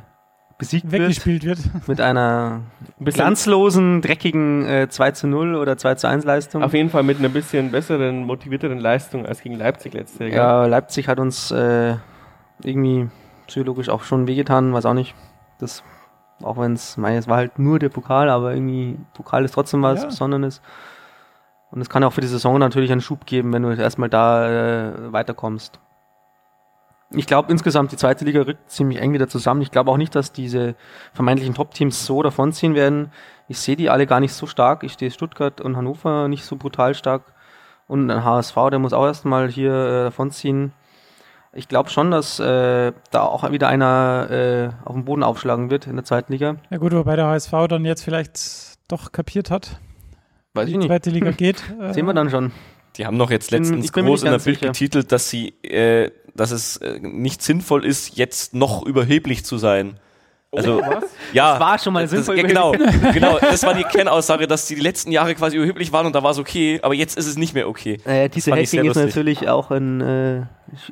[0.60, 1.58] besiegt wird weggespielt wird.
[1.88, 2.60] mit einer
[3.00, 6.62] Bisschen- glanzlosen, dreckigen äh, 2 zu 0 oder 2 zu 1 Leistung.
[6.62, 10.62] Auf jeden Fall mit einer bisschen besseren, motivierteren Leistung als gegen Leipzig letzte Jahr.
[10.62, 11.96] Ja, Leipzig hat uns äh,
[12.62, 13.08] irgendwie
[13.48, 15.14] psychologisch auch schon wehgetan, weiß auch nicht.
[15.58, 15.82] Das,
[16.42, 19.82] auch wenn es, meine, es war halt nur der Pokal, aber irgendwie Pokal ist trotzdem
[19.82, 20.06] was Ja.
[20.06, 20.62] Besonderes.
[21.72, 24.48] Und es kann auch für die Saison natürlich einen Schub geben, wenn du erstmal da
[24.88, 25.78] äh, weiterkommst.
[27.12, 29.62] Ich glaube insgesamt, die zweite Liga rückt ziemlich eng wieder zusammen.
[29.62, 30.76] Ich glaube auch nicht, dass diese
[31.12, 33.10] vermeintlichen Top-Teams so davonziehen werden.
[33.48, 34.84] Ich sehe die alle gar nicht so stark.
[34.84, 37.22] Ich sehe Stuttgart und Hannover nicht so brutal stark.
[37.88, 40.72] Und ein HSV, der muss auch erstmal hier äh, davonziehen.
[41.52, 45.88] Ich glaube schon, dass äh, da auch wieder einer äh, auf den Boden aufschlagen wird
[45.88, 46.56] in der zweiten Liga.
[46.70, 48.38] Ja gut, wobei der HSV dann jetzt vielleicht
[48.86, 49.80] doch kapiert hat,
[50.54, 50.86] Weiß wie ich die nicht.
[50.86, 51.60] zweite Liga geht.
[51.90, 52.52] Sehen wir dann schon.
[52.96, 54.66] Die haben noch jetzt letztens bin groß in der Bild sicher.
[54.66, 56.10] getitelt, dass sie, äh,
[56.40, 60.00] dass es äh, nicht sinnvoll ist, jetzt noch überheblich zu sein.
[60.52, 60.80] Also,
[61.32, 61.52] ja.
[61.52, 62.72] Das war schon mal das, sinnvoll Ja, genau,
[63.12, 63.38] genau.
[63.38, 66.32] Das war die Kernaussage, dass die, die letzten Jahre quasi überheblich waren und da war
[66.32, 67.98] es okay, aber jetzt ist es nicht mehr okay.
[68.04, 70.38] Äh, diese Hacking ist natürlich auch ein äh,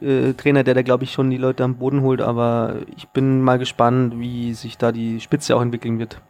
[0.01, 3.41] äh, Trainer, der da glaube ich schon die Leute am Boden holt, aber ich bin
[3.41, 6.21] mal gespannt, wie sich da die Spitze auch entwickeln wird.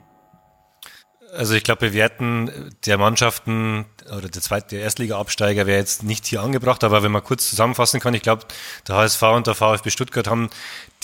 [1.36, 2.50] Also ich glaube, Bewerten
[2.86, 7.22] der Mannschaften oder der zweite der Erstliga-Absteiger wäre jetzt nicht hier angebracht, aber wenn man
[7.22, 8.44] kurz zusammenfassen kann, ich glaube,
[8.86, 10.50] der HSV und der VfB Stuttgart haben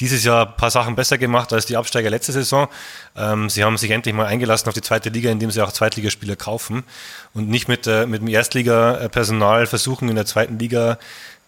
[0.00, 2.68] dieses Jahr ein paar Sachen besser gemacht als die Absteiger letzte Saison.
[3.16, 6.36] Ähm, sie haben sich endlich mal eingelassen auf die zweite Liga, indem sie auch Zweitligaspieler
[6.36, 6.84] kaufen
[7.32, 10.98] und nicht mit, äh, mit dem Erstliga-Personal versuchen in der zweiten Liga,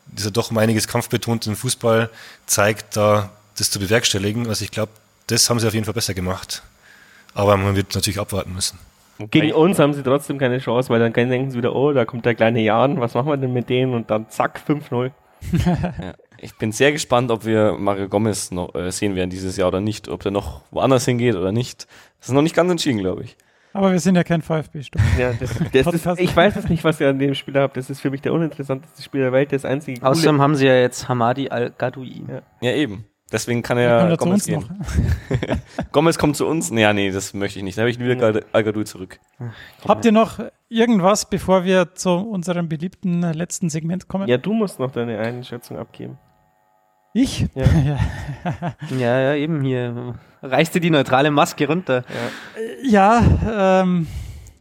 [0.06, 2.10] dieser doch um einiges kampfbetonten Fußball
[2.46, 4.48] zeigt, da das zu bewerkstelligen.
[4.48, 4.92] Also ich glaube,
[5.26, 6.62] das haben sie auf jeden Fall besser gemacht.
[7.34, 8.78] Aber man wird natürlich abwarten müssen.
[9.30, 12.26] Gegen uns haben sie trotzdem keine Chance, weil dann denken sie wieder, oh, da kommt
[12.26, 13.94] der kleine Jan, was machen wir denn mit denen?
[13.94, 15.10] Und dann zack, 5-0.
[16.02, 16.14] ja.
[16.38, 19.80] Ich bin sehr gespannt, ob wir Mario Gomez noch äh, sehen werden dieses Jahr oder
[19.80, 21.86] nicht, ob der noch woanders hingeht oder nicht.
[22.18, 23.36] Das ist noch nicht ganz entschieden, glaube ich.
[23.72, 25.04] Aber wir sind ja kein VfB-Sturm.
[25.18, 27.76] Ja, das, das ist, ich weiß es nicht, was ihr an dem Spieler habt.
[27.76, 30.02] Das ist für mich der uninteressanteste Spieler der Welt, das einzige.
[30.02, 32.24] Außerdem haben sie ja jetzt Hamadi Al-Gadoui.
[32.28, 32.42] Ja.
[32.60, 32.74] ja.
[32.74, 33.04] eben.
[33.32, 34.64] Deswegen kann er ja Gomez gehen.
[35.90, 36.70] Gomez kommt zu uns?
[36.70, 37.76] Nee, nee, das möchte ich nicht.
[37.76, 39.18] Dann habe ich wieder Al-Gadoui zurück.
[39.86, 40.38] Habt ihr noch
[40.68, 44.28] irgendwas, bevor wir zu unserem beliebten letzten Segment kommen?
[44.28, 46.18] Ja, du musst noch deine Einschätzung abgeben.
[47.14, 47.46] Ich?
[47.56, 48.74] Ja.
[48.96, 50.14] ja, ja, eben hier.
[50.42, 52.04] Reißt dir die neutrale Maske runter.
[52.82, 54.06] Ja, ja ähm,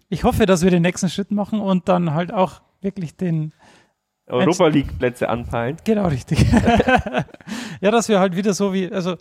[0.09, 3.53] ich hoffe, dass wir den nächsten Schritt machen und dann halt auch wirklich den
[4.27, 5.77] Europa League Plätze anpeilen.
[5.83, 6.45] Genau, richtig.
[7.81, 9.15] ja, dass wir halt wieder so wie, also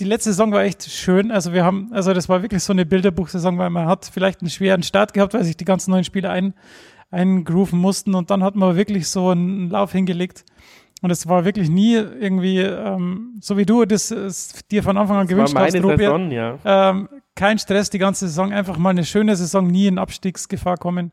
[0.00, 1.30] die letzte Saison war echt schön.
[1.30, 4.50] Also wir haben, also das war wirklich so eine Bilderbuchsaison, weil man hat vielleicht einen
[4.50, 6.54] schweren Start gehabt, weil sich die ganzen neuen Spiele ein,
[7.10, 10.44] eingrooven mussten und dann hat man wirklich so einen Lauf hingelegt.
[11.00, 15.18] Und es war wirklich nie irgendwie, ähm, so wie du das, das dir von Anfang
[15.18, 16.58] an das gewünscht hast, Robert, Saison, ja.
[16.64, 21.12] ähm, kein Stress die ganze Saison, einfach mal eine schöne Saison, nie in Abstiegsgefahr kommen.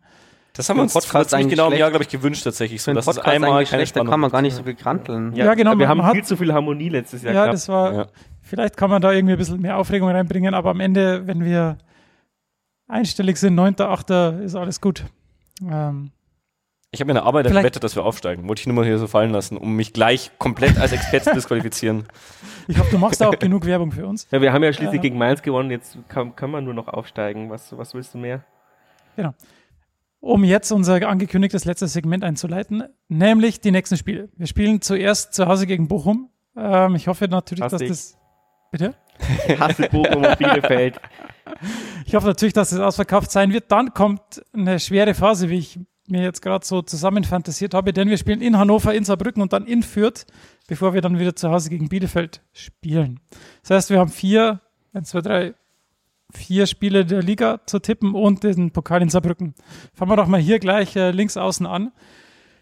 [0.56, 2.82] Das haben wir uns Podcast ziemlich genau im Jahr, glaube ich, gewünscht tatsächlich.
[2.82, 5.36] So, dass Podcast einmal keine Spannung kann man gar nicht so viel kranteln.
[5.36, 5.78] Ja, ja genau.
[5.78, 7.54] Wir haben viel zu viel Harmonie letztes Jahr Ja, gehabt.
[7.56, 8.08] das war, ja.
[8.42, 11.78] vielleicht kann man da irgendwie ein bisschen mehr Aufregung reinbringen, aber am Ende, wenn wir
[12.88, 14.10] einstellig sind, 9., 8.,
[14.46, 15.04] ist alles gut.
[15.62, 16.12] Ähm,
[16.92, 18.48] ich habe mir eine Arbeit gewettet, dass wir aufsteigen.
[18.48, 21.34] Wollte ich nur mal hier so fallen lassen, um mich gleich komplett als Experte zu
[21.36, 22.06] disqualifizieren.
[22.70, 24.26] Ich hoffe, du machst da auch genug Werbung für uns.
[24.32, 26.88] Ja, wir haben ja schließlich äh, gegen Mainz gewonnen, jetzt kann, kann man nur noch
[26.88, 27.50] aufsteigen.
[27.50, 28.46] Was, was willst du mehr?
[29.18, 29.34] Genau
[30.26, 34.30] um jetzt unser angekündigtes letztes Segment einzuleiten, nämlich die nächsten Spiele.
[34.36, 36.30] Wir spielen zuerst zu Hause gegen Bochum.
[36.58, 37.90] Ähm, ich hoffe natürlich, Hass dass ich.
[37.90, 38.18] das.
[38.72, 38.96] Bitte?
[39.60, 41.00] Hasse Bochum und Bielefeld.
[42.08, 43.72] Ich hoffe natürlich, dass es das ausverkauft sein wird.
[43.72, 48.18] Dann kommt eine schwere Phase, wie ich mir jetzt gerade so zusammenfantasiert habe, denn wir
[48.18, 50.26] spielen in Hannover, in Saarbrücken und dann in Fürth,
[50.68, 53.20] bevor wir dann wieder zu Hause gegen Bielefeld spielen.
[53.62, 54.60] Das heißt, wir haben vier,
[54.92, 55.54] eins, zwei, drei,
[56.36, 59.56] vier Spiele der Liga zu tippen und den Pokal in Saarbrücken.
[59.94, 61.92] Fangen wir doch mal hier gleich äh, links außen an.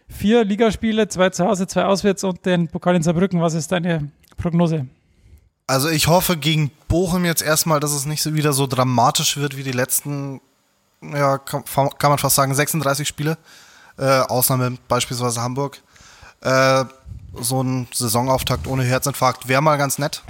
[0.08, 3.40] Vier Ligaspiele, zwei zu Hause, zwei auswärts und den Pokal in Saarbrücken.
[3.40, 4.86] Was ist deine Prognose?
[5.66, 9.56] Also ich hoffe gegen Bochum jetzt erstmal, dass es nicht so wieder so dramatisch wird
[9.56, 10.40] wie die letzten,
[11.00, 13.38] ja, kann, kann man fast sagen, 36 Spiele.
[13.96, 15.80] Äh, Ausnahme beispielsweise Hamburg.
[16.42, 16.84] Äh,
[17.40, 20.22] so ein Saisonauftakt ohne Herzinfarkt wäre mal ganz nett.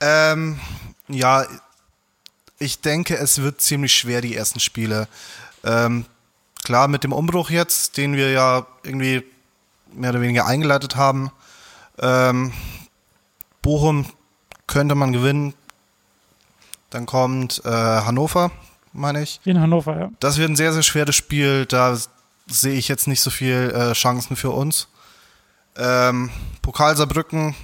[0.00, 0.60] Ähm,
[1.08, 1.44] ja,
[2.62, 5.08] ich denke, es wird ziemlich schwer, die ersten Spiele.
[5.64, 6.06] Ähm,
[6.64, 9.24] klar, mit dem Umbruch jetzt, den wir ja irgendwie
[9.92, 11.30] mehr oder weniger eingeleitet haben.
[11.98, 12.52] Ähm,
[13.60, 14.06] Bochum
[14.66, 15.54] könnte man gewinnen.
[16.90, 18.50] Dann kommt äh, Hannover,
[18.92, 19.40] meine ich.
[19.44, 20.10] In Hannover, ja.
[20.20, 21.66] Das wird ein sehr, sehr schweres Spiel.
[21.66, 21.96] Da
[22.46, 24.88] sehe ich jetzt nicht so viel äh, Chancen für uns.
[25.76, 26.30] Ähm,
[26.60, 27.54] Pokal Saarbrücken,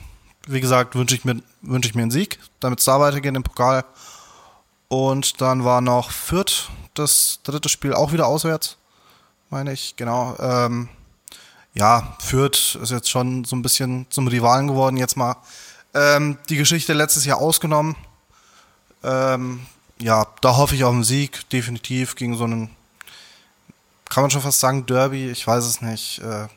[0.46, 3.42] wie gesagt, wünsche ich, mir, wünsch ich mir einen Sieg, damit es da weitergeht im
[3.42, 3.84] Pokal.
[4.88, 8.76] Und dann war noch Fürth, das dritte Spiel auch wieder auswärts,
[9.50, 10.36] meine ich, genau.
[10.40, 10.88] Ähm,
[11.74, 15.36] ja, Fürth ist jetzt schon so ein bisschen zum Rivalen geworden, jetzt mal.
[15.94, 17.96] Ähm, die Geschichte letztes Jahr ausgenommen.
[19.02, 19.66] Ähm,
[20.00, 22.70] ja, da hoffe ich auf einen Sieg, definitiv gegen so einen,
[24.08, 26.20] kann man schon fast sagen, Derby, ich weiß es nicht.
[26.20, 26.48] Äh,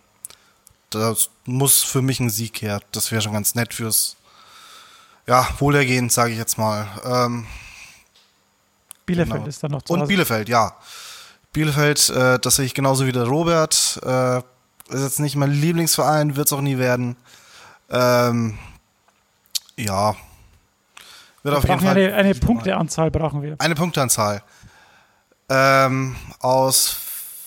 [0.90, 2.82] das muss für mich ein Sieg her.
[2.91, 4.18] Das wäre schon ganz nett fürs
[5.28, 6.88] ja, Wohlergehen, sage ich jetzt mal.
[7.06, 7.48] Ähm,
[9.12, 9.48] Bielefeld genau.
[9.48, 10.08] ist dann noch zu Und Hause.
[10.08, 10.76] Bielefeld, ja.
[11.54, 14.00] Bielefeld, äh, das sehe ich genauso wie der Robert.
[14.04, 14.38] Äh,
[14.90, 17.16] ist jetzt nicht mein Lieblingsverein, wird es auch nie werden.
[17.90, 18.58] Ähm,
[19.78, 20.16] ja.
[21.44, 21.98] Wird wir auf jeden Fall.
[21.98, 23.56] Eine, eine Punkteanzahl brauchen wir.
[23.60, 24.44] Eine Punkteanzahl.
[25.50, 26.96] Ähm, aus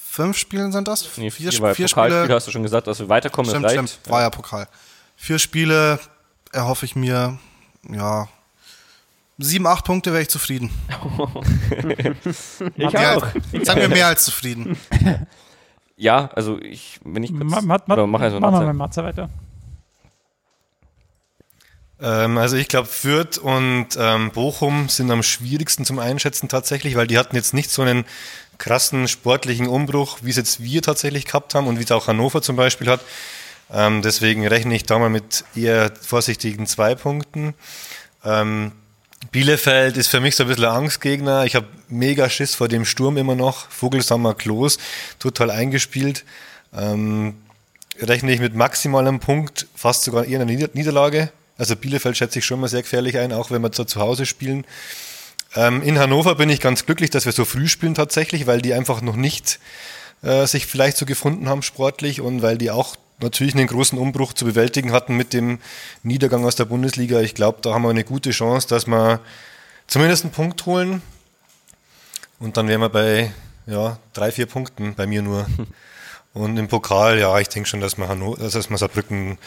[0.05, 1.09] fünf Spielen sind das?
[1.16, 2.28] Nee, vier, vier, vier Spiele.
[2.28, 3.51] hast du schon gesagt, dass wir weiterkommen.
[3.51, 3.99] Stimmt, stimmt.
[4.07, 4.69] War ja Pokal.
[5.16, 5.99] Vier Spiele
[6.53, 7.39] erhoffe ich mir,
[7.89, 8.28] ja,
[9.39, 10.70] Sieben, acht Punkte wäre ich zufrieden.
[12.77, 13.27] ich ja, auch.
[13.62, 14.77] Sagen wir mehr als zufrieden.
[15.97, 19.05] Ja, also ich, wenn ich kurz, Ma, Ma, Ma, mach also mach mal mit Matze
[19.05, 19.31] weiter.
[22.01, 27.06] Ähm, also ich glaube, Fürth und ähm, Bochum sind am schwierigsten zum Einschätzen tatsächlich, weil
[27.06, 28.05] die hatten jetzt nicht so einen
[28.59, 32.43] krassen sportlichen Umbruch, wie es jetzt wir tatsächlich gehabt haben und wie es auch Hannover
[32.43, 33.01] zum Beispiel hat.
[33.73, 37.55] Ähm, deswegen rechne ich da mal mit eher vorsichtigen zwei Punkten.
[38.24, 38.73] Ähm,
[39.30, 41.44] Bielefeld ist für mich so ein bisschen ein Angstgegner.
[41.44, 43.70] Ich habe mega Schiss vor dem Sturm immer noch.
[43.70, 44.78] Vogelsammer Klos,
[45.18, 46.24] total eingespielt.
[46.76, 47.34] Ähm,
[48.01, 51.30] rechne ich mit maximalem Punkt, fast sogar eher eine Niederlage.
[51.56, 54.64] Also Bielefeld schätze ich schon mal sehr gefährlich ein, auch wenn wir zu Hause spielen.
[55.55, 58.74] Ähm, in Hannover bin ich ganz glücklich, dass wir so früh spielen tatsächlich, weil die
[58.74, 59.60] einfach noch nicht
[60.22, 64.32] äh, sich vielleicht so gefunden haben sportlich und weil die auch natürlich einen großen Umbruch
[64.32, 65.59] zu bewältigen hatten mit dem
[66.02, 67.20] Niedergang aus der Bundesliga.
[67.20, 69.20] Ich glaube, da haben wir eine gute Chance, dass wir
[69.86, 71.02] zumindest einen Punkt holen.
[72.38, 73.32] Und dann wären wir bei
[73.66, 75.46] ja, drei, vier Punkten, bei mir nur.
[76.34, 79.38] Und im Pokal, ja, ich denke schon, dass wir, Hannover, dass wir Saarbrücken,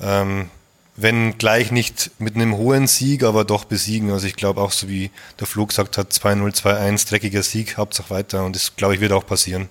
[0.00, 0.50] ähm,
[0.96, 4.10] wenn gleich nicht mit einem hohen Sieg, aber doch besiegen.
[4.10, 8.10] Also ich glaube auch, so wie der Flo gesagt hat, 2-0, 2-1, dreckiger Sieg, Hauptsache
[8.10, 8.44] weiter.
[8.44, 9.68] Und das, glaube ich, wird auch passieren.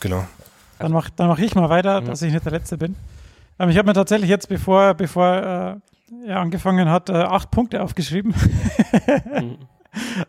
[0.00, 0.26] Genau.
[0.82, 2.06] Dann mache dann mach ich mal weiter, mhm.
[2.06, 2.96] dass ich nicht der Letzte bin.
[3.58, 7.82] Ähm, ich habe mir tatsächlich jetzt, bevor, bevor äh, er angefangen hat, äh, acht Punkte
[7.82, 8.34] aufgeschrieben.
[9.40, 9.58] mhm.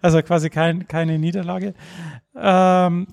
[0.01, 1.73] Also quasi kein, keine Niederlage.
[2.35, 3.07] Ähm,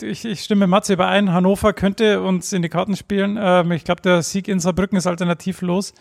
[0.00, 1.32] ich, ich, stimme Matze überein.
[1.32, 3.36] Hannover könnte uns in die Karten spielen.
[3.40, 5.92] Ähm, ich glaube, der Sieg in Saarbrücken ist alternativlos.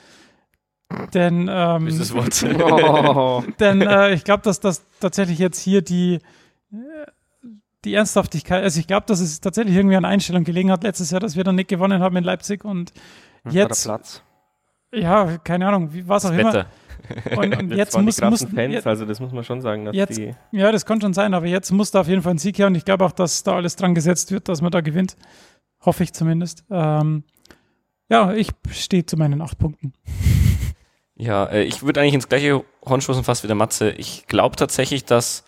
[1.14, 2.46] Denn, ähm, Wort.
[2.62, 3.44] oh.
[3.60, 6.20] denn äh, ich glaube, dass das tatsächlich jetzt hier die,
[7.86, 11.20] die Ernsthaftigkeit, also ich glaube, dass es tatsächlich irgendwie an Einstellung gelegen hat letztes Jahr,
[11.20, 12.92] dass wir dann nicht gewonnen haben in Leipzig und
[13.50, 13.86] jetzt.
[13.86, 14.24] Platz.
[14.94, 16.54] Ja, keine Ahnung, wie was auch das immer.
[16.54, 16.66] Wetter.
[17.38, 20.18] Und, und jetzt muss, muss Fans, jetzt, also das muss man schon sagen, dass jetzt,
[20.18, 22.58] die ja, das kann schon sein, aber jetzt muss da auf jeden Fall ein Sieg
[22.58, 25.16] her und ich glaube auch, dass da alles dran gesetzt wird, dass man da gewinnt.
[25.82, 26.66] Hoffe ich zumindest.
[26.70, 27.24] Ähm,
[28.10, 29.94] ja, ich stehe zu meinen acht Punkten.
[31.16, 33.92] Ja, äh, ich würde eigentlich ins gleiche Horn stoßen fast wie der Matze.
[33.92, 35.46] Ich glaube tatsächlich, dass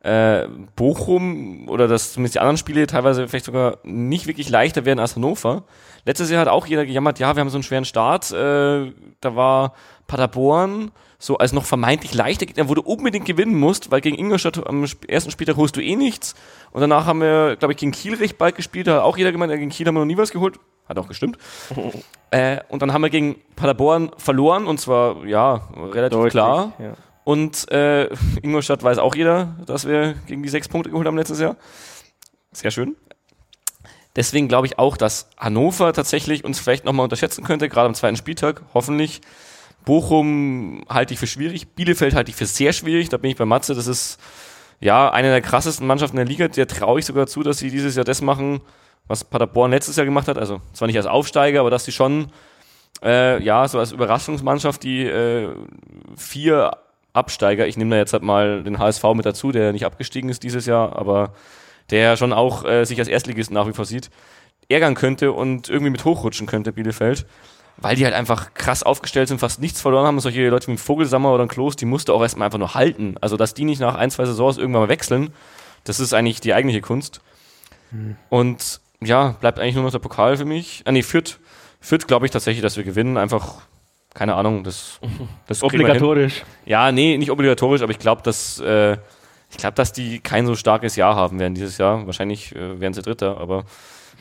[0.00, 0.46] äh,
[0.76, 5.16] Bochum oder dass zumindest die anderen Spiele teilweise vielleicht sogar nicht wirklich leichter werden als
[5.16, 5.64] Hannover.
[6.04, 8.30] Letztes Jahr hat auch jeder gejammert, ja, wir haben so einen schweren Start.
[8.30, 9.72] Äh, da war
[10.06, 14.66] Paderborn so als noch vermeintlich leichter Gegner, wo du unbedingt gewinnen musst, weil gegen Ingolstadt
[14.66, 16.34] am ersten Spieltag holst du eh nichts.
[16.72, 18.86] Und danach haben wir, glaube ich, gegen Kiel recht bald gespielt.
[18.86, 20.60] Da hat auch jeder gemeint, gegen Kiel haben wir noch nie was geholt.
[20.88, 21.38] Hat auch gestimmt.
[22.30, 26.72] äh, und dann haben wir gegen Paderborn verloren und zwar, ja, relativ Deutlich, klar.
[26.78, 26.92] Ja.
[27.26, 28.08] Und äh,
[28.42, 31.56] Ingolstadt weiß auch jeder, dass wir gegen die sechs Punkte geholt haben letztes Jahr.
[32.52, 32.94] Sehr schön.
[34.14, 38.16] Deswegen glaube ich auch, dass Hannover tatsächlich uns vielleicht nochmal unterschätzen könnte, gerade am zweiten
[38.16, 39.22] Spieltag, hoffentlich.
[39.84, 43.44] Bochum halte ich für schwierig, Bielefeld halte ich für sehr schwierig, da bin ich bei
[43.44, 44.20] Matze, das ist
[44.78, 47.96] ja eine der krassesten Mannschaften der Liga, der traue ich sogar zu, dass sie dieses
[47.96, 48.60] Jahr das machen,
[49.08, 52.28] was Paderborn letztes Jahr gemacht hat, also zwar nicht als Aufsteiger, aber dass sie schon
[53.02, 55.48] äh, ja, so als Überraschungsmannschaft die äh,
[56.16, 56.70] vier
[57.16, 57.66] Absteiger.
[57.66, 60.66] Ich nehme da jetzt halt mal den HSV mit dazu, der nicht abgestiegen ist dieses
[60.66, 61.32] Jahr, aber
[61.90, 64.10] der schon auch äh, sich als Erstligist nach wie vor sieht,
[64.68, 67.26] ärgern könnte und irgendwie mit hochrutschen könnte, Bielefeld.
[67.78, 70.18] Weil die halt einfach krass aufgestellt sind, fast nichts verloren haben.
[70.18, 73.16] Solche Leute wie ein Vogelsammer oder ein Klos, die musste auch erstmal einfach nur halten.
[73.20, 75.32] Also, dass die nicht nach ein, zwei Saisons irgendwann mal wechseln,
[75.84, 77.20] das ist eigentlich die eigentliche Kunst.
[77.90, 78.16] Hm.
[78.30, 80.82] Und ja, bleibt eigentlich nur noch der Pokal für mich.
[80.86, 81.38] Ah, nee, Fürth,
[81.80, 83.18] Fürth glaube ich tatsächlich, dass wir gewinnen.
[83.18, 83.60] Einfach
[84.16, 84.98] keine Ahnung, das,
[85.46, 86.42] das obligatorisch.
[86.64, 88.96] Ja, nee, nicht obligatorisch, aber ich glaube, dass äh,
[89.50, 92.06] ich glaube, dass die kein so starkes Jahr haben werden dieses Jahr.
[92.06, 93.64] Wahrscheinlich äh, werden sie Dritter, aber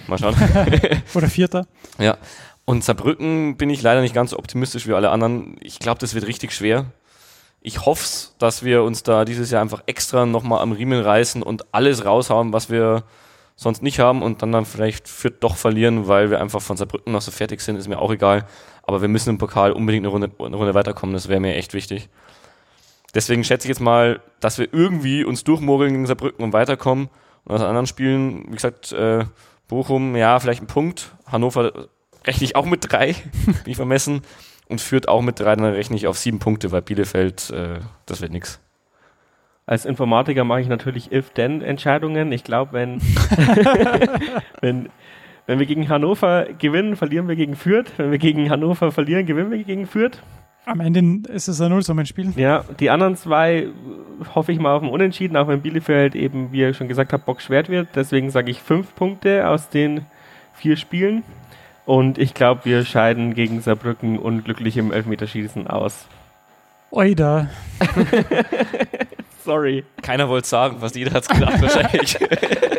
[0.07, 0.35] mal schauen.
[1.15, 1.65] Oder Vierter.
[1.97, 2.17] Ja.
[2.65, 5.55] Und Saarbrücken bin ich leider nicht ganz so optimistisch wie alle anderen.
[5.61, 6.87] Ich glaube, das wird richtig schwer.
[7.61, 8.05] Ich hoffe,
[8.37, 12.53] dass wir uns da dieses Jahr einfach extra nochmal am Riemen reißen und alles raushauen,
[12.53, 13.03] was wir
[13.55, 17.13] sonst nicht haben und dann dann vielleicht Fürth doch verlieren, weil wir einfach von Saarbrücken
[17.13, 18.45] noch so fertig sind, ist mir auch egal.
[18.87, 21.73] Aber wir müssen im Pokal unbedingt eine Runde, eine Runde weiterkommen, das wäre mir echt
[21.73, 22.09] wichtig.
[23.15, 27.09] Deswegen schätze ich jetzt mal, dass wir irgendwie uns durchmogeln gegen Saarbrücken und weiterkommen.
[27.45, 29.23] Und aus anderen Spielen, wie gesagt, äh,
[29.67, 31.11] Bochum, ja, vielleicht ein Punkt.
[31.25, 31.87] Hannover
[32.25, 33.13] rechne ich auch mit drei,
[33.45, 34.21] bin ich vermessen.
[34.67, 38.21] Und führt auch mit drei, dann rechne ich auf sieben Punkte, weil Bielefeld, äh, das
[38.21, 38.59] wird nix.
[39.67, 42.31] Als Informatiker mache ich natürlich If-Then-Entscheidungen.
[42.31, 43.01] Ich glaube, wenn,
[44.61, 44.89] wenn,
[45.47, 47.91] wenn wir gegen Hannover gewinnen, verlieren wir gegen Fürth.
[47.97, 50.21] Wenn wir gegen Hannover verlieren, gewinnen wir gegen Fürth.
[50.65, 52.33] Am Ende ist es ein Nullsummenspiel.
[52.35, 53.67] Ja, die anderen zwei
[54.33, 57.25] hoffe ich mal auf ein Unentschieden, auch wenn Bielefeld eben, wie ihr schon gesagt habt,
[57.25, 57.89] Bock schwer wird.
[57.93, 60.05] Deswegen sage ich fünf Punkte aus den
[60.53, 61.23] vier Spielen.
[61.85, 66.07] Und ich glaube, wir scheiden gegen Saarbrücken unglücklich im Elfmeterschießen aus.
[66.89, 67.49] Oida.
[69.43, 69.83] Sorry.
[70.01, 72.17] Keiner wollte sagen, was jeder hat gedacht wahrscheinlich.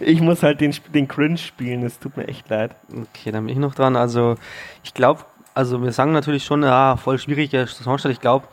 [0.00, 2.74] ich muss halt den, den Cringe spielen, es tut mir echt leid.
[2.90, 3.96] Okay, dann bin ich noch dran.
[3.96, 4.36] Also
[4.82, 5.24] ich glaube,
[5.54, 8.12] Also wir sagen natürlich schon, ja, voll schwieriger Saisonstart.
[8.12, 8.46] Ich glaube,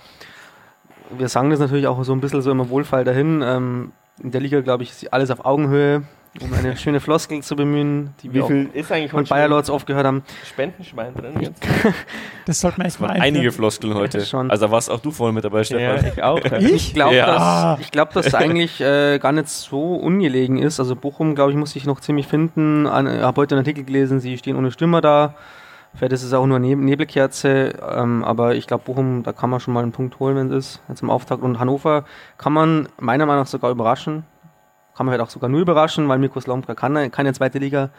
[1.12, 3.42] wir sagen das natürlich auch so ein bisschen so immer Wohlfall dahin.
[3.44, 3.92] Ähm,
[4.22, 6.04] in der Liga, glaube ich, ist alles auf Augenhöhe,
[6.42, 9.48] um eine schöne Floskel zu bemühen, die Wie wir viel ist eigentlich auch von Bayer
[9.48, 10.24] Lords oft gehört haben.
[10.46, 11.64] Spendenschwein drin jetzt?
[12.46, 13.52] Das sollte man echt mal Einige.
[13.52, 14.26] Floskeln heute.
[14.26, 14.50] Schon.
[14.50, 16.06] Also warst auch du voll mit dabei, Stefan.
[16.16, 16.40] ich auch.
[16.60, 17.74] Ich glaube, Ja.
[17.76, 20.80] dass, ich glaub, dass es eigentlich äh, gar nicht so ungelegen ist.
[20.80, 22.86] Also Bochum, glaube ich, muss sich noch ziemlich finden.
[22.86, 25.34] Ich habe heute einen Artikel gelesen, sie stehen ohne Stürmer da.
[25.94, 29.60] Vielleicht ist es auch nur Neb Nebelkerze, ähm, aber ich glaube, Bochum, da kann man
[29.60, 31.42] schon mal einen Punkt holen, wenn es ist, jetzt im Auftakt.
[31.42, 32.06] Und Hannover
[32.38, 34.24] kann man meiner Meinung nach sogar überraschen.
[34.98, 37.92] Kann man halt auch sogar nur überraschen, weil Mirko Slomka kann keine zweite Liga,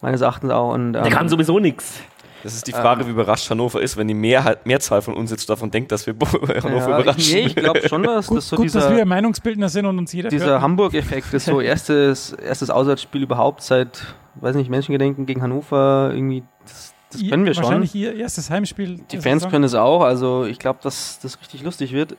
[0.00, 0.72] meines Erachtens auch.
[0.72, 2.00] Und, ähm, Der kann sowieso nichts.
[2.42, 5.50] Das ist die Frage, wie überrascht Hannover ist, wenn die Mehrheit, Mehrzahl von uns jetzt
[5.50, 7.34] davon denkt, dass wir Hannover ja, überraschen.
[7.34, 9.98] nee, ich glaube schon, dass Gut, das so gut dass dieser, wir Meinungsbildner sind und
[9.98, 10.60] uns jeder dieser.
[10.60, 14.06] Hamburg-Effekt ist so erstes, erstes Auswärtsspiel überhaupt seit,
[14.36, 17.64] weiß nicht, Menschengedenken gegen Hannover, irgendwie, das, das können wir schon.
[17.64, 19.00] Wahrscheinlich ihr erstes Heimspiel.
[19.10, 19.50] Die Fans Saison.
[19.50, 22.16] können es auch, also ich glaube, dass das richtig lustig wird.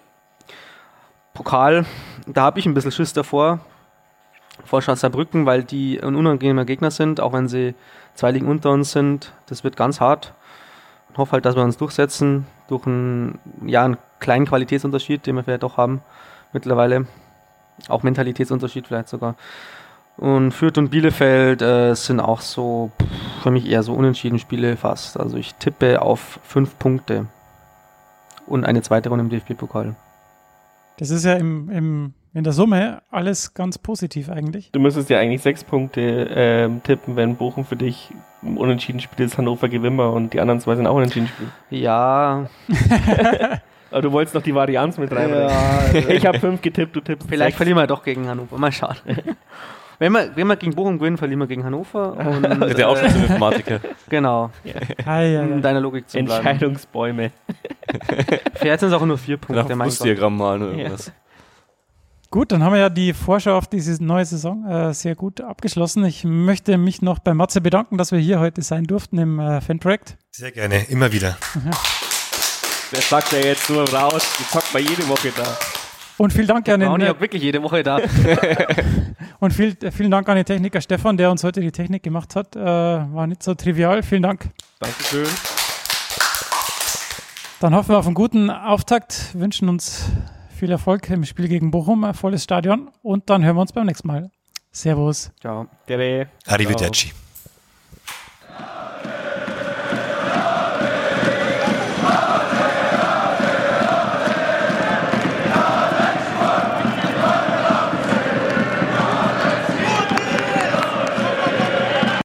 [1.33, 1.85] Pokal,
[2.25, 3.59] da habe ich ein bisschen Schiss davor.
[4.65, 7.75] Vor Saarbrücken, weil die ein unangenehmer Gegner sind, auch wenn sie
[8.15, 9.33] zwei Ligen unter uns sind.
[9.45, 10.33] Das wird ganz hart.
[11.11, 15.43] Ich hoffe halt, dass wir uns durchsetzen durch einen, ja, einen kleinen Qualitätsunterschied, den wir
[15.43, 16.01] vielleicht doch haben
[16.53, 17.07] mittlerweile.
[17.87, 19.35] Auch Mentalitätsunterschied vielleicht sogar.
[20.17, 24.75] Und Fürth und Bielefeld äh, sind auch so pff, für mich eher so unentschieden Spiele
[24.75, 25.19] fast.
[25.19, 27.27] Also ich tippe auf fünf Punkte
[28.47, 29.95] und eine zweite Runde im DFB-Pokal.
[30.97, 34.71] Das ist ja im, im, in der Summe alles ganz positiv eigentlich.
[34.71, 38.11] Du müsstest ja eigentlich sechs Punkte ähm, tippen, wenn Bochum für dich
[38.43, 41.51] im unentschieden spielt, ist Hannover Gewinner und die anderen zwei sind auch unentschieden spielen.
[41.71, 42.47] Ja,
[43.89, 45.49] Aber du wolltest noch die Varianz mit reinbringen.
[45.49, 47.57] ja Ich habe fünf getippt, du tippst vielleicht sechs.
[47.57, 48.57] verlieren wir doch gegen Hannover.
[48.57, 48.97] Mal schauen.
[49.99, 52.17] Wenn wir, wenn wir gegen Bochum gewinnen, verlieren wir gegen Hannover.
[52.17, 53.79] Und, Der auch schon äh, zum Informatiker.
[54.07, 55.59] genau, um ei.
[55.59, 56.45] deiner Logik zu bleiben.
[56.45, 57.31] Entscheidungsbäume.
[58.53, 59.55] Vielleicht sind es auch nur vier Punkte.
[59.55, 59.95] Nach mein Gott.
[59.95, 61.11] Flussdiagramm malen oder irgendwas.
[62.29, 66.03] Gut, dann haben wir ja die Vorschau auf diese neue Saison äh, sehr gut abgeschlossen.
[66.03, 69.61] Ich möchte mich noch bei Matze bedanken, dass wir hier heute sein durften im äh,
[69.61, 70.17] Fanprojekt.
[70.31, 71.37] Sehr gerne, immer wieder.
[72.91, 74.27] Das sagt er jetzt nur raus.
[74.39, 75.57] Die zockt mal jede Woche da.
[76.17, 77.99] Und vielen Dank an den, Brownie äh, auch wirklich jede Woche da.
[79.39, 82.55] und viel, vielen Dank an den Techniker Stefan, der uns heute die Technik gemacht hat.
[82.55, 84.03] Äh, war nicht so trivial.
[84.03, 84.49] Vielen Dank.
[84.79, 85.27] Dankeschön.
[87.61, 90.05] Dann hoffen wir auf einen guten Auftakt, wünschen uns
[90.57, 93.85] viel Erfolg im Spiel gegen Bochum, ein volles Stadion und dann hören wir uns beim
[93.85, 94.31] nächsten Mal.
[94.71, 95.31] Servus.
[95.39, 95.67] Ciao.
[95.85, 96.27] Tere.
[96.45, 97.11] Arrivederci.